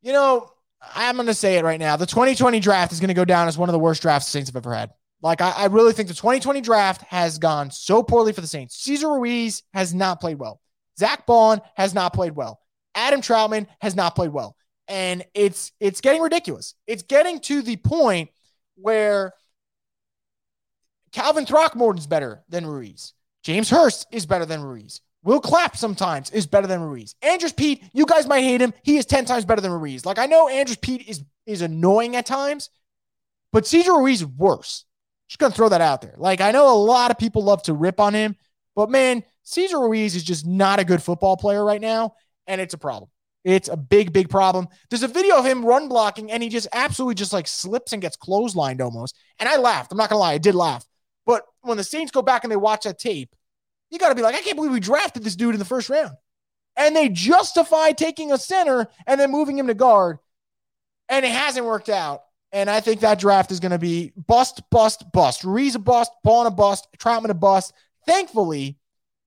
you 0.01 0.13
know, 0.13 0.49
I'm 0.95 1.17
to 1.27 1.33
say 1.33 1.57
it 1.57 1.63
right 1.63 1.79
now. 1.79 1.95
The 1.95 2.05
2020 2.05 2.59
draft 2.59 2.91
is 2.91 2.99
to 3.09 3.13
go 3.13 3.25
down 3.25 3.47
as 3.47 3.57
one 3.57 3.69
of 3.69 3.73
the 3.73 3.79
worst 3.79 4.01
drafts 4.01 4.27
the 4.27 4.31
Saints 4.31 4.49
have 4.49 4.55
ever 4.55 4.73
had. 4.73 4.91
Like, 5.21 5.41
I, 5.41 5.51
I 5.51 5.65
really 5.65 5.93
think 5.93 6.07
the 6.07 6.15
2020 6.15 6.61
draft 6.61 7.03
has 7.03 7.37
gone 7.37 7.69
so 7.69 8.01
poorly 8.01 8.33
for 8.33 8.41
the 8.41 8.47
Saints. 8.47 8.75
Cesar 8.77 9.07
Ruiz 9.07 9.63
has 9.73 9.93
not 9.93 10.19
played 10.19 10.39
well. 10.39 10.59
Zach 10.97 11.25
Baun 11.25 11.61
has 11.75 11.93
not 11.93 12.13
played 12.13 12.35
well. 12.35 12.59
Adam 12.95 13.21
Trautman 13.21 13.67
has 13.81 13.95
not 13.95 14.15
played 14.15 14.31
well. 14.31 14.55
And 14.87 15.23
it's 15.33 15.71
it's 15.79 16.01
getting 16.01 16.21
ridiculous. 16.21 16.75
It's 16.85 17.03
getting 17.03 17.39
to 17.41 17.61
the 17.61 17.77
point 17.77 18.29
where 18.75 19.33
Calvin 21.11 21.45
Throckmorton's 21.45 22.07
better 22.07 22.43
than 22.49 22.65
Ruiz. 22.65 23.13
James 23.43 23.69
Hurst 23.69 24.07
is 24.11 24.25
better 24.25 24.45
than 24.45 24.61
Ruiz. 24.61 25.01
Will 25.23 25.39
Clapp 25.39 25.77
sometimes 25.77 26.31
is 26.31 26.47
better 26.47 26.67
than 26.67 26.81
Ruiz. 26.81 27.15
Andrus 27.21 27.53
Peat, 27.53 27.83
you 27.93 28.05
guys 28.05 28.27
might 28.27 28.41
hate 28.41 28.61
him. 28.61 28.73
He 28.83 28.97
is 28.97 29.05
10 29.05 29.25
times 29.25 29.45
better 29.45 29.61
than 29.61 29.71
Ruiz. 29.71 30.05
Like 30.05 30.17
I 30.17 30.25
know 30.25 30.49
Andrus 30.49 30.77
Peat 30.81 31.07
is 31.07 31.23
is 31.45 31.61
annoying 31.61 32.15
at 32.15 32.25
times, 32.25 32.69
but 33.51 33.67
Cesar 33.67 33.93
Ruiz 33.93 34.21
is 34.21 34.27
worse. 34.27 34.85
Just 35.27 35.39
gonna 35.39 35.53
throw 35.53 35.69
that 35.69 35.81
out 35.81 36.01
there. 36.01 36.15
Like 36.17 36.41
I 36.41 36.51
know 36.51 36.73
a 36.73 36.75
lot 36.75 37.11
of 37.11 37.17
people 37.17 37.43
love 37.43 37.63
to 37.63 37.73
rip 37.73 37.99
on 37.99 38.13
him, 38.13 38.35
but 38.75 38.89
man, 38.89 39.23
Cesar 39.43 39.79
Ruiz 39.79 40.15
is 40.15 40.23
just 40.23 40.45
not 40.45 40.79
a 40.79 40.85
good 40.85 41.03
football 41.03 41.37
player 41.37 41.63
right 41.63 41.81
now, 41.81 42.15
and 42.47 42.59
it's 42.59 42.73
a 42.73 42.77
problem. 42.77 43.09
It's 43.43 43.69
a 43.69 43.77
big, 43.77 44.13
big 44.13 44.29
problem. 44.29 44.67
There's 44.89 45.03
a 45.03 45.07
video 45.07 45.37
of 45.37 45.45
him 45.45 45.65
run 45.65 45.87
blocking 45.87 46.31
and 46.31 46.43
he 46.43 46.49
just 46.49 46.67
absolutely 46.73 47.15
just 47.15 47.33
like 47.33 47.47
slips 47.47 47.91
and 47.91 48.01
gets 48.01 48.15
clotheslined 48.15 48.81
almost. 48.81 49.17
And 49.39 49.49
I 49.49 49.57
laughed. 49.57 49.91
I'm 49.91 49.97
not 49.97 50.09
to 50.09 50.17
lie. 50.17 50.33
I 50.33 50.37
did 50.37 50.53
laugh. 50.53 50.85
But 51.25 51.43
when 51.61 51.77
the 51.77 51.83
Saints 51.83 52.11
go 52.11 52.21
back 52.21 52.43
and 52.43 52.51
they 52.51 52.57
watch 52.57 52.83
that 52.83 52.99
tape, 52.99 53.35
you 53.91 53.99
got 53.99 54.09
to 54.09 54.15
be 54.15 54.21
like, 54.21 54.35
I 54.35 54.41
can't 54.41 54.55
believe 54.55 54.71
we 54.71 54.79
drafted 54.79 55.23
this 55.23 55.35
dude 55.35 55.53
in 55.53 55.59
the 55.59 55.65
first 55.65 55.89
round. 55.89 56.15
And 56.77 56.95
they 56.95 57.09
justify 57.09 57.91
taking 57.91 58.31
a 58.31 58.37
center 58.37 58.87
and 59.05 59.19
then 59.19 59.29
moving 59.29 59.57
him 59.57 59.67
to 59.67 59.73
guard. 59.73 60.17
And 61.09 61.25
it 61.25 61.31
hasn't 61.31 61.65
worked 61.65 61.89
out. 61.89 62.21
And 62.53 62.69
I 62.69 62.79
think 62.79 63.01
that 63.01 63.19
draft 63.19 63.51
is 63.51 63.59
going 63.59 63.71
to 63.71 63.77
be 63.77 64.13
bust, 64.15 64.61
bust, 64.71 65.03
bust. 65.11 65.43
Ruiz 65.43 65.75
a 65.75 65.79
bust, 65.79 66.11
Baun 66.23 66.47
a 66.47 66.51
bust, 66.51 66.87
Trautman 66.97 67.29
a 67.29 67.33
bust. 67.33 67.73
Thankfully, 68.05 68.77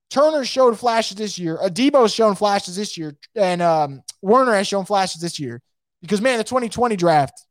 Turner 0.09 0.45
showed 0.45 0.77
flashes 0.77 1.17
this 1.17 1.39
year. 1.39 1.57
Adebo's 1.57 2.13
shown 2.13 2.35
flashes 2.35 2.75
this 2.75 2.97
year, 2.97 3.15
and 3.35 3.61
um, 3.61 4.03
Werner 4.21 4.53
has 4.53 4.67
shown 4.67 4.85
flashes 4.85 5.21
this 5.21 5.39
year. 5.39 5.61
Because 6.01 6.21
man, 6.21 6.37
the 6.37 6.43
2020 6.43 6.95
draft, 6.95 7.41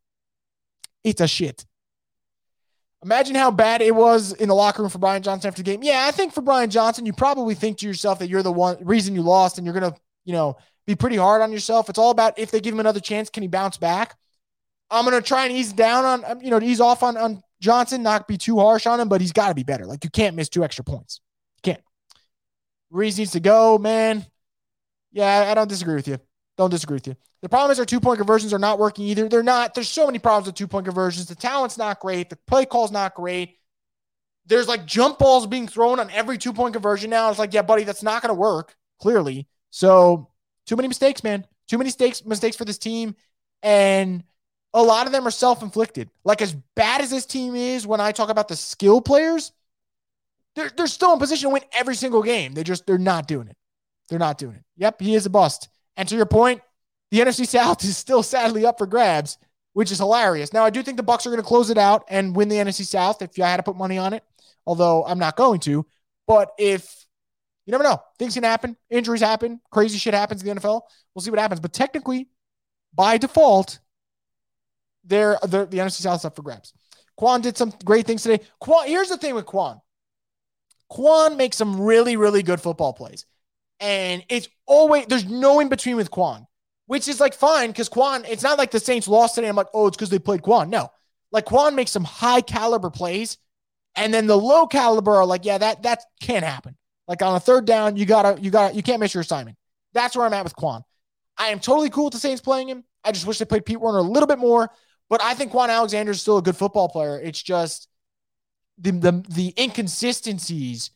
it's 1.03 1.21
a 1.21 1.27
shit. 1.27 1.65
Imagine 3.05 3.37
how 3.37 3.51
bad 3.51 3.83
it 3.83 3.95
was 3.95 4.33
in 4.33 4.49
the 4.49 4.55
locker 4.55 4.83
room 4.83 4.91
for 4.91 4.99
Brian 4.99 5.23
Johnson 5.23 5.49
after 5.49 5.63
the 5.63 5.71
game. 5.71 5.83
Yeah, 5.83 6.07
I 6.09 6.11
think 6.11 6.33
for 6.33 6.41
Brian 6.41 6.71
Johnson, 6.71 7.07
you 7.07 7.13
probably 7.13 7.55
think 7.55 7.79
to 7.79 7.87
yourself 7.87 8.19
that 8.19 8.29
you're 8.29 8.43
the 8.43 8.51
one 8.51 8.79
reason 8.81 9.15
you 9.15 9.23
lost, 9.23 9.59
and 9.59 9.67
you're 9.67 9.75
gonna, 9.75 9.95
you 10.25 10.33
know, 10.33 10.57
be 10.87 10.95
pretty 10.95 11.17
hard 11.17 11.43
on 11.43 11.53
yourself. 11.53 11.89
It's 11.89 11.99
all 11.99 12.11
about 12.11 12.39
if 12.39 12.51
they 12.51 12.61
give 12.61 12.75
him 12.75 12.81
another 12.81 13.01
chance, 13.01 13.31
can 13.31 13.43
he 13.43 13.49
bounce 13.49 13.77
back? 13.77 14.17
I'm 14.91 15.05
gonna 15.05 15.21
try 15.21 15.45
and 15.47 15.55
ease 15.55 15.73
down 15.73 16.05
on, 16.05 16.25
um, 16.25 16.41
you 16.41 16.51
know, 16.51 16.61
ease 16.61 16.81
off 16.81 17.03
on 17.03 17.17
on 17.17 17.43
Johnson, 17.61 18.03
not 18.03 18.27
be 18.27 18.39
too 18.39 18.59
harsh 18.59 18.87
on 18.87 18.99
him, 18.99 19.09
but 19.09 19.21
he's 19.21 19.33
got 19.33 19.49
to 19.49 19.55
be 19.55 19.63
better. 19.63 19.87
Like 19.87 20.03
you 20.05 20.11
can't 20.11 20.35
miss 20.35 20.49
two 20.49 20.65
extra 20.65 20.85
points. 20.85 21.21
Ruiz 22.95 23.19
needs 23.19 23.33
to 23.33 23.41
go, 23.41 23.77
man. 23.77 24.25
Yeah, 25.13 25.47
I 25.51 25.55
don't 25.55 25.69
disagree 25.69 25.97
with 25.97 26.07
you. 26.07 26.19
Don't 26.57 26.71
disagree 26.71 26.97
with 26.97 27.07
you. 27.07 27.17
The 27.43 27.49
problem 27.49 27.73
is 27.73 27.79
our 27.79 27.85
two 27.85 28.01
point 28.01 28.19
conversions 28.19 28.53
are 28.53 28.59
not 28.59 28.79
working 28.79 29.07
either. 29.07 29.29
They're 29.29 29.43
not. 29.43 29.75
There's 29.75 29.89
so 29.89 30.07
many 30.07 30.19
problems 30.19 30.47
with 30.47 30.55
two 30.55 30.69
point 30.69 30.87
conversions. 30.87 31.27
The 31.27 31.35
talent's 31.35 31.77
not 31.77 32.01
great. 32.01 32.31
The 32.31 32.37
play 32.47 32.65
call's 32.65 32.93
not 32.93 33.15
great. 33.15 33.59
There's 34.47 34.69
like 34.69 34.87
jump 34.87 35.19
balls 35.19 35.47
being 35.47 35.67
thrown 35.67 35.99
on 36.01 36.11
every 36.11 36.39
two 36.39 36.53
point 36.53 36.75
conversion 36.75 37.11
now. 37.11 37.31
It's 37.31 37.39
like, 37.39 37.53
yeah, 37.53 37.63
buddy, 37.63 37.85
that's 37.85 38.03
not 38.03 38.23
going 38.23 38.31
to 38.31 38.35
work, 38.35 38.77
clearly. 39.01 39.49
So, 39.71 40.31
too 40.67 40.77
many 40.77 40.89
mistakes, 40.89 41.25
man. 41.25 41.47
Too 41.69 41.79
many 41.79 41.89
mistakes, 41.89 42.25
mistakes 42.25 42.57
for 42.57 42.65
this 42.65 42.79
team. 42.79 43.17
And 43.63 44.23
a 44.73 44.83
lot 44.83 45.07
of 45.07 45.13
them 45.13 45.27
are 45.27 45.33
self 45.33 45.63
inflicted. 45.63 46.11
Like, 46.25 46.41
as 46.41 46.55
bad 46.77 47.01
as 47.01 47.11
this 47.11 47.27
team 47.27 47.57
is, 47.57 47.87
when 47.87 48.01
I 48.01 48.13
talk 48.13 48.29
about 48.29 48.49
the 48.49 48.57
skill 48.57 49.01
players, 49.01 49.53
they're, 50.55 50.71
they're 50.77 50.87
still 50.87 51.13
in 51.13 51.19
position 51.19 51.49
to 51.49 51.55
win 51.55 51.63
every 51.73 51.97
single 51.97 52.23
game. 52.23 52.55
They 52.55 52.63
just 52.63 52.87
they're 52.87 52.99
not 52.99 53.27
doing 53.27 53.49
it. 53.49 53.57
They're 54.09 54.19
not 54.19 54.39
doing 54.39 54.57
it. 54.57 54.63
Yep, 54.77 55.01
he 55.01 55.15
is 55.15 55.27
a 55.27 55.31
bust. 55.31 55.69
And 55.97 56.09
to 56.09 56.17
your 56.17 56.27
point, 56.27 56.63
the 57.11 57.21
NFC 57.21 57.47
South 57.47 57.83
is 57.85 57.97
still 57.97 58.23
sadly 58.23 58.67
up 58.67 58.79
for 58.79 58.87
grabs, 58.87 59.39
which 59.73 59.93
is 59.93 59.99
hilarious. 59.99 60.53
Now 60.53 60.65
I 60.65 60.71
do 60.71 60.83
think 60.83 60.97
the 60.97 61.05
Bucs 61.05 61.27
are 61.27 61.31
going 61.31 61.43
to 61.43 61.47
close 61.47 61.71
it 61.71 61.79
out 61.79 62.05
and 62.09 62.35
win 62.35 62.49
the 62.49 62.57
NFC 62.57 62.85
South 62.85 63.23
if 63.23 63.39
I 63.41 63.49
had 63.49 63.59
to 63.59 63.63
put 63.63 63.77
money 63.77 63.99
on 63.99 64.13
it. 64.13 64.25
Although 64.67 65.05
I'm 65.05 65.19
not 65.19 65.37
going 65.37 65.61
to. 65.61 65.87
But 66.27 66.53
if 66.59 67.07
you 67.67 67.73
never 67.73 67.85
know, 67.85 68.03
things 68.19 68.35
can 68.35 68.45
happen, 68.45 68.77
injuries 68.91 69.21
happen, 69.21 69.61
crazy 69.71 69.99
shit 69.99 70.15
happens 70.15 70.43
in 70.43 70.55
the 70.55 70.61
NFL. 70.61 70.83
We'll 71.15 71.23
see 71.23 71.31
what 71.31 71.39
happens. 71.39 71.61
But 71.61 71.73
technically, 71.73 72.29
by 72.95 73.19
default, 73.19 73.79
they're, 75.05 75.39
they're 75.47 75.67
the 75.67 75.79
NFC 75.79 76.03
South 76.03 76.21
is 76.21 76.25
up 76.25 76.37
for 76.37 76.43
grabs. 76.43 76.73
Kwon 77.19 77.43
did 77.43 77.57
some 77.57 77.73
great 77.85 78.07
things 78.07 78.23
today. 78.23 78.45
Kwon, 78.63 78.87
here's 78.87 79.09
the 79.09 79.17
thing 79.17 79.35
with 79.35 79.47
Kwon. 79.47 79.81
Kwon 80.91 81.37
makes 81.37 81.57
some 81.57 81.81
really, 81.81 82.17
really 82.17 82.43
good 82.43 82.61
football 82.61 82.93
plays. 82.93 83.27
And 83.81 84.25
it's 84.29 84.49
always, 84.67 85.07
there's 85.07 85.25
no 85.25 85.61
in 85.61 85.69
between 85.69 85.97
with 85.97 86.11
Kwon, 86.11 86.47
which 86.87 87.09
is 87.09 87.21
like 87.21 87.35
fine 87.35 87.71
because 87.71 87.89
Kwon, 87.89 88.25
it's 88.29 88.43
not 88.43 88.59
like 88.59 88.71
the 88.71 88.81
Saints 88.81 89.09
lost 89.09 89.35
today. 89.35 89.49
I'm 89.49 89.57
like, 89.57 89.67
oh, 89.75 89.87
it's 89.87 89.97
because 89.97 90.11
they 90.11 90.19
played 90.19 90.43
Kwon. 90.43 90.69
No, 90.69 90.91
like 91.33 91.47
Kwon 91.47 91.75
makes 91.75 91.91
some 91.91 92.05
high 92.05 92.41
caliber 92.41 92.91
plays. 92.91 93.39
And 93.97 94.13
then 94.13 94.27
the 94.27 94.37
low 94.37 94.67
caliber 94.67 95.15
are 95.15 95.27
like, 95.27 95.45
yeah, 95.45 95.59
that, 95.59 95.83
that 95.85 96.03
can't 96.21 96.45
happen. 96.45 96.77
Like 97.07 97.23
on 97.23 97.35
a 97.37 97.41
third 97.41 97.65
down, 97.65 97.97
you 97.97 98.07
gotta, 98.07 98.41
you 98.41 98.51
gotta, 98.51 98.75
you 98.75 98.83
can't 98.83 99.01
miss 99.01 99.15
your 99.15 99.21
assignment. 99.21 99.57
That's 99.93 100.17
where 100.17 100.27
I'm 100.27 100.33
at 100.33 100.45
with 100.45 100.57
Kwon. 100.57 100.83
I 101.37 101.49
am 101.49 101.61
totally 101.61 101.91
cool 101.91 102.05
with 102.05 102.15
the 102.15 102.21
Saints 102.21 102.41
playing 102.41 102.69
him. 102.69 102.85
I 103.05 103.13
just 103.13 103.27
wish 103.27 103.39
they 103.39 103.45
played 103.45 103.67
Pete 103.67 103.81
Werner 103.81 103.99
a 103.99 104.03
little 104.03 104.27
bit 104.27 104.39
more. 104.39 104.71
But 105.11 105.23
I 105.23 105.35
think 105.35 105.53
Kwon 105.53 105.69
Alexander 105.69 106.13
is 106.13 106.23
still 106.23 106.39
a 106.39 106.43
good 106.43 106.57
football 106.57 106.89
player. 106.89 107.21
It's 107.21 107.43
just 107.43 107.89
the, 108.79 108.93
the 108.93 109.25
the 109.29 109.55
inconsistencies 109.59 110.91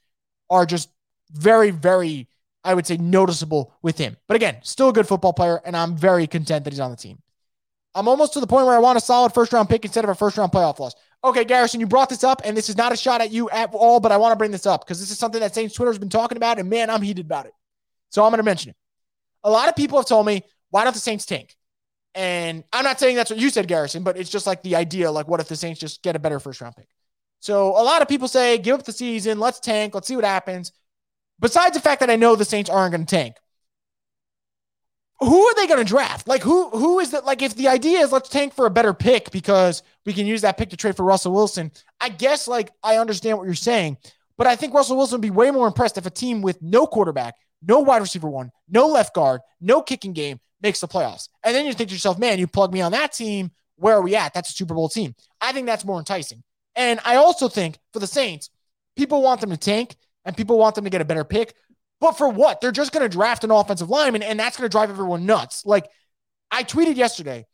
are 0.49 0.65
just 0.65 0.89
very, 1.31 1.71
very, 1.71 2.28
I 2.65 2.75
would 2.75 2.87
say, 2.87 2.97
noticeable 2.97 3.75
with 3.83 3.99
him. 3.99 4.17
But 4.27 4.37
again, 4.37 4.59
still 4.63 4.89
a 4.89 4.93
good 4.93 5.07
football 5.09 5.33
player, 5.33 5.61
and 5.65 5.77
I'm 5.77 5.97
very 5.97 6.27
content 6.27 6.65
that 6.65 6.73
he's 6.73 6.81
on 6.81 6.91
the 6.91 6.97
team. 6.97 7.19
I'm 7.95 8.09
almost 8.09 8.35
to 8.35 8.41
the 8.41 8.47
point 8.47 8.67
where 8.67 8.75
I 8.75 8.81
want 8.81 8.99
a 8.99 9.01
solid 9.01 9.33
first 9.33 9.53
round 9.53 9.69
pick 9.69 9.85
instead 9.85 10.05
of 10.05 10.11
a 10.11 10.15
first 10.15 10.37
round 10.37 10.53
playoff 10.53 10.79
loss. 10.79 10.95
Okay, 11.25 11.45
Garrison, 11.45 11.81
you 11.81 11.87
brought 11.87 12.09
this 12.09 12.23
up, 12.23 12.43
and 12.45 12.57
this 12.57 12.69
is 12.69 12.77
not 12.77 12.93
a 12.93 12.97
shot 12.97 13.21
at 13.21 13.33
you 13.33 13.51
at 13.51 13.71
all, 13.73 13.99
but 13.99 14.13
I 14.13 14.17
want 14.17 14.33
to 14.33 14.37
bring 14.37 14.51
this 14.53 14.67
up 14.67 14.85
because 14.85 15.01
this 15.01 15.11
is 15.11 15.19
something 15.19 15.41
that 15.41 15.55
Saints 15.55 15.75
Twitter 15.75 15.91
has 15.91 15.99
been 15.99 16.09
talking 16.09 16.37
about, 16.37 16.59
and 16.59 16.71
man, 16.71 16.91
I'm 16.91 17.03
heated 17.03 17.27
about 17.27 17.47
it. 17.47 17.53
So 18.11 18.25
I'm 18.25 18.31
going 18.31 18.39
to 18.39 18.45
mention 18.45 18.71
it. 18.71 18.77
A 19.43 19.51
lot 19.51 19.69
of 19.69 19.75
people 19.75 19.99
have 19.99 20.07
told 20.07 20.27
me, 20.27 20.43
why 20.71 20.85
don't 20.85 20.93
the 20.93 21.01
Saints 21.01 21.27
tank? 21.27 21.57
And 22.15 22.65
I'm 22.73 22.85
not 22.85 22.99
saying 22.99 23.17
that's 23.17 23.31
what 23.31 23.39
you 23.39 23.51
said, 23.51 23.69
Garrison, 23.69 24.03
but 24.03 24.17
it's 24.17 24.31
just 24.31 24.47
like 24.47 24.63
the 24.63 24.77
idea 24.77 25.11
like, 25.11 25.29
what 25.29 25.41
if 25.41 25.49
the 25.49 25.57
Saints 25.57 25.81
just 25.81 26.03
get 26.03 26.17
a 26.17 26.19
better 26.19 26.41
first 26.41 26.61
round 26.61 26.77
pick? 26.77 26.89
So 27.41 27.71
a 27.71 27.83
lot 27.83 28.03
of 28.03 28.09
people 28.09 28.29
say, 28.29 28.59
give 28.59 28.75
up 28.79 28.85
the 28.85 28.93
season, 28.93 29.39
let's 29.39 29.61
tank, 29.61 29.95
let's 29.95 30.09
see 30.09 30.17
what 30.17 30.25
happens. 30.25 30.73
Besides 31.41 31.75
the 31.75 31.81
fact 31.81 32.01
that 32.01 32.11
I 32.11 32.17
know 32.17 32.35
the 32.35 32.45
Saints 32.45 32.71
aren't 32.71 32.93
going 32.93 33.07
to 33.07 33.17
tank, 33.17 33.37
who 35.21 35.45
are 35.45 35.55
they 35.55 35.67
going 35.67 35.79
to 35.79 35.85
draft? 35.85 36.29
Like 36.29 36.43
who 36.43 36.71
who 36.71 37.01
is 37.01 37.11
that? 37.11 37.25
Like 37.25 37.43
if 37.43 37.57
the 37.57 37.69
idea 37.69 38.01
is 38.01 38.13
let's 38.13 38.29
tank 38.29 38.55
for 38.55 38.67
a 38.67 38.71
better 38.71 38.95
pick 38.95 39.31
because 39.31 39.83
we 40.07 40.13
can 40.13 40.27
use 40.27 40.43
that 40.43 40.57
pick 40.57 40.71
to 40.71 40.77
trade 40.77 40.97
for 40.97 41.05
Russell 41.05 41.33
Wilson, 41.33 41.73
I 42.01 42.09
guess 42.09 42.47
like 42.47 42.71
I 42.83 42.99
understand 42.99 43.39
what 43.39 43.45
you're 43.45 43.55
saying, 43.55 43.99
but 44.37 44.47
I 44.47 44.55
think 44.57 44.75
Russell 44.75 44.97
Wilson 44.97 45.17
would 45.17 45.23
be 45.23 45.31
way 45.31 45.51
more 45.51 45.67
impressed 45.67 45.99
if 45.99 46.07
a 46.07 46.11
team 46.11 46.41
with 46.41 46.63
no 46.63 46.87
quarterback, 46.87 47.35
no 47.63 47.81
wide 47.81 48.01
receiver 48.01 48.29
one, 48.29 48.51
no 48.69 48.87
left 48.87 49.15
guard, 49.15 49.41
no 49.61 49.83
kicking 49.83 50.13
game 50.13 50.39
makes 50.61 50.81
the 50.81 50.89
playoffs. 50.89 51.29
And 51.43 51.55
then 51.55 51.67
you 51.67 51.73
think 51.73 51.89
to 51.89 51.95
yourself, 51.95 52.19
man, 52.19 52.39
you 52.39 52.47
plug 52.47 52.73
me 52.73 52.81
on 52.81 52.93
that 52.93 53.13
team. 53.13 53.51
Where 53.77 53.95
are 53.95 54.03
we 54.03 54.17
at? 54.17 54.35
That's 54.35 54.51
a 54.51 54.53
Super 54.53 54.75
Bowl 54.75 54.89
team. 54.89 55.15
I 55.41 55.53
think 55.53 55.67
that's 55.67 55.85
more 55.85 55.99
enticing. 55.99 56.43
And 56.75 57.01
I 57.05 57.17
also 57.17 57.49
think 57.49 57.79
for 57.93 57.99
the 57.99 58.07
Saints, 58.07 58.51
people 58.97 59.23
want 59.23 59.41
them 59.41 59.51
to 59.51 59.57
tank 59.57 59.97
and 60.29 60.37
people 60.37 60.59
want 60.59 60.75
them 60.75 60.85
to 60.85 60.91
get 60.91 61.01
a 61.01 61.07
better 61.07 61.25
pick. 61.25 61.55
But 62.01 62.13
for 62.13 62.29
what? 62.29 62.61
They're 62.61 62.71
just 62.71 62.93
going 62.93 63.03
to 63.03 63.09
draft 63.09 63.45
an 63.45 63.51
offensive 63.51 63.89
lineman, 63.89 64.23
and 64.23 64.39
that's 64.39 64.57
going 64.59 64.67
to 64.67 64.71
drive 64.71 64.91
everyone 64.91 65.25
nuts. 65.25 65.65
Like 65.65 65.89
I 66.51 66.63
tweeted 66.63 66.97
yesterday, 66.97 67.47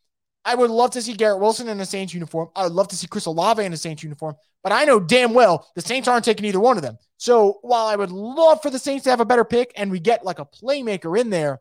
I 0.44 0.56
would 0.56 0.70
love 0.70 0.90
to 0.90 1.00
see 1.00 1.14
Garrett 1.14 1.40
Wilson 1.40 1.68
in 1.68 1.80
a 1.80 1.86
Saints 1.86 2.12
uniform. 2.12 2.48
I 2.54 2.64
would 2.64 2.72
love 2.72 2.88
to 2.88 2.96
see 2.96 3.06
Chris 3.06 3.26
Olave 3.26 3.64
in 3.64 3.72
a 3.72 3.76
Saints 3.76 4.02
uniform, 4.02 4.34
but 4.62 4.72
I 4.72 4.84
know 4.84 4.98
damn 5.00 5.32
well 5.34 5.66
the 5.76 5.80
Saints 5.80 6.08
aren't 6.08 6.24
taking 6.24 6.44
either 6.44 6.60
one 6.60 6.76
of 6.76 6.82
them. 6.82 6.98
So 7.16 7.60
while 7.62 7.86
I 7.86 7.96
would 7.96 8.10
love 8.10 8.60
for 8.60 8.70
the 8.70 8.78
Saints 8.78 9.04
to 9.04 9.10
have 9.10 9.20
a 9.20 9.24
better 9.24 9.44
pick 9.44 9.72
and 9.76 9.90
we 9.90 10.00
get 10.00 10.24
like 10.24 10.40
a 10.40 10.44
playmaker 10.44 11.18
in 11.18 11.30
there, 11.30 11.60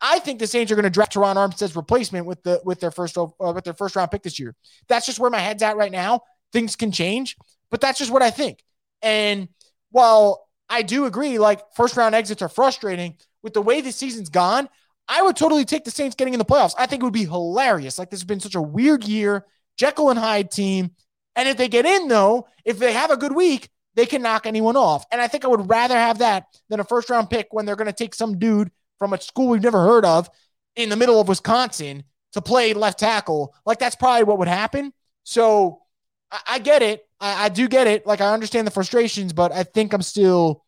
I 0.00 0.18
think 0.18 0.40
the 0.40 0.46
Saints 0.46 0.72
are 0.72 0.74
going 0.74 0.84
to 0.84 0.90
draft 0.90 1.14
Terron 1.14 1.36
Armstead's 1.36 1.76
replacement 1.76 2.26
with 2.26 2.42
the 2.42 2.60
with 2.64 2.80
their 2.80 2.90
first 2.90 3.16
uh, 3.16 3.26
with 3.38 3.64
their 3.64 3.74
first 3.74 3.94
round 3.94 4.10
pick 4.10 4.22
this 4.22 4.38
year. 4.38 4.56
That's 4.88 5.06
just 5.06 5.20
where 5.20 5.30
my 5.30 5.38
head's 5.38 5.62
at 5.62 5.76
right 5.76 5.92
now. 5.92 6.22
Things 6.52 6.76
can 6.76 6.92
change, 6.92 7.36
but 7.70 7.80
that's 7.80 7.98
just 7.98 8.10
what 8.10 8.22
I 8.22 8.30
think. 8.30 8.62
And 9.02 9.48
while 9.90 10.45
I 10.68 10.82
do 10.82 11.04
agree, 11.04 11.38
like 11.38 11.62
first 11.74 11.96
round 11.96 12.14
exits 12.14 12.42
are 12.42 12.48
frustrating. 12.48 13.16
With 13.42 13.54
the 13.54 13.62
way 13.62 13.80
the 13.80 13.92
season's 13.92 14.28
gone, 14.28 14.68
I 15.08 15.22
would 15.22 15.36
totally 15.36 15.64
take 15.64 15.84
the 15.84 15.90
Saints 15.90 16.16
getting 16.16 16.34
in 16.34 16.38
the 16.38 16.44
playoffs. 16.44 16.74
I 16.76 16.86
think 16.86 17.02
it 17.02 17.04
would 17.04 17.12
be 17.12 17.24
hilarious. 17.26 17.98
Like 17.98 18.10
this 18.10 18.20
has 18.20 18.24
been 18.24 18.40
such 18.40 18.56
a 18.56 18.62
weird 18.62 19.04
year, 19.04 19.46
Jekyll 19.76 20.10
and 20.10 20.18
Hyde 20.18 20.50
team. 20.50 20.90
And 21.36 21.48
if 21.48 21.56
they 21.56 21.68
get 21.68 21.86
in, 21.86 22.08
though, 22.08 22.48
if 22.64 22.78
they 22.78 22.92
have 22.92 23.10
a 23.10 23.16
good 23.16 23.34
week, 23.34 23.68
they 23.94 24.06
can 24.06 24.22
knock 24.22 24.46
anyone 24.46 24.76
off. 24.76 25.04
And 25.12 25.20
I 25.20 25.28
think 25.28 25.44
I 25.44 25.48
would 25.48 25.68
rather 25.68 25.96
have 25.96 26.18
that 26.18 26.46
than 26.68 26.80
a 26.80 26.84
first 26.84 27.08
round 27.08 27.30
pick 27.30 27.48
when 27.50 27.66
they're 27.66 27.76
going 27.76 27.86
to 27.86 27.92
take 27.92 28.14
some 28.14 28.38
dude 28.38 28.70
from 28.98 29.12
a 29.12 29.20
school 29.20 29.48
we've 29.48 29.62
never 29.62 29.84
heard 29.84 30.04
of 30.04 30.28
in 30.74 30.88
the 30.88 30.96
middle 30.96 31.20
of 31.20 31.28
Wisconsin 31.28 32.04
to 32.32 32.42
play 32.42 32.74
left 32.74 32.98
tackle. 32.98 33.54
Like 33.64 33.78
that's 33.78 33.96
probably 33.96 34.24
what 34.24 34.38
would 34.38 34.48
happen. 34.48 34.92
So 35.24 35.82
I, 36.30 36.40
I 36.48 36.58
get 36.58 36.82
it. 36.82 37.05
I, 37.20 37.46
I 37.46 37.48
do 37.48 37.68
get 37.68 37.86
it. 37.86 38.06
Like 38.06 38.20
I 38.20 38.32
understand 38.32 38.66
the 38.66 38.70
frustrations, 38.72 39.32
but 39.32 39.52
I 39.52 39.62
think 39.62 39.92
I'm 39.92 40.02
still 40.02 40.64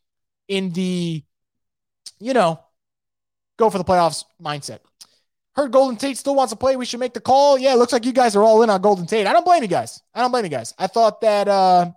in 0.49 0.71
the, 0.73 1.23
you 2.19 2.33
know, 2.33 2.61
go 3.59 3.71
for 3.71 3.79
the 3.79 3.85
playoffs 3.85 4.25
mindset. 4.43 4.81
Heard 5.55 5.73
Golden 5.73 5.97
Tate 5.97 6.17
still 6.17 6.37
wants 6.37 6.53
to 6.53 6.57
play. 6.57 6.77
We 6.77 6.87
should 6.87 7.01
make 7.01 7.15
the 7.15 7.21
call. 7.21 7.59
Yeah, 7.59 7.75
looks 7.75 7.93
like 7.93 8.07
you 8.07 8.13
guys 8.13 8.37
are 8.37 8.43
all 8.43 8.63
in 8.63 8.71
on 8.71 8.81
Golden 8.81 9.07
Tate. 9.07 9.27
I 9.27 9.33
don't 9.33 9.45
blame 9.45 9.63
you 9.63 9.69
guys. 9.69 10.01
I 10.15 10.21
don't 10.21 10.31
blame 10.31 10.45
you 10.45 10.51
guys. 10.51 10.73
I 10.79 10.87
thought 10.87 11.21
that 11.23 11.49
uh, 11.49 11.91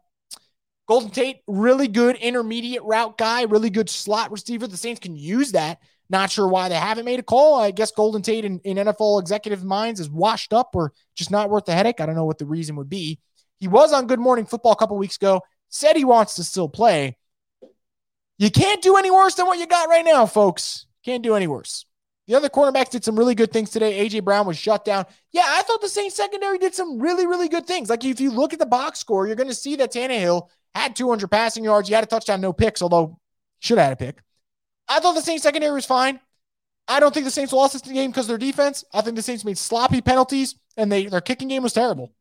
Golden 0.88 1.12
Tate, 1.12 1.38
really 1.48 1.88
good 1.88 2.16
intermediate 2.16 2.84
route 2.84 3.18
guy, 3.18 3.44
really 3.44 3.70
good 3.70 3.90
slot 3.90 4.32
receiver. 4.32 4.66
The 4.66 4.78
Saints 4.78 5.00
can 5.00 5.16
use 5.16 5.52
that. 5.52 5.80
Not 6.10 6.32
sure 6.32 6.48
why 6.48 6.68
they 6.68 6.76
haven't 6.76 7.06
made 7.06 7.20
a 7.20 7.24
call. 7.24 7.60
I 7.60 7.72
guess 7.72 7.92
Golden 7.92 8.22
Tate 8.22 8.44
in, 8.44 8.60
in 8.66 8.78
NFL 8.78 9.22
executive 9.22 9.64
minds 9.64 10.00
is 10.00 10.10
washed 10.10 10.52
up 10.52 10.76
or 10.76 10.92
just 11.16 11.32
not 11.32 11.50
worth 11.50 11.66
the 11.66 11.74
headache. 11.74 12.02
I 12.02 12.06
don't 12.06 12.16
know 12.16 12.26
what 12.26 12.40
the 12.40 12.46
reason 12.46 12.76
would 12.76 12.90
be. 12.90 13.20
He 13.62 13.68
was 13.68 13.94
on 13.94 14.08
Good 14.08 14.20
Morning 14.20 14.46
Football 14.46 14.72
a 14.72 14.76
couple 14.76 14.98
weeks 14.98 15.18
ago, 15.18 15.42
said 15.70 15.96
he 15.96 16.04
wants 16.04 16.36
to 16.36 16.44
still 16.44 16.68
play. 16.68 17.16
You 18.40 18.50
can't 18.50 18.82
do 18.82 18.98
any 18.98 19.12
worse 19.12 19.36
than 19.36 19.46
what 19.46 19.60
you 19.60 19.68
got 19.68 19.88
right 19.88 20.04
now, 20.04 20.26
folks. 20.26 20.88
Can't 21.06 21.24
do 21.24 21.36
any 21.36 21.46
worse. 21.46 21.86
The 22.26 22.34
other 22.34 22.50
cornerbacks 22.50 22.90
did 22.90 23.04
some 23.04 23.16
really 23.16 23.36
good 23.36 23.54
things 23.54 23.70
today. 23.70 24.04
AJ 24.04 24.24
Brown 24.24 24.48
was 24.48 24.58
shut 24.58 24.84
down. 24.84 25.06
Yeah, 25.32 25.46
I 25.46 25.62
thought 25.62 25.80
the 25.80 25.90
Saints 25.90 26.16
secondary 26.16 26.58
did 26.58 26.74
some 26.74 27.00
really, 27.00 27.28
really 27.28 27.50
good 27.50 27.68
things. 27.68 27.88
Like 27.88 28.04
if 28.04 28.20
you 28.20 28.32
look 28.32 28.52
at 28.52 28.58
the 28.58 28.66
box 28.66 28.98
score, 28.98 29.28
you're 29.28 29.36
going 29.36 29.48
to 29.48 29.54
see 29.54 29.76
that 29.76 29.94
Tannehill 29.94 30.48
had 30.74 30.96
200 30.96 31.28
passing 31.30 31.64
yards. 31.64 31.88
He 31.88 31.94
had 31.94 32.04
a 32.04 32.08
touchdown, 32.08 32.42
no 32.42 32.54
picks, 32.54 32.82
although 32.82 33.20
should 33.60 33.78
have 33.78 33.90
had 33.90 33.94
a 33.94 33.96
pick. 33.96 34.24
I 34.88 35.00
thought 35.00 35.14
the 35.14 35.22
Saints 35.22 35.44
secondary 35.44 35.74
was 35.74 35.86
fine. 35.86 36.20
I 36.88 37.00
don't 37.00 37.14
think 37.14 37.26
the 37.26 37.32
Saints 37.32 37.54
lost 37.54 37.74
this 37.74 37.84
game 37.84 38.10
because 38.10 38.26
of 38.26 38.30
their 38.30 38.38
defense. 38.40 38.84
I 38.92 39.02
think 39.02 39.18
the 39.18 39.22
Saints 39.22 39.46
made 39.46 39.60
sloppy 39.60 40.02
penalties 40.02 40.56
and 40.78 40.92
they 40.92 41.06
their 41.06 41.22
kicking 41.22 41.48
game 41.48 41.62
was 41.62 41.74
terrible. 41.74 42.12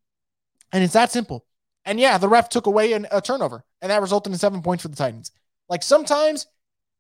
And 0.72 0.84
it's 0.84 0.92
that 0.94 1.12
simple. 1.12 1.44
And 1.84 1.98
yeah, 1.98 2.18
the 2.18 2.28
ref 2.28 2.48
took 2.48 2.66
away 2.66 2.92
an, 2.92 3.06
a 3.10 3.20
turnover, 3.20 3.64
and 3.80 3.90
that 3.90 4.02
resulted 4.02 4.32
in 4.32 4.38
seven 4.38 4.62
points 4.62 4.82
for 4.82 4.88
the 4.88 4.96
Titans. 4.96 5.32
Like 5.68 5.82
sometimes 5.82 6.46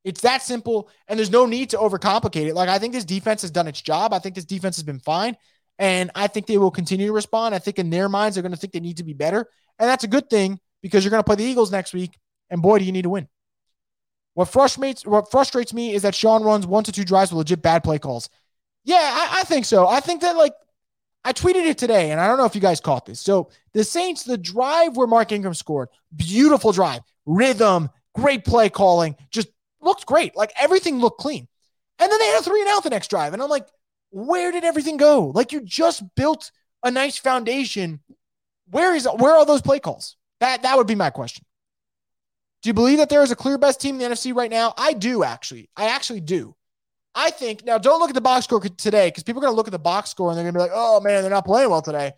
it's 0.04 0.22
that 0.22 0.42
simple, 0.42 0.88
and 1.06 1.18
there's 1.18 1.30
no 1.30 1.46
need 1.46 1.70
to 1.70 1.76
overcomplicate 1.76 2.46
it. 2.46 2.54
Like 2.54 2.68
I 2.68 2.78
think 2.78 2.94
this 2.94 3.04
defense 3.04 3.42
has 3.42 3.50
done 3.50 3.68
its 3.68 3.80
job. 3.80 4.12
I 4.12 4.18
think 4.18 4.34
this 4.34 4.44
defense 4.44 4.76
has 4.76 4.82
been 4.82 5.00
fine, 5.00 5.36
and 5.78 6.10
I 6.14 6.26
think 6.26 6.46
they 6.46 6.58
will 6.58 6.70
continue 6.70 7.08
to 7.08 7.12
respond. 7.12 7.54
I 7.54 7.58
think 7.58 7.78
in 7.78 7.90
their 7.90 8.08
minds 8.08 8.34
they're 8.34 8.42
going 8.42 8.52
to 8.52 8.58
think 8.58 8.72
they 8.72 8.80
need 8.80 8.96
to 8.96 9.04
be 9.04 9.12
better, 9.12 9.46
and 9.78 9.88
that's 9.88 10.04
a 10.04 10.08
good 10.08 10.30
thing 10.30 10.58
because 10.82 11.04
you're 11.04 11.10
going 11.10 11.22
to 11.22 11.26
play 11.26 11.36
the 11.36 11.44
Eagles 11.44 11.70
next 11.70 11.92
week, 11.92 12.16
and 12.48 12.62
boy, 12.62 12.78
do 12.78 12.84
you 12.84 12.92
need 12.92 13.02
to 13.02 13.10
win. 13.10 13.28
What 14.34 14.48
frustrates 14.48 15.04
what 15.04 15.30
frustrates 15.30 15.74
me 15.74 15.94
is 15.94 16.02
that 16.02 16.14
Sean 16.14 16.42
runs 16.42 16.66
one 16.66 16.84
to 16.84 16.92
two 16.92 17.04
drives 17.04 17.30
with 17.30 17.38
legit 17.38 17.60
bad 17.60 17.84
play 17.84 17.98
calls. 17.98 18.30
Yeah, 18.84 18.96
I, 18.96 19.40
I 19.40 19.42
think 19.44 19.66
so. 19.66 19.86
I 19.86 20.00
think 20.00 20.22
that 20.22 20.36
like 20.36 20.52
I 21.24 21.32
tweeted 21.32 21.66
it 21.66 21.76
today, 21.76 22.10
and 22.10 22.20
I 22.20 22.26
don't 22.26 22.38
know 22.38 22.46
if 22.46 22.54
you 22.54 22.60
guys 22.60 22.80
caught 22.80 23.04
this. 23.04 23.20
So 23.20 23.50
the 23.74 23.84
Saints, 23.84 24.24
the 24.24 24.38
drive 24.38 24.96
where 24.96 25.06
Mark 25.06 25.32
Ingram 25.32 25.54
scored, 25.54 25.88
beautiful 26.14 26.72
drive, 26.72 27.02
rhythm, 27.26 27.90
great 28.14 28.44
play 28.44 28.70
calling, 28.70 29.16
just 29.30 29.48
looked 29.80 30.06
great. 30.06 30.34
Like 30.34 30.52
everything 30.58 30.98
looked 30.98 31.20
clean. 31.20 31.46
And 31.98 32.10
then 32.10 32.18
they 32.18 32.26
had 32.26 32.40
a 32.40 32.42
three 32.42 32.60
and 32.62 32.70
out 32.70 32.82
the 32.82 32.90
next 32.90 33.08
drive. 33.08 33.34
And 33.34 33.42
I'm 33.42 33.50
like, 33.50 33.66
where 34.10 34.50
did 34.50 34.64
everything 34.64 34.96
go? 34.96 35.26
Like 35.34 35.52
you 35.52 35.60
just 35.60 36.02
built 36.14 36.50
a 36.82 36.90
nice 36.90 37.18
foundation. 37.18 38.00
Where 38.70 38.94
is 38.94 39.06
where 39.18 39.34
are 39.34 39.44
those 39.44 39.62
play 39.62 39.80
calls? 39.80 40.16
That 40.40 40.62
that 40.62 40.78
would 40.78 40.86
be 40.86 40.94
my 40.94 41.10
question. 41.10 41.44
Do 42.62 42.68
you 42.68 42.74
believe 42.74 42.98
that 42.98 43.08
there 43.08 43.22
is 43.22 43.30
a 43.30 43.36
clear 43.36 43.58
best 43.58 43.80
team 43.80 44.00
in 44.00 44.00
the 44.00 44.14
NFC 44.14 44.34
right 44.34 44.50
now? 44.50 44.74
I 44.76 44.92
do 44.92 45.22
actually. 45.24 45.70
I 45.76 45.88
actually 45.90 46.20
do. 46.20 46.54
I 47.14 47.30
think 47.30 47.64
now 47.64 47.78
don't 47.78 47.98
look 47.98 48.10
at 48.10 48.14
the 48.14 48.20
box 48.20 48.44
score 48.44 48.60
today 48.60 49.08
because 49.08 49.24
people 49.24 49.40
are 49.40 49.46
going 49.46 49.52
to 49.52 49.56
look 49.56 49.66
at 49.68 49.72
the 49.72 49.78
box 49.78 50.10
score 50.10 50.30
and 50.30 50.36
they're 50.36 50.44
going 50.44 50.54
to 50.54 50.58
be 50.58 50.62
like, 50.62 50.72
"Oh 50.72 51.00
man, 51.00 51.22
they're 51.22 51.30
not 51.30 51.44
playing 51.44 51.70
well 51.70 51.82
today." 51.82 52.12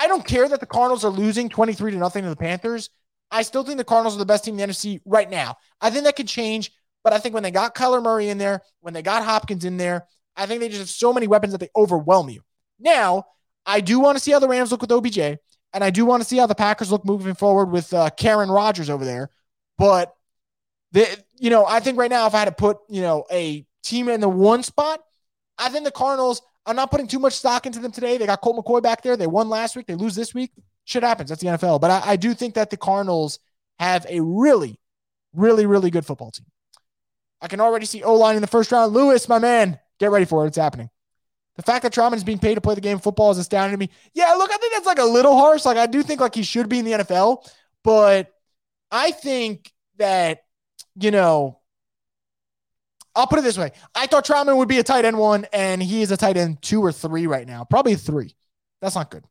I 0.00 0.06
don't 0.06 0.26
care 0.26 0.48
that 0.48 0.60
the 0.60 0.66
Cardinals 0.66 1.04
are 1.04 1.10
losing 1.10 1.48
23 1.48 1.92
to 1.92 1.96
nothing 1.98 2.24
to 2.24 2.30
the 2.30 2.36
Panthers. 2.36 2.90
I 3.30 3.42
still 3.42 3.62
think 3.62 3.78
the 3.78 3.84
Cardinals 3.84 4.16
are 4.16 4.18
the 4.18 4.26
best 4.26 4.44
team 4.44 4.58
in 4.58 4.68
the 4.68 4.72
NFC 4.72 5.00
right 5.04 5.28
now. 5.28 5.56
I 5.80 5.90
think 5.90 6.04
that 6.04 6.16
could 6.16 6.28
change, 6.28 6.72
but 7.02 7.12
I 7.12 7.18
think 7.18 7.34
when 7.34 7.42
they 7.42 7.50
got 7.50 7.74
Kyler 7.74 8.02
Murray 8.02 8.28
in 8.28 8.38
there, 8.38 8.62
when 8.80 8.94
they 8.94 9.02
got 9.02 9.24
Hopkins 9.24 9.64
in 9.64 9.76
there, 9.76 10.06
I 10.36 10.46
think 10.46 10.60
they 10.60 10.68
just 10.68 10.80
have 10.80 10.88
so 10.88 11.12
many 11.12 11.26
weapons 11.26 11.52
that 11.52 11.58
they 11.58 11.70
overwhelm 11.76 12.28
you. 12.28 12.42
Now, 12.78 13.24
I 13.66 13.80
do 13.80 14.00
want 14.00 14.16
to 14.18 14.22
see 14.22 14.32
how 14.32 14.40
the 14.40 14.48
Rams 14.48 14.72
look 14.72 14.82
with 14.82 14.92
OBJ, 14.92 15.18
and 15.18 15.38
I 15.84 15.90
do 15.90 16.04
want 16.04 16.22
to 16.22 16.28
see 16.28 16.38
how 16.38 16.46
the 16.46 16.54
Packers 16.54 16.90
look 16.90 17.04
moving 17.04 17.34
forward 17.34 17.66
with 17.66 17.92
uh, 17.92 18.10
Aaron 18.22 18.50
Rodgers 18.50 18.90
over 18.90 19.04
there. 19.04 19.30
But 19.78 20.14
the, 20.92 21.06
you 21.36 21.50
know, 21.50 21.66
I 21.66 21.80
think 21.80 21.98
right 21.98 22.10
now, 22.10 22.26
if 22.26 22.34
I 22.34 22.40
had 22.40 22.44
to 22.46 22.52
put, 22.52 22.78
you 22.88 23.00
know, 23.00 23.24
a 23.30 23.66
team 23.84 24.08
in 24.08 24.20
the 24.20 24.28
one 24.28 24.62
spot, 24.62 25.00
I 25.58 25.68
think 25.68 25.84
the 25.84 25.90
Cardinals. 25.90 26.42
I'm 26.66 26.76
not 26.76 26.90
putting 26.90 27.06
too 27.06 27.18
much 27.18 27.34
stock 27.34 27.66
into 27.66 27.78
them 27.78 27.92
today. 27.92 28.16
They 28.16 28.24
got 28.24 28.40
Colt 28.40 28.56
McCoy 28.56 28.82
back 28.82 29.02
there. 29.02 29.18
They 29.18 29.26
won 29.26 29.50
last 29.50 29.76
week. 29.76 29.86
They 29.86 29.94
lose 29.94 30.14
this 30.14 30.32
week. 30.32 30.50
Shit 30.84 31.02
happens. 31.02 31.28
That's 31.28 31.42
the 31.42 31.48
NFL. 31.48 31.78
But 31.80 31.90
I, 31.90 32.12
I 32.12 32.16
do 32.16 32.32
think 32.32 32.54
that 32.54 32.70
the 32.70 32.78
Cardinals 32.78 33.38
have 33.78 34.06
a 34.08 34.20
really, 34.20 34.80
really, 35.34 35.66
really 35.66 35.90
good 35.90 36.06
football 36.06 36.30
team. 36.30 36.46
I 37.42 37.48
can 37.48 37.60
already 37.60 37.84
see 37.84 38.02
O 38.02 38.14
line 38.14 38.36
in 38.36 38.40
the 38.40 38.48
first 38.48 38.72
round. 38.72 38.94
Lewis, 38.94 39.28
my 39.28 39.38
man, 39.38 39.78
get 40.00 40.10
ready 40.10 40.24
for 40.24 40.44
it. 40.44 40.48
It's 40.48 40.56
happening. 40.56 40.88
The 41.56 41.62
fact 41.62 41.82
that 41.82 41.92
Trautman 41.92 42.16
is 42.16 42.24
being 42.24 42.38
paid 42.38 42.54
to 42.56 42.60
play 42.60 42.74
the 42.74 42.80
game 42.80 42.96
of 42.96 43.02
football 43.02 43.30
is 43.30 43.38
astounding 43.38 43.78
to 43.78 43.78
me. 43.78 43.90
Yeah, 44.12 44.32
look, 44.32 44.50
I 44.50 44.56
think 44.56 44.72
that's 44.72 44.86
like 44.86 44.98
a 44.98 45.04
little 45.04 45.36
harsh. 45.36 45.64
Like 45.64 45.76
I 45.76 45.86
do 45.86 46.02
think 46.02 46.20
like 46.20 46.34
he 46.34 46.42
should 46.42 46.68
be 46.68 46.78
in 46.78 46.84
the 46.84 46.92
NFL, 46.92 47.48
but 47.82 48.32
I 48.90 49.12
think 49.12 49.72
that, 49.98 50.44
you 50.96 51.10
know, 51.10 51.60
I'll 53.16 53.26
put 53.26 53.38
it 53.38 53.42
this 53.42 53.58
way. 53.58 53.70
I 53.94 54.06
thought 54.06 54.26
Trautman 54.26 54.56
would 54.56 54.68
be 54.68 54.78
a 54.78 54.82
tight 54.82 55.04
end 55.04 55.18
one, 55.18 55.46
and 55.52 55.82
he 55.82 56.02
is 56.02 56.10
a 56.10 56.16
tight 56.16 56.36
end 56.36 56.62
two 56.62 56.82
or 56.82 56.92
three 56.92 57.26
right 57.26 57.46
now. 57.46 57.64
Probably 57.64 57.94
three. 57.94 58.34
That's 58.80 58.96
not 58.96 59.10
good. 59.10 59.24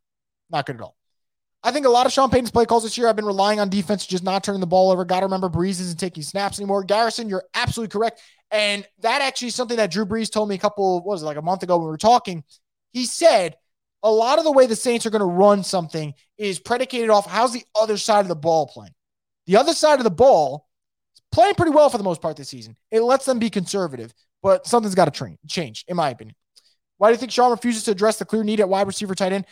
Not 0.49 0.65
good 0.65 0.77
at 0.77 0.81
all. 0.81 0.95
I 1.65 1.71
think 1.71 1.86
a 1.86 1.89
lot 1.89 2.05
of 2.05 2.11
Sean 2.11 2.29
Payton's 2.29 2.51
play 2.51 2.65
calls 2.65 2.84
this 2.84 2.97
year 2.97 3.07
have 3.07 3.15
been 3.15 3.25
relying 3.25 3.59
on 3.59 3.69
defense, 3.69 4.05
just 4.05 4.23
not 4.23 4.43
turning 4.43 4.59
the 4.59 4.67
ball 4.67 4.91
over. 4.91 5.05
Got 5.05 5.21
to 5.21 5.27
remember 5.27 5.49
Brees 5.49 5.79
isn't 5.79 5.99
taking 5.99 6.21
snaps 6.21 6.59
anymore. 6.59 6.84
Garrison, 6.84 7.29
you're 7.29 7.45
absolutely 7.53 7.91
correct. 7.91 8.21
And 8.51 8.86
that 8.99 9.21
actually 9.21 9.47
is 9.47 9.55
something 9.55 9.77
that 9.77 9.89
Drew 9.89 10.05
Brees 10.05 10.29
told 10.29 10.49
me 10.49 10.55
a 10.55 10.59
couple, 10.59 10.97
what 10.97 11.05
was 11.05 11.23
it, 11.23 11.25
like 11.25 11.38
a 11.38 11.41
month 11.41 11.63
ago 11.63 11.77
when 11.77 11.86
we 11.86 11.91
were 11.91 11.97
talking. 11.97 12.43
He 12.91 13.05
said 13.05 13.55
a 14.03 14.11
lot 14.11 14.39
of 14.39 14.43
the 14.43 14.51
way 14.51 14.67
the 14.67 14.75
Saints 14.75 15.05
are 15.05 15.09
going 15.09 15.21
to 15.21 15.25
run 15.25 15.63
something 15.63 16.13
is 16.38 16.59
predicated 16.59 17.09
off 17.09 17.25
how's 17.25 17.53
the 17.53 17.63
other 17.79 17.97
side 17.97 18.21
of 18.21 18.27
the 18.27 18.36
ball 18.36 18.67
playing. 18.67 18.93
The 19.45 19.55
other 19.55 19.73
side 19.73 19.99
of 19.99 20.03
the 20.03 20.11
ball 20.11 20.67
playing 21.34 21.55
pretty 21.55 21.71
well 21.71 21.89
for 21.89 21.97
the 21.97 22.03
most 22.03 22.21
part 22.21 22.38
this 22.38 22.47
season. 22.47 22.77
It 22.91 23.01
lets 23.01 23.25
them 23.25 23.39
be 23.39 23.49
conservative, 23.49 24.13
but 24.41 24.65
something's 24.67 24.95
got 24.95 25.13
to 25.13 25.38
change, 25.47 25.84
in 25.88 25.97
my 25.97 26.11
opinion. 26.11 26.36
Why 26.97 27.09
do 27.09 27.13
you 27.13 27.17
think 27.17 27.31
Sean 27.31 27.51
refuses 27.51 27.84
to 27.86 27.91
address 27.91 28.17
the 28.17 28.25
clear 28.25 28.43
need 28.43 28.59
at 28.59 28.69
wide 28.69 28.88
receiver 28.88 29.15
tight 29.15 29.34
end? 29.34 29.45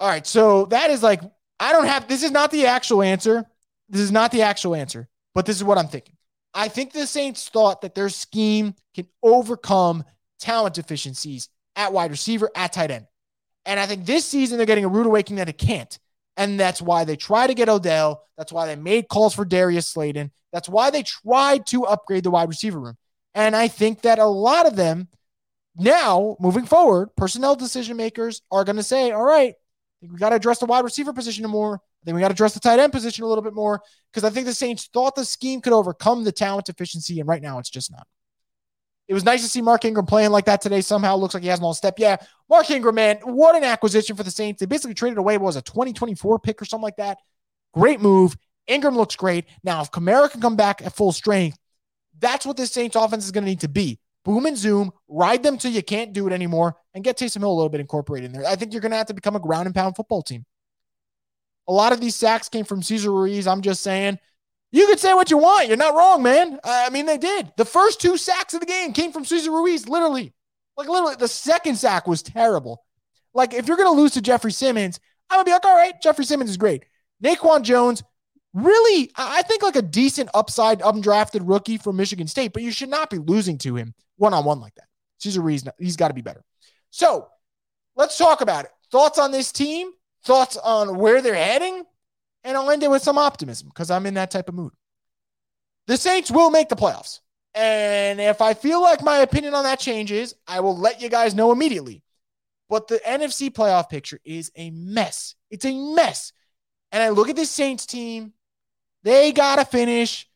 All 0.00 0.08
right, 0.08 0.26
so 0.26 0.64
that 0.66 0.90
is 0.90 1.02
like 1.02 1.20
I 1.60 1.72
don't 1.72 1.86
have 1.86 2.08
this 2.08 2.22
is 2.22 2.30
not 2.30 2.50
the 2.50 2.66
actual 2.66 3.02
answer. 3.02 3.44
This 3.90 4.00
is 4.00 4.10
not 4.10 4.32
the 4.32 4.42
actual 4.42 4.74
answer, 4.74 5.06
but 5.34 5.44
this 5.44 5.56
is 5.56 5.64
what 5.64 5.76
I'm 5.76 5.88
thinking. 5.88 6.16
I 6.54 6.68
think 6.68 6.92
the 6.92 7.06
Saints 7.06 7.48
thought 7.48 7.82
that 7.82 7.94
their 7.94 8.08
scheme 8.08 8.74
can 8.94 9.06
overcome 9.22 10.02
talent 10.40 10.74
deficiencies 10.74 11.48
at 11.76 11.92
wide 11.92 12.10
receiver, 12.10 12.50
at 12.56 12.72
tight 12.72 12.90
end. 12.90 13.06
And 13.66 13.78
I 13.78 13.86
think 13.86 14.06
this 14.06 14.24
season 14.24 14.56
they're 14.56 14.66
getting 14.66 14.86
a 14.86 14.88
rude 14.88 15.06
awakening 15.06 15.36
that 15.36 15.48
it 15.50 15.58
can't. 15.58 15.96
And 16.40 16.58
that's 16.58 16.80
why 16.80 17.04
they 17.04 17.16
try 17.16 17.46
to 17.46 17.52
get 17.52 17.68
Odell. 17.68 18.24
That's 18.38 18.50
why 18.50 18.64
they 18.64 18.74
made 18.74 19.08
calls 19.08 19.34
for 19.34 19.44
Darius 19.44 19.86
Slayton. 19.86 20.32
That's 20.54 20.70
why 20.70 20.88
they 20.90 21.02
tried 21.02 21.66
to 21.66 21.84
upgrade 21.84 22.24
the 22.24 22.30
wide 22.30 22.48
receiver 22.48 22.80
room. 22.80 22.96
And 23.34 23.54
I 23.54 23.68
think 23.68 24.00
that 24.02 24.18
a 24.18 24.24
lot 24.24 24.66
of 24.66 24.74
them 24.74 25.08
now, 25.76 26.38
moving 26.40 26.64
forward, 26.64 27.10
personnel 27.14 27.56
decision 27.56 27.98
makers 27.98 28.40
are 28.50 28.64
going 28.64 28.76
to 28.76 28.82
say, 28.82 29.10
all 29.10 29.22
right, 29.22 29.52
we 30.00 30.16
got 30.16 30.30
to 30.30 30.36
address 30.36 30.60
the 30.60 30.64
wide 30.64 30.82
receiver 30.82 31.12
position 31.12 31.46
more. 31.46 31.74
I 31.74 32.04
think 32.06 32.14
we 32.14 32.22
got 32.22 32.28
to 32.28 32.32
address 32.34 32.54
the 32.54 32.60
tight 32.60 32.78
end 32.78 32.92
position 32.92 33.22
a 33.22 33.26
little 33.26 33.44
bit 33.44 33.52
more 33.52 33.82
because 34.10 34.24
I 34.24 34.30
think 34.30 34.46
the 34.46 34.54
Saints 34.54 34.88
thought 34.94 35.16
the 35.16 35.26
scheme 35.26 35.60
could 35.60 35.74
overcome 35.74 36.24
the 36.24 36.32
talent 36.32 36.64
deficiency, 36.64 37.20
and 37.20 37.28
right 37.28 37.42
now 37.42 37.58
it's 37.58 37.68
just 37.68 37.92
not. 37.92 38.06
It 39.10 39.14
was 39.14 39.24
nice 39.24 39.42
to 39.42 39.48
see 39.48 39.60
Mark 39.60 39.84
Ingram 39.84 40.06
playing 40.06 40.30
like 40.30 40.44
that 40.44 40.60
today. 40.60 40.80
Somehow 40.80 41.16
looks 41.16 41.34
like 41.34 41.42
he 41.42 41.48
hasn't 41.48 41.64
lost 41.64 41.78
step. 41.78 41.98
Yeah, 41.98 42.18
Mark 42.48 42.70
Ingram, 42.70 42.94
man, 42.94 43.16
what 43.24 43.56
an 43.56 43.64
acquisition 43.64 44.14
for 44.14 44.22
the 44.22 44.30
Saints. 44.30 44.60
They 44.60 44.66
basically 44.66 44.94
traded 44.94 45.18
away 45.18 45.36
what 45.36 45.46
was 45.46 45.56
a 45.56 45.62
2024 45.62 46.38
pick 46.38 46.62
or 46.62 46.64
something 46.64 46.84
like 46.84 46.98
that. 46.98 47.18
Great 47.74 48.00
move. 48.00 48.36
Ingram 48.68 48.96
looks 48.96 49.16
great. 49.16 49.46
Now, 49.64 49.82
if 49.82 49.90
Kamara 49.90 50.30
can 50.30 50.40
come 50.40 50.54
back 50.54 50.80
at 50.80 50.94
full 50.94 51.10
strength, 51.10 51.58
that's 52.20 52.46
what 52.46 52.56
this 52.56 52.70
Saints 52.70 52.94
offense 52.94 53.24
is 53.24 53.32
going 53.32 53.42
to 53.42 53.50
need 53.50 53.62
to 53.62 53.68
be 53.68 53.98
boom 54.24 54.46
and 54.46 54.56
zoom, 54.56 54.92
ride 55.08 55.42
them 55.42 55.58
till 55.58 55.72
you 55.72 55.82
can't 55.82 56.12
do 56.12 56.28
it 56.28 56.32
anymore, 56.32 56.76
and 56.94 57.02
get 57.02 57.18
Taysom 57.18 57.38
Hill 57.38 57.50
a 57.50 57.52
little 57.52 57.68
bit 57.68 57.80
incorporated 57.80 58.30
in 58.30 58.32
there. 58.38 58.48
I 58.48 58.54
think 58.54 58.72
you're 58.72 58.80
going 58.80 58.92
to 58.92 58.98
have 58.98 59.08
to 59.08 59.14
become 59.14 59.34
a 59.34 59.40
ground 59.40 59.66
and 59.66 59.74
pound 59.74 59.96
football 59.96 60.22
team. 60.22 60.44
A 61.66 61.72
lot 61.72 61.92
of 61.92 62.00
these 62.00 62.14
sacks 62.14 62.48
came 62.48 62.64
from 62.64 62.80
Cesar 62.80 63.10
Ruiz. 63.10 63.48
I'm 63.48 63.60
just 63.60 63.82
saying, 63.82 64.20
you 64.72 64.86
could 64.86 65.00
say 65.00 65.14
what 65.14 65.30
you 65.30 65.38
want. 65.38 65.68
You're 65.68 65.76
not 65.76 65.94
wrong, 65.94 66.22
man. 66.22 66.58
I 66.64 66.90
mean, 66.90 67.06
they 67.06 67.18
did. 67.18 67.52
The 67.56 67.64
first 67.64 68.00
two 68.00 68.16
sacks 68.16 68.54
of 68.54 68.60
the 68.60 68.66
game 68.66 68.92
came 68.92 69.12
from 69.12 69.24
Cesar 69.24 69.50
Ruiz, 69.50 69.88
literally. 69.88 70.32
Like, 70.76 70.88
literally, 70.88 71.16
the 71.16 71.28
second 71.28 71.76
sack 71.76 72.06
was 72.06 72.22
terrible. 72.22 72.84
Like, 73.34 73.52
if 73.52 73.66
you're 73.66 73.76
going 73.76 73.94
to 73.94 74.00
lose 74.00 74.12
to 74.12 74.20
Jeffrey 74.20 74.52
Simmons, 74.52 75.00
I'm 75.28 75.36
going 75.36 75.44
to 75.44 75.48
be 75.48 75.52
like, 75.52 75.64
all 75.64 75.76
right, 75.76 76.00
Jeffrey 76.00 76.24
Simmons 76.24 76.50
is 76.50 76.56
great. 76.56 76.84
Naquan 77.22 77.62
Jones, 77.62 78.02
really, 78.54 79.10
I 79.16 79.42
think 79.42 79.62
like 79.62 79.76
a 79.76 79.82
decent 79.82 80.30
upside, 80.34 80.80
undrafted 80.80 81.42
rookie 81.44 81.76
from 81.76 81.96
Michigan 81.96 82.26
State, 82.26 82.52
but 82.52 82.62
you 82.62 82.70
should 82.70 82.88
not 82.88 83.10
be 83.10 83.18
losing 83.18 83.58
to 83.58 83.76
him 83.76 83.94
one 84.16 84.34
on 84.34 84.44
one 84.44 84.60
like 84.60 84.74
that. 84.76 84.86
Cesar 85.18 85.40
Ruiz, 85.40 85.64
he's 85.78 85.96
got 85.96 86.08
to 86.08 86.14
be 86.14 86.22
better. 86.22 86.42
So 86.90 87.28
let's 87.94 88.16
talk 88.16 88.40
about 88.40 88.64
it. 88.64 88.70
Thoughts 88.90 89.18
on 89.18 89.30
this 89.30 89.52
team, 89.52 89.90
thoughts 90.24 90.56
on 90.56 90.98
where 90.98 91.22
they're 91.22 91.34
heading, 91.34 91.84
and 92.44 92.56
I'll 92.56 92.70
end 92.70 92.82
it 92.82 92.90
with 92.90 93.02
some 93.02 93.18
optimism 93.18 93.68
because 93.68 93.90
I'm 93.90 94.06
in 94.06 94.14
that 94.14 94.30
type 94.30 94.48
of 94.48 94.54
mood. 94.54 94.72
The 95.86 95.96
Saints 95.96 96.30
will 96.30 96.50
make 96.50 96.68
the 96.68 96.76
playoffs. 96.76 97.20
And 97.54 98.20
if 98.20 98.40
I 98.40 98.54
feel 98.54 98.80
like 98.80 99.02
my 99.02 99.18
opinion 99.18 99.54
on 99.54 99.64
that 99.64 99.80
changes, 99.80 100.34
I 100.46 100.60
will 100.60 100.76
let 100.76 101.02
you 101.02 101.08
guys 101.08 101.34
know 101.34 101.50
immediately. 101.52 102.02
But 102.68 102.86
the 102.86 103.00
NFC 103.06 103.50
playoff 103.50 103.88
picture 103.88 104.20
is 104.24 104.52
a 104.54 104.70
mess. 104.70 105.34
It's 105.50 105.64
a 105.64 105.94
mess. 105.94 106.32
And 106.92 107.02
I 107.02 107.08
look 107.08 107.28
at 107.28 107.36
this 107.36 107.50
Saints 107.50 107.86
team, 107.86 108.32
they 109.02 109.32
got 109.32 109.56
to 109.56 109.64
finish 109.64 110.28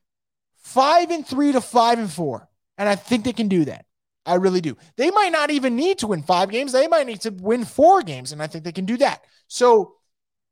five 0.57 1.11
and 1.11 1.25
three 1.25 1.53
to 1.53 1.61
five 1.61 1.99
and 1.99 2.11
four. 2.11 2.49
And 2.77 2.89
I 2.89 2.97
think 2.97 3.25
they 3.25 3.33
can 3.33 3.49
do 3.49 3.65
that. 3.67 3.87
I 4.27 4.35
really 4.37 4.61
do. 4.61 4.77
They 4.97 5.11
might 5.11 5.33
not 5.33 5.51
even 5.51 5.77
need 5.77 5.99
to 5.99 6.09
win 6.09 6.23
five 6.23 6.51
games. 6.51 6.73
They 6.73 6.89
might 6.89 7.07
need 7.07 7.21
to 7.23 7.31
win 7.31 7.65
four 7.65 8.03
games. 8.03 8.33
And 8.33 8.43
I 8.43 8.47
think 8.47 8.65
they 8.65 8.73
can 8.73 8.87
do 8.87 8.97
that. 8.97 9.23
So 9.47 9.97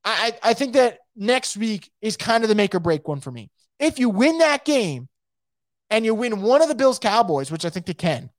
I, 0.04 0.32
I 0.42 0.54
think 0.54 0.72
that 0.74 0.98
next 1.14 1.56
week 1.56 1.90
is 2.00 2.16
kind 2.16 2.42
of 2.42 2.48
the 2.48 2.54
make 2.54 2.74
or 2.74 2.80
break 2.80 3.06
one 3.06 3.20
for 3.20 3.30
me. 3.30 3.50
If 3.78 3.98
you 3.98 4.08
win 4.08 4.38
that 4.38 4.64
game 4.64 5.08
and 5.90 6.04
you 6.04 6.14
win 6.14 6.42
one 6.42 6.62
of 6.62 6.68
the 6.68 6.74
Bills 6.74 6.98
Cowboys, 6.98 7.50
which 7.50 7.64
I 7.64 7.70
think 7.70 7.86
they 7.86 7.94
can, 7.94 8.30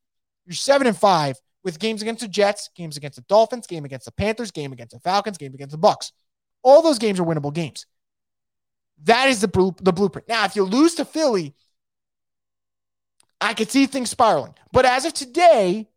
you're 0.46 0.56
seven 0.56 0.88
and 0.88 0.98
five 0.98 1.38
with 1.64 1.80
games 1.80 2.02
against 2.02 2.22
the 2.22 2.28
Jets, 2.28 2.70
games 2.76 2.98
against 2.98 3.16
the 3.16 3.26
Dolphins, 3.30 3.68
game 3.68 3.86
against 3.86 4.06
the 4.06 4.12
Panthers, 4.12 4.52
game 4.52 4.74
against 4.74 4.94
the 4.94 5.00
Falcons, 5.00 5.38
game 5.38 5.54
against 5.54 5.72
the 5.72 5.78
Bucs. 5.78 6.12
All 6.64 6.82
those 6.82 7.00
games 7.00 7.20
are 7.20 7.26
winnable 7.26 7.54
games. 7.54 7.86
That 9.04 9.30
is 9.30 9.42
the, 9.42 9.74
the 9.82 9.94
blueprint. 9.94 10.28
Now, 10.28 10.46
if 10.46 10.56
you 10.56 10.64
lose 10.64 10.96
to 10.96 11.06
Philly, 11.06 11.56
I 13.40 13.54
could 13.54 13.70
see 13.70 13.86
things 13.86 14.10
spiraling. 14.10 14.56
But 14.72 14.86
as 14.86 15.06
of 15.06 15.14
today, 15.14 15.90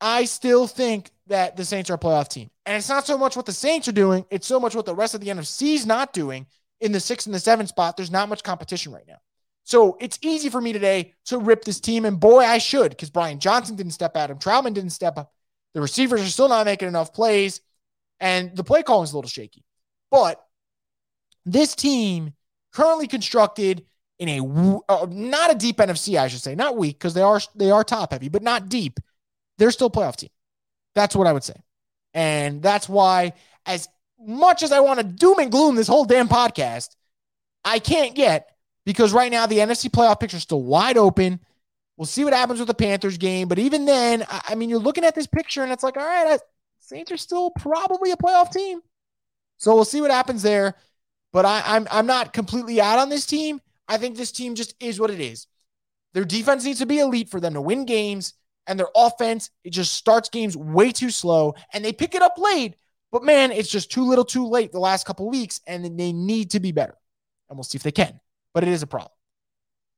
I 0.00 0.24
still 0.24 0.66
think 0.66 1.10
that 1.26 1.56
the 1.56 1.64
Saints 1.64 1.90
are 1.90 1.94
a 1.94 1.98
playoff 1.98 2.28
team. 2.28 2.50
And 2.66 2.76
it's 2.76 2.88
not 2.88 3.06
so 3.06 3.16
much 3.16 3.36
what 3.36 3.46
the 3.46 3.52
Saints 3.52 3.88
are 3.88 3.92
doing, 3.92 4.24
it's 4.30 4.46
so 4.46 4.60
much 4.60 4.74
what 4.74 4.86
the 4.86 4.94
rest 4.94 5.14
of 5.14 5.20
the 5.20 5.28
NFC 5.28 5.74
is 5.74 5.86
not 5.86 6.12
doing 6.12 6.46
in 6.80 6.92
the 6.92 7.00
six 7.00 7.26
and 7.26 7.34
the 7.34 7.40
seven 7.40 7.66
spot. 7.66 7.96
There's 7.96 8.10
not 8.10 8.28
much 8.28 8.42
competition 8.42 8.92
right 8.92 9.06
now. 9.06 9.18
So 9.64 9.96
it's 10.00 10.18
easy 10.22 10.48
for 10.48 10.60
me 10.60 10.72
today 10.72 11.14
to 11.26 11.38
rip 11.38 11.64
this 11.64 11.80
team. 11.80 12.04
And 12.04 12.18
boy, 12.18 12.40
I 12.40 12.58
should, 12.58 12.90
because 12.90 13.10
Brian 13.10 13.38
Johnson 13.38 13.76
didn't 13.76 13.92
step 13.92 14.16
out. 14.16 14.30
Him 14.30 14.38
Trautman 14.38 14.74
didn't 14.74 14.90
step 14.90 15.16
up. 15.16 15.32
The 15.74 15.80
receivers 15.80 16.20
are 16.20 16.26
still 16.26 16.48
not 16.48 16.66
making 16.66 16.88
enough 16.88 17.14
plays. 17.14 17.60
And 18.20 18.56
the 18.56 18.64
play 18.64 18.82
calling 18.82 19.04
is 19.04 19.12
a 19.12 19.16
little 19.16 19.28
shaky. 19.28 19.64
But 20.10 20.44
this 21.46 21.74
team 21.74 22.34
currently 22.72 23.06
constructed 23.06 23.84
in 24.18 24.28
a 24.28 24.82
uh, 24.88 25.06
not 25.10 25.52
a 25.52 25.54
deep 25.56 25.78
NFC, 25.78 26.18
I 26.18 26.28
should 26.28 26.42
say, 26.42 26.54
not 26.54 26.76
weak 26.76 26.98
because 26.98 27.14
they 27.14 27.22
are 27.22 27.40
they 27.56 27.70
are 27.70 27.82
top 27.82 28.12
heavy, 28.12 28.28
but 28.28 28.42
not 28.42 28.68
deep. 28.68 29.00
They're 29.58 29.70
still 29.70 29.90
playoff 29.90 30.16
team. 30.16 30.30
That's 30.94 31.16
what 31.16 31.26
I 31.26 31.32
would 31.32 31.44
say, 31.44 31.56
and 32.14 32.62
that's 32.62 32.88
why, 32.88 33.32
as 33.66 33.88
much 34.18 34.62
as 34.62 34.72
I 34.72 34.80
want 34.80 35.00
to 35.00 35.04
doom 35.04 35.38
and 35.38 35.50
gloom 35.50 35.74
this 35.74 35.88
whole 35.88 36.04
damn 36.04 36.28
podcast, 36.28 36.90
I 37.64 37.78
can't 37.78 38.14
get 38.14 38.48
because 38.84 39.12
right 39.12 39.30
now 39.30 39.46
the 39.46 39.58
NFC 39.58 39.90
playoff 39.90 40.20
picture 40.20 40.36
is 40.36 40.42
still 40.42 40.62
wide 40.62 40.96
open. 40.96 41.40
We'll 41.96 42.06
see 42.06 42.24
what 42.24 42.32
happens 42.32 42.58
with 42.58 42.68
the 42.68 42.74
Panthers 42.74 43.18
game, 43.18 43.48
but 43.48 43.58
even 43.58 43.84
then, 43.84 44.24
I 44.28 44.54
mean, 44.54 44.70
you're 44.70 44.78
looking 44.78 45.04
at 45.04 45.14
this 45.14 45.26
picture 45.26 45.62
and 45.62 45.72
it's 45.72 45.82
like, 45.82 45.96
all 45.96 46.04
right, 46.04 46.40
Saints 46.78 47.12
are 47.12 47.16
still 47.16 47.50
probably 47.50 48.10
a 48.10 48.16
playoff 48.16 48.52
team. 48.52 48.80
So 49.58 49.74
we'll 49.74 49.84
see 49.84 50.00
what 50.00 50.10
happens 50.10 50.42
there. 50.42 50.74
But 51.32 51.46
I, 51.46 51.62
I'm 51.64 51.86
I'm 51.90 52.06
not 52.06 52.32
completely 52.32 52.80
out 52.80 52.98
on 52.98 53.08
this 53.08 53.24
team. 53.24 53.60
I 53.88 53.96
think 53.96 54.16
this 54.16 54.32
team 54.32 54.54
just 54.54 54.74
is 54.80 55.00
what 55.00 55.10
it 55.10 55.20
is. 55.20 55.46
Their 56.12 56.24
defense 56.24 56.64
needs 56.64 56.80
to 56.80 56.86
be 56.86 56.98
elite 56.98 57.30
for 57.30 57.40
them 57.40 57.54
to 57.54 57.60
win 57.60 57.86
games, 57.86 58.34
and 58.66 58.78
their 58.78 58.88
offense, 58.94 59.50
it 59.64 59.70
just 59.70 59.94
starts 59.94 60.28
games 60.28 60.56
way 60.56 60.92
too 60.92 61.10
slow, 61.10 61.54
and 61.72 61.84
they 61.84 61.92
pick 61.92 62.14
it 62.14 62.22
up 62.22 62.38
late. 62.38 62.76
But 63.10 63.24
man, 63.24 63.52
it's 63.52 63.68
just 63.68 63.90
too 63.90 64.04
little 64.04 64.24
too 64.24 64.46
late 64.46 64.72
the 64.72 64.78
last 64.78 65.06
couple 65.06 65.28
weeks, 65.28 65.60
and 65.66 65.84
they 65.98 66.12
need 66.12 66.52
to 66.52 66.60
be 66.60 66.72
better. 66.72 66.96
And 67.48 67.56
we'll 67.58 67.64
see 67.64 67.76
if 67.76 67.82
they 67.82 67.92
can. 67.92 68.18
But 68.54 68.62
it 68.62 68.70
is 68.70 68.82
a 68.82 68.86
problem. 68.86 69.12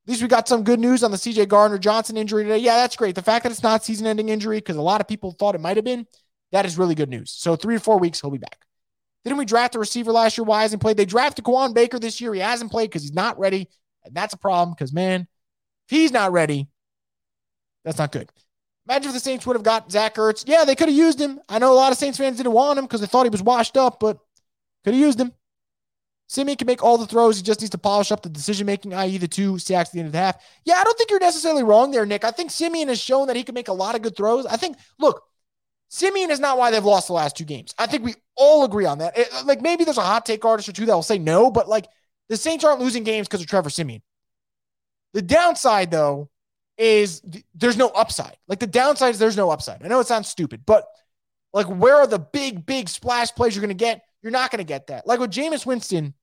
At 0.05 0.09
least 0.09 0.21
we 0.21 0.27
got 0.27 0.47
some 0.47 0.63
good 0.63 0.79
news 0.79 1.03
on 1.03 1.11
the 1.11 1.17
CJ 1.17 1.47
Gardner 1.47 1.79
Johnson 1.79 2.17
injury 2.17 2.43
today. 2.43 2.59
Yeah, 2.59 2.75
that's 2.75 2.95
great. 2.95 3.15
The 3.15 3.23
fact 3.23 3.43
that 3.43 3.51
it's 3.51 3.63
not 3.63 3.83
season 3.83 4.05
ending 4.05 4.29
injury, 4.29 4.57
because 4.57 4.75
a 4.75 4.81
lot 4.81 5.01
of 5.01 5.07
people 5.07 5.31
thought 5.31 5.55
it 5.55 5.61
might 5.61 5.77
have 5.77 5.85
been, 5.85 6.05
that 6.51 6.65
is 6.65 6.77
really 6.77 6.93
good 6.93 7.09
news. 7.09 7.31
So 7.31 7.55
three 7.55 7.75
or 7.75 7.79
four 7.79 7.97
weeks, 7.97 8.21
he'll 8.21 8.29
be 8.29 8.37
back. 8.37 8.65
Didn't 9.23 9.39
we 9.39 9.45
draft 9.45 9.73
a 9.73 9.79
receiver 9.79 10.11
last 10.11 10.37
year? 10.37 10.45
Why 10.45 10.61
hasn't 10.61 10.81
played? 10.81 10.97
They 10.97 11.05
drafted 11.05 11.43
Kawaan 11.43 11.73
Baker 11.73 11.97
this 11.97 12.21
year. 12.21 12.33
He 12.35 12.41
hasn't 12.41 12.69
played 12.69 12.91
because 12.91 13.01
he's 13.01 13.13
not 13.13 13.39
ready. 13.39 13.67
And 14.03 14.13
that's 14.13 14.35
a 14.35 14.37
problem 14.37 14.75
because, 14.77 14.93
man, 14.93 15.21
if 15.21 15.89
he's 15.89 16.11
not 16.11 16.31
ready, 16.31 16.67
that's 17.83 17.97
not 17.97 18.11
good. 18.11 18.29
Imagine 18.87 19.09
if 19.09 19.13
the 19.13 19.19
Saints 19.19 19.45
would 19.47 19.55
have 19.55 19.63
got 19.63 19.91
Zach 19.91 20.15
Ertz. 20.15 20.43
Yeah, 20.47 20.63
they 20.63 20.75
could 20.75 20.89
have 20.89 20.97
used 20.97 21.19
him. 21.19 21.39
I 21.49 21.57
know 21.59 21.71
a 21.71 21.75
lot 21.75 21.91
of 21.91 21.97
Saints 21.97 22.17
fans 22.17 22.37
didn't 22.37 22.51
want 22.51 22.77
him 22.77 22.85
because 22.85 23.01
they 23.01 23.07
thought 23.07 23.25
he 23.25 23.29
was 23.29 23.41
washed 23.41 23.77
up, 23.77 23.99
but 23.99 24.19
could 24.83 24.93
have 24.93 25.01
used 25.01 25.19
him. 25.19 25.33
Siemian 26.27 26.57
can 26.57 26.65
make 26.65 26.83
all 26.83 26.97
the 26.97 27.05
throws. 27.05 27.37
He 27.37 27.43
just 27.43 27.61
needs 27.61 27.71
to 27.71 27.77
polish 27.77 28.11
up 28.11 28.23
the 28.23 28.29
decision 28.29 28.65
making, 28.65 28.93
i.e., 28.93 29.17
the 29.17 29.27
two 29.27 29.59
sacks 29.59 29.89
at 29.89 29.93
the 29.93 29.99
end 29.99 30.07
of 30.07 30.11
the 30.11 30.19
half. 30.19 30.37
Yeah, 30.63 30.75
I 30.75 30.83
don't 30.83 30.97
think 30.97 31.11
you're 31.11 31.19
necessarily 31.19 31.63
wrong 31.63 31.91
there, 31.91 32.05
Nick. 32.05 32.23
I 32.23 32.31
think 32.31 32.49
Siemian 32.49 32.87
has 32.87 32.99
shown 32.99 33.27
that 33.27 33.35
he 33.35 33.43
can 33.43 33.53
make 33.53 33.67
a 33.67 33.73
lot 33.73 33.95
of 33.95 34.01
good 34.01 34.15
throws. 34.15 34.45
I 34.47 34.57
think, 34.57 34.77
look, 34.99 35.21
Siemian 35.89 36.31
is 36.31 36.39
not 36.39 36.57
why 36.57 36.71
they've 36.71 36.83
lost 36.83 37.07
the 37.07 37.13
last 37.13 37.37
two 37.37 37.45
games. 37.45 37.75
I 37.77 37.85
think 37.85 38.03
we 38.03 38.15
all 38.35 38.65
agree 38.65 38.85
on 38.85 38.97
that. 38.99 39.17
It, 39.17 39.29
uh, 39.33 39.43
like 39.45 39.61
maybe 39.61 39.83
there's 39.83 39.99
a 39.99 40.01
hot 40.01 40.25
take 40.25 40.43
artist 40.43 40.67
or 40.67 40.71
two 40.71 40.85
that 40.87 40.93
will 40.93 41.03
say 41.03 41.19
no, 41.19 41.51
but 41.51 41.69
like 41.69 41.85
the 42.27 42.37
Saints 42.37 42.63
aren't 42.63 42.81
losing 42.81 43.03
games 43.03 43.27
because 43.27 43.41
of 43.41 43.47
Trevor 43.47 43.69
Siemian. 43.69 44.01
The 45.13 45.21
downside, 45.21 45.91
though, 45.91 46.29
is 46.77 47.21
th- 47.21 47.45
there's 47.53 47.77
no 47.77 47.89
upside. 47.89 48.37
Like 48.47 48.59
the 48.59 48.67
downside 48.67 49.11
is 49.11 49.19
there's 49.19 49.37
no 49.37 49.49
upside. 49.49 49.83
I 49.83 49.87
know 49.87 49.99
it 49.99 50.07
sounds 50.07 50.27
stupid, 50.27 50.65
but 50.65 50.85
like 51.53 51.67
where 51.67 51.95
are 51.95 52.07
the 52.07 52.19
big, 52.19 52.65
big 52.65 52.89
splash 52.89 53.31
plays 53.31 53.55
you're 53.55 53.61
going 53.61 53.75
to 53.75 53.85
get? 53.85 54.03
You're 54.21 54.31
not 54.31 54.51
going 54.51 54.59
to 54.59 54.65
get 54.65 54.87
that. 54.87 55.07
Like 55.07 55.19
with 55.19 55.31
Jameis 55.31 55.65
Winston, 55.65 56.13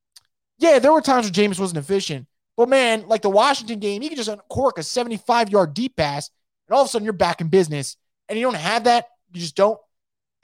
yeah, 0.59 0.79
there 0.79 0.93
were 0.93 1.01
times 1.01 1.27
where 1.27 1.33
Jameis 1.33 1.59
wasn't 1.59 1.79
efficient, 1.79 2.27
but 2.57 2.69
man, 2.69 3.07
like 3.09 3.23
the 3.23 3.31
Washington 3.31 3.79
game, 3.79 4.03
you 4.03 4.09
can 4.09 4.17
just 4.17 4.29
uncork 4.29 4.79
a 4.79 4.83
75 4.83 5.51
yard 5.51 5.75
deep 5.75 5.97
pass, 5.97 6.31
and 6.69 6.75
all 6.75 6.83
of 6.83 6.87
a 6.87 6.91
sudden 6.91 7.05
you're 7.05 7.13
back 7.13 7.41
in 7.41 7.49
business. 7.49 7.97
And 8.29 8.39
you 8.39 8.45
don't 8.45 8.55
have 8.55 8.85
that. 8.85 9.07
You 9.33 9.41
just 9.41 9.57
don't. 9.57 9.79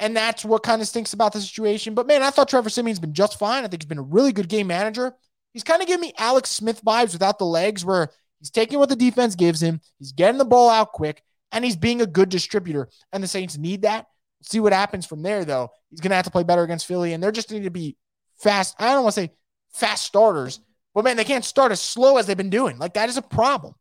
And 0.00 0.16
that's 0.16 0.44
what 0.44 0.62
kind 0.62 0.80
of 0.80 0.88
stinks 0.88 1.12
about 1.12 1.32
the 1.32 1.40
situation. 1.40 1.94
But 1.94 2.06
man, 2.06 2.22
I 2.22 2.30
thought 2.30 2.48
Trevor 2.48 2.70
Siemian's 2.70 2.98
been 2.98 3.14
just 3.14 3.38
fine. 3.38 3.64
I 3.64 3.68
think 3.68 3.82
he's 3.82 3.88
been 3.88 3.98
a 3.98 4.02
really 4.02 4.32
good 4.32 4.48
game 4.48 4.66
manager. 4.66 5.14
He's 5.52 5.64
kind 5.64 5.80
of 5.80 5.88
giving 5.88 6.02
me 6.02 6.12
Alex 6.18 6.50
Smith 6.50 6.84
vibes 6.84 7.12
without 7.12 7.38
the 7.38 7.46
legs, 7.46 7.84
where 7.84 8.10
he's 8.40 8.50
taking 8.50 8.78
what 8.78 8.88
the 8.88 8.96
defense 8.96 9.34
gives 9.34 9.62
him, 9.62 9.80
he's 9.98 10.12
getting 10.12 10.38
the 10.38 10.44
ball 10.44 10.70
out 10.70 10.92
quick, 10.92 11.22
and 11.52 11.64
he's 11.64 11.76
being 11.76 12.00
a 12.00 12.06
good 12.06 12.28
distributor. 12.28 12.88
And 13.12 13.22
the 13.22 13.28
Saints 13.28 13.56
need 13.56 13.82
that. 13.82 14.06
See 14.42 14.60
what 14.60 14.72
happens 14.72 15.06
from 15.06 15.22
there, 15.22 15.44
though. 15.44 15.70
He's 15.90 16.00
going 16.00 16.10
to 16.10 16.16
have 16.16 16.24
to 16.26 16.30
play 16.30 16.44
better 16.44 16.62
against 16.62 16.86
Philly, 16.86 17.12
and 17.12 17.22
they're 17.22 17.32
just 17.32 17.50
going 17.50 17.62
to 17.62 17.70
be 17.70 17.96
fast. 18.38 18.76
I 18.78 18.92
don't 18.92 19.02
want 19.02 19.14
to 19.14 19.20
say 19.22 19.32
fast 19.72 20.04
starters, 20.04 20.60
but 20.94 21.04
man, 21.04 21.16
they 21.16 21.24
can't 21.24 21.44
start 21.44 21.72
as 21.72 21.80
slow 21.80 22.16
as 22.16 22.26
they've 22.26 22.36
been 22.36 22.50
doing. 22.50 22.78
Like 22.78 22.94
that 22.94 23.08
is 23.08 23.16
a 23.16 23.22
problem. 23.22 23.74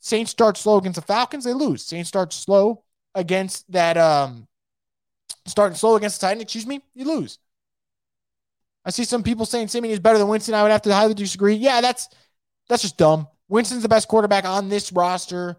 Saints 0.00 0.30
start 0.30 0.56
slow 0.56 0.78
against 0.78 0.96
the 0.96 1.06
Falcons, 1.06 1.44
they 1.44 1.52
lose. 1.52 1.84
Saints 1.84 2.08
start 2.08 2.32
slow 2.32 2.84
against 3.14 3.70
that 3.72 3.96
um 3.96 4.46
starting 5.46 5.76
slow 5.76 5.96
against 5.96 6.20
the 6.20 6.26
Titans, 6.26 6.42
excuse 6.42 6.66
me, 6.66 6.80
you 6.94 7.04
lose. 7.04 7.38
I 8.84 8.90
see 8.90 9.04
some 9.04 9.22
people 9.22 9.44
saying 9.44 9.68
Siemian 9.68 9.92
is 9.92 10.00
better 10.00 10.18
than 10.18 10.28
Winston. 10.28 10.54
I 10.54 10.62
would 10.62 10.72
have 10.72 10.82
to 10.82 10.94
highly 10.94 11.14
disagree. 11.14 11.54
Yeah, 11.54 11.80
that's 11.80 12.08
that's 12.68 12.82
just 12.82 12.96
dumb. 12.96 13.28
Winston's 13.50 13.82
the 13.82 13.88
best 13.88 14.08
quarterback 14.08 14.44
on 14.44 14.68
this 14.68 14.92
roster. 14.92 15.56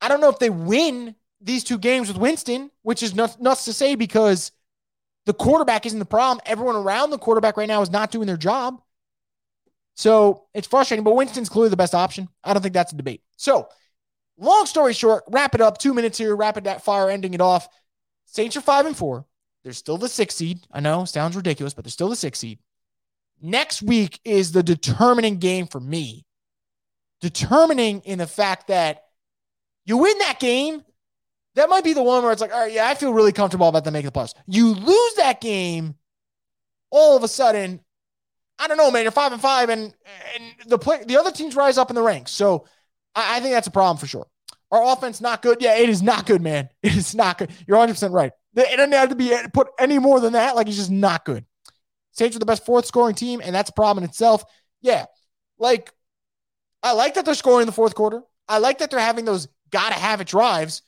I 0.00 0.08
don't 0.08 0.20
know 0.20 0.28
if 0.28 0.38
they 0.38 0.50
win 0.50 1.16
these 1.40 1.64
two 1.64 1.78
games 1.78 2.08
with 2.08 2.18
Winston, 2.18 2.70
which 2.82 3.02
is 3.02 3.14
nuts, 3.14 3.64
to 3.64 3.72
say 3.72 3.94
because 3.94 4.52
the 5.24 5.32
quarterback 5.32 5.86
isn't 5.86 5.98
the 5.98 6.04
problem. 6.04 6.42
Everyone 6.44 6.76
around 6.76 7.10
the 7.10 7.18
quarterback 7.18 7.56
right 7.56 7.66
now 7.66 7.80
is 7.80 7.90
not 7.90 8.10
doing 8.10 8.26
their 8.26 8.36
job. 8.36 8.82
So 9.94 10.44
it's 10.52 10.68
frustrating, 10.68 11.04
but 11.04 11.16
Winston's 11.16 11.48
clearly 11.48 11.70
the 11.70 11.76
best 11.76 11.94
option. 11.94 12.28
I 12.44 12.52
don't 12.52 12.62
think 12.62 12.74
that's 12.74 12.92
a 12.92 12.96
debate. 12.96 13.22
So, 13.36 13.68
long 14.36 14.66
story 14.66 14.92
short, 14.92 15.24
wrap 15.28 15.54
it 15.54 15.62
up. 15.62 15.78
Two 15.78 15.94
minutes 15.94 16.18
here, 16.18 16.36
rapid 16.36 16.64
that 16.64 16.84
fire, 16.84 17.08
ending 17.08 17.32
it 17.32 17.40
off. 17.40 17.66
Saints 18.26 18.56
are 18.58 18.60
five 18.60 18.84
and 18.84 18.96
four. 18.96 19.24
They're 19.62 19.72
still 19.72 19.96
the 19.96 20.08
six 20.08 20.34
seed. 20.34 20.66
I 20.70 20.80
know, 20.80 21.06
sounds 21.06 21.34
ridiculous, 21.34 21.72
but 21.72 21.84
they're 21.84 21.90
still 21.90 22.10
the 22.10 22.16
six 22.16 22.40
seed. 22.40 22.58
Next 23.40 23.80
week 23.80 24.20
is 24.24 24.52
the 24.52 24.62
determining 24.62 25.38
game 25.38 25.66
for 25.66 25.80
me. 25.80 26.26
Determining 27.24 28.00
in 28.00 28.18
the 28.18 28.26
fact 28.26 28.68
that 28.68 29.04
you 29.86 29.96
win 29.96 30.18
that 30.18 30.38
game, 30.38 30.82
that 31.54 31.70
might 31.70 31.82
be 31.82 31.94
the 31.94 32.02
one 32.02 32.22
where 32.22 32.32
it's 32.32 32.42
like, 32.42 32.52
all 32.52 32.60
right, 32.60 32.70
yeah, 32.70 32.86
I 32.86 32.94
feel 32.94 33.14
really 33.14 33.32
comfortable 33.32 33.66
about 33.66 33.82
them 33.82 33.94
making 33.94 34.10
the 34.10 34.12
playoffs. 34.12 34.34
You 34.46 34.74
lose 34.74 35.14
that 35.14 35.40
game, 35.40 35.94
all 36.90 37.16
of 37.16 37.22
a 37.22 37.28
sudden, 37.28 37.80
I 38.58 38.68
don't 38.68 38.76
know, 38.76 38.90
man. 38.90 39.04
You're 39.04 39.10
five 39.10 39.32
and 39.32 39.40
five, 39.40 39.70
and 39.70 39.94
and 40.34 40.54
the 40.66 40.76
play, 40.76 41.02
the 41.02 41.16
other 41.16 41.32
teams 41.32 41.56
rise 41.56 41.78
up 41.78 41.90
in 41.90 41.94
the 41.94 42.02
ranks. 42.02 42.30
So 42.30 42.66
I, 43.14 43.38
I 43.38 43.40
think 43.40 43.54
that's 43.54 43.68
a 43.68 43.70
problem 43.70 43.96
for 43.96 44.06
sure. 44.06 44.26
Our 44.70 44.92
offense 44.92 45.22
not 45.22 45.40
good. 45.40 45.62
Yeah, 45.62 45.78
it 45.78 45.88
is 45.88 46.02
not 46.02 46.26
good, 46.26 46.42
man. 46.42 46.68
It 46.82 46.94
is 46.94 47.14
not 47.14 47.38
good. 47.38 47.52
You're 47.66 47.78
100 47.78 47.94
percent 47.94 48.12
right. 48.12 48.32
It 48.54 48.76
doesn't 48.76 48.92
have 48.92 49.08
to 49.08 49.14
be 49.14 49.34
put 49.54 49.68
any 49.78 49.98
more 49.98 50.20
than 50.20 50.34
that. 50.34 50.56
Like 50.56 50.66
it's 50.66 50.76
just 50.76 50.90
not 50.90 51.24
good. 51.24 51.46
Saints 52.12 52.36
are 52.36 52.38
the 52.38 52.44
best 52.44 52.66
fourth 52.66 52.84
scoring 52.84 53.14
team, 53.14 53.40
and 53.42 53.54
that's 53.54 53.70
a 53.70 53.72
problem 53.72 54.04
in 54.04 54.10
itself. 54.10 54.44
Yeah, 54.82 55.06
like 55.58 55.90
I 56.84 56.92
like 56.92 57.14
that 57.14 57.24
they're 57.24 57.34
scoring 57.34 57.62
in 57.62 57.66
the 57.66 57.72
fourth 57.72 57.94
quarter. 57.94 58.22
I 58.46 58.58
like 58.58 58.78
that 58.78 58.90
they're 58.90 59.00
having 59.00 59.24
those 59.24 59.48
gotta 59.70 59.94
have 59.94 60.20
it 60.20 60.28
drives. 60.28 60.82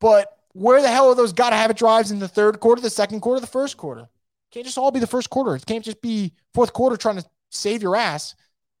But 0.00 0.28
where 0.52 0.82
the 0.82 0.88
hell 0.88 1.08
are 1.08 1.14
those 1.14 1.32
gotta 1.32 1.56
have 1.56 1.70
it 1.70 1.76
drives 1.76 2.10
in 2.10 2.18
the 2.18 2.28
third 2.28 2.58
quarter, 2.58 2.82
the 2.82 2.90
second 2.90 3.20
quarter, 3.20 3.40
the 3.40 3.46
first 3.46 3.76
quarter? 3.76 4.08
Can't 4.50 4.66
just 4.66 4.78
all 4.78 4.90
be 4.90 4.98
the 4.98 5.06
first 5.06 5.30
quarter. 5.30 5.54
It 5.54 5.64
can't 5.64 5.84
just 5.84 6.02
be 6.02 6.34
fourth 6.54 6.72
quarter 6.72 6.96
trying 6.96 7.18
to 7.18 7.24
save 7.50 7.82
your 7.82 7.94
ass. 7.94 8.34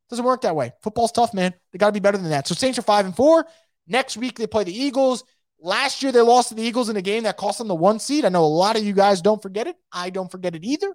Doesn't 0.08 0.24
work 0.24 0.40
that 0.40 0.56
way. 0.56 0.72
Football's 0.82 1.12
tough, 1.12 1.32
man. 1.32 1.54
They 1.70 1.78
got 1.78 1.86
to 1.86 1.92
be 1.92 2.00
better 2.00 2.18
than 2.18 2.30
that. 2.30 2.48
So 2.48 2.56
Saints 2.56 2.78
are 2.80 2.82
five 2.82 3.06
and 3.06 3.14
four. 3.14 3.46
Next 3.86 4.16
week 4.16 4.36
they 4.36 4.48
play 4.48 4.64
the 4.64 4.76
Eagles. 4.76 5.22
Last 5.60 6.02
year 6.02 6.10
they 6.10 6.20
lost 6.20 6.48
to 6.48 6.56
the 6.56 6.62
Eagles 6.62 6.88
in 6.88 6.96
a 6.96 7.02
game 7.02 7.22
that 7.22 7.36
cost 7.36 7.58
them 7.58 7.68
the 7.68 7.74
one 7.76 8.00
seed. 8.00 8.24
I 8.24 8.30
know 8.30 8.44
a 8.44 8.46
lot 8.46 8.76
of 8.76 8.82
you 8.82 8.92
guys 8.92 9.22
don't 9.22 9.40
forget 9.40 9.68
it. 9.68 9.76
I 9.92 10.10
don't 10.10 10.30
forget 10.30 10.56
it 10.56 10.64
either. 10.64 10.92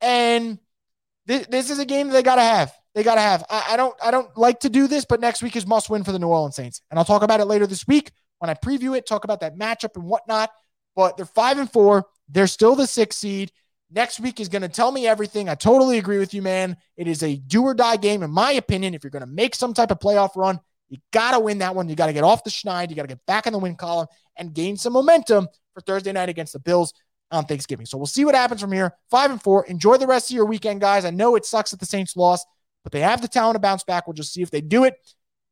And 0.00 0.60
this, 1.26 1.46
this 1.48 1.70
is 1.70 1.80
a 1.80 1.84
game 1.84 2.06
that 2.08 2.12
they 2.12 2.22
got 2.22 2.36
to 2.36 2.42
have. 2.42 2.72
They 2.94 3.02
got 3.02 3.16
to 3.16 3.20
have. 3.20 3.44
I, 3.50 3.64
I 3.70 3.76
don't. 3.76 3.94
I 4.02 4.10
don't 4.10 4.36
like 4.36 4.60
to 4.60 4.68
do 4.68 4.86
this, 4.86 5.04
but 5.04 5.20
next 5.20 5.42
week 5.42 5.56
is 5.56 5.66
must 5.66 5.90
win 5.90 6.04
for 6.04 6.12
the 6.12 6.18
New 6.18 6.28
Orleans 6.28 6.56
Saints, 6.56 6.80
and 6.90 6.98
I'll 6.98 7.04
talk 7.04 7.22
about 7.22 7.40
it 7.40 7.46
later 7.46 7.66
this 7.66 7.86
week 7.86 8.12
when 8.38 8.50
I 8.50 8.54
preview 8.54 8.96
it. 8.96 9.06
Talk 9.06 9.24
about 9.24 9.40
that 9.40 9.58
matchup 9.58 9.96
and 9.96 10.04
whatnot. 10.04 10.50
But 10.96 11.16
they're 11.16 11.26
five 11.26 11.58
and 11.58 11.70
four. 11.70 12.06
They're 12.28 12.46
still 12.46 12.76
the 12.76 12.86
sixth 12.86 13.18
seed. 13.18 13.50
Next 13.90 14.18
week 14.20 14.40
is 14.40 14.48
going 14.48 14.62
to 14.62 14.68
tell 14.68 14.90
me 14.90 15.06
everything. 15.06 15.48
I 15.48 15.54
totally 15.54 15.98
agree 15.98 16.18
with 16.18 16.34
you, 16.34 16.42
man. 16.42 16.76
It 16.96 17.06
is 17.06 17.22
a 17.22 17.36
do 17.36 17.62
or 17.62 17.74
die 17.74 17.96
game, 17.96 18.22
in 18.22 18.30
my 18.30 18.52
opinion. 18.52 18.94
If 18.94 19.04
you're 19.04 19.10
going 19.10 19.24
to 19.24 19.26
make 19.26 19.54
some 19.54 19.74
type 19.74 19.90
of 19.90 19.98
playoff 19.98 20.36
run, 20.36 20.60
you 20.88 20.98
got 21.12 21.32
to 21.32 21.40
win 21.40 21.58
that 21.58 21.74
one. 21.74 21.88
You 21.88 21.96
got 21.96 22.06
to 22.06 22.12
get 22.12 22.24
off 22.24 22.44
the 22.44 22.50
schneid. 22.50 22.90
You 22.90 22.96
got 22.96 23.02
to 23.02 23.08
get 23.08 23.24
back 23.26 23.46
in 23.46 23.52
the 23.52 23.58
win 23.58 23.76
column 23.76 24.06
and 24.36 24.54
gain 24.54 24.76
some 24.76 24.92
momentum 24.92 25.48
for 25.74 25.80
Thursday 25.80 26.12
night 26.12 26.28
against 26.28 26.52
the 26.52 26.60
Bills 26.60 26.92
on 27.30 27.44
Thanksgiving. 27.44 27.86
So 27.86 27.98
we'll 27.98 28.06
see 28.06 28.24
what 28.24 28.34
happens 28.34 28.60
from 28.60 28.72
here. 28.72 28.94
Five 29.10 29.30
and 29.30 29.42
four. 29.42 29.64
Enjoy 29.66 29.96
the 29.96 30.06
rest 30.06 30.30
of 30.30 30.36
your 30.36 30.46
weekend, 30.46 30.80
guys. 30.80 31.04
I 31.04 31.10
know 31.10 31.36
it 31.36 31.44
sucks 31.44 31.72
that 31.72 31.80
the 31.80 31.86
Saints 31.86 32.16
lost, 32.16 32.46
but 32.84 32.92
they 32.92 33.00
have 33.00 33.20
the 33.20 33.28
talent 33.28 33.56
to 33.56 33.58
bounce 33.58 33.82
back. 33.82 34.06
We'll 34.06 34.14
just 34.14 34.32
see 34.32 34.42
if 34.42 34.50
they 34.50 34.60
do 34.60 34.84
it, 34.84 34.94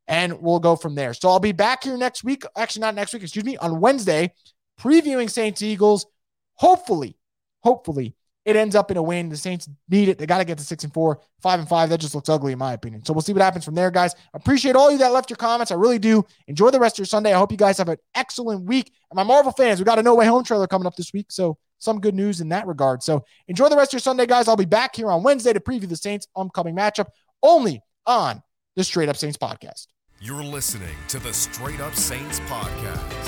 and 0.07 0.41
we'll 0.41 0.61
go 0.61 0.77
from 0.77 0.95
there. 0.95 1.15
So 1.15 1.29
I'll 1.29 1.41
be 1.41 1.53
back 1.53 1.83
here 1.83 1.97
next 1.97 2.23
week. 2.23 2.45
Actually, 2.57 2.83
not 2.83 2.95
next 2.95 3.13
week, 3.13 3.23
excuse 3.23 3.45
me, 3.45 3.57
on 3.57 3.81
Wednesday, 3.81 4.33
previewing 4.81 5.29
Saints 5.29 5.63
Eagles. 5.63 6.07
Hopefully, 6.55 7.17
hopefully 7.61 8.15
it 8.45 8.57
ends 8.57 8.75
up 8.75 8.91
in 8.91 8.97
a 8.97 9.03
win. 9.03 9.29
The 9.29 9.37
Saints 9.37 9.69
need 9.89 10.09
it. 10.09 10.19
They 10.19 10.27
got 10.27 10.39
to 10.39 10.45
get 10.45 10.59
to 10.59 10.65
six 10.65 10.85
and 10.85 10.93
four, 10.93 11.21
five 11.41 11.61
and 11.61 11.69
five. 11.69 11.89
That 11.91 12.01
just 12.01 12.15
looks 12.15 12.29
ugly 12.29 12.53
in 12.53 12.59
my 12.59 12.73
opinion. 12.73 13.05
So 13.05 13.13
we'll 13.13 13.23
see 13.23 13.33
what 13.33 13.43
happens 13.43 13.65
from 13.65 13.75
there, 13.75 13.91
guys. 13.91 14.15
Appreciate 14.35 14.75
all 14.75 14.91
you 14.91 14.99
that 14.99 15.13
left 15.13 15.31
your 15.31 15.37
comments. 15.37 15.71
I 15.71 15.77
really 15.77 15.99
do. 15.99 16.25
Enjoy 16.49 16.71
the 16.71 16.81
rest 16.81 16.97
of 16.97 16.99
your 16.99 17.07
Sunday. 17.07 17.33
I 17.33 17.39
hope 17.39 17.53
you 17.53 17.59
guys 17.59 17.79
have 17.79 17.89
an 17.89 17.99
excellent 18.15 18.65
week. 18.65 18.93
And 19.11 19.17
my 19.17 19.23
Marvel 19.23 19.53
fans, 19.53 19.79
we 19.79 19.85
got 19.85 19.99
a 19.99 20.03
No 20.03 20.15
Way 20.15 20.27
Home 20.27 20.43
trailer 20.43 20.67
coming 20.67 20.87
up 20.87 20.97
this 20.97 21.13
week. 21.13 21.27
So 21.31 21.57
some 21.79 22.01
good 22.01 22.15
news 22.15 22.41
in 22.41 22.49
that 22.49 22.67
regard. 22.67 23.03
So 23.03 23.25
enjoy 23.49 23.69
the 23.69 23.77
rest 23.77 23.91
of 23.91 23.95
your 23.95 24.01
Sunday, 24.01 24.27
guys. 24.27 24.49
I'll 24.49 24.57
be 24.57 24.65
back 24.65 24.97
here 24.97 25.11
on 25.11 25.23
Wednesday 25.23 25.53
to 25.53 25.61
preview 25.61 25.89
the 25.89 25.97
Saints' 25.97 26.27
upcoming 26.35 26.75
matchup 26.75 27.09
only 27.43 27.81
on 28.07 28.43
the 28.77 28.85
Straight 28.85 29.09
Up 29.09 29.17
Saints 29.17 29.37
podcast. 29.37 29.87
You're 30.21 30.45
listening 30.45 30.95
to 31.09 31.19
the 31.19 31.33
Straight 31.33 31.81
Up 31.81 31.95
Saints 31.95 32.41
podcast. 32.41 33.22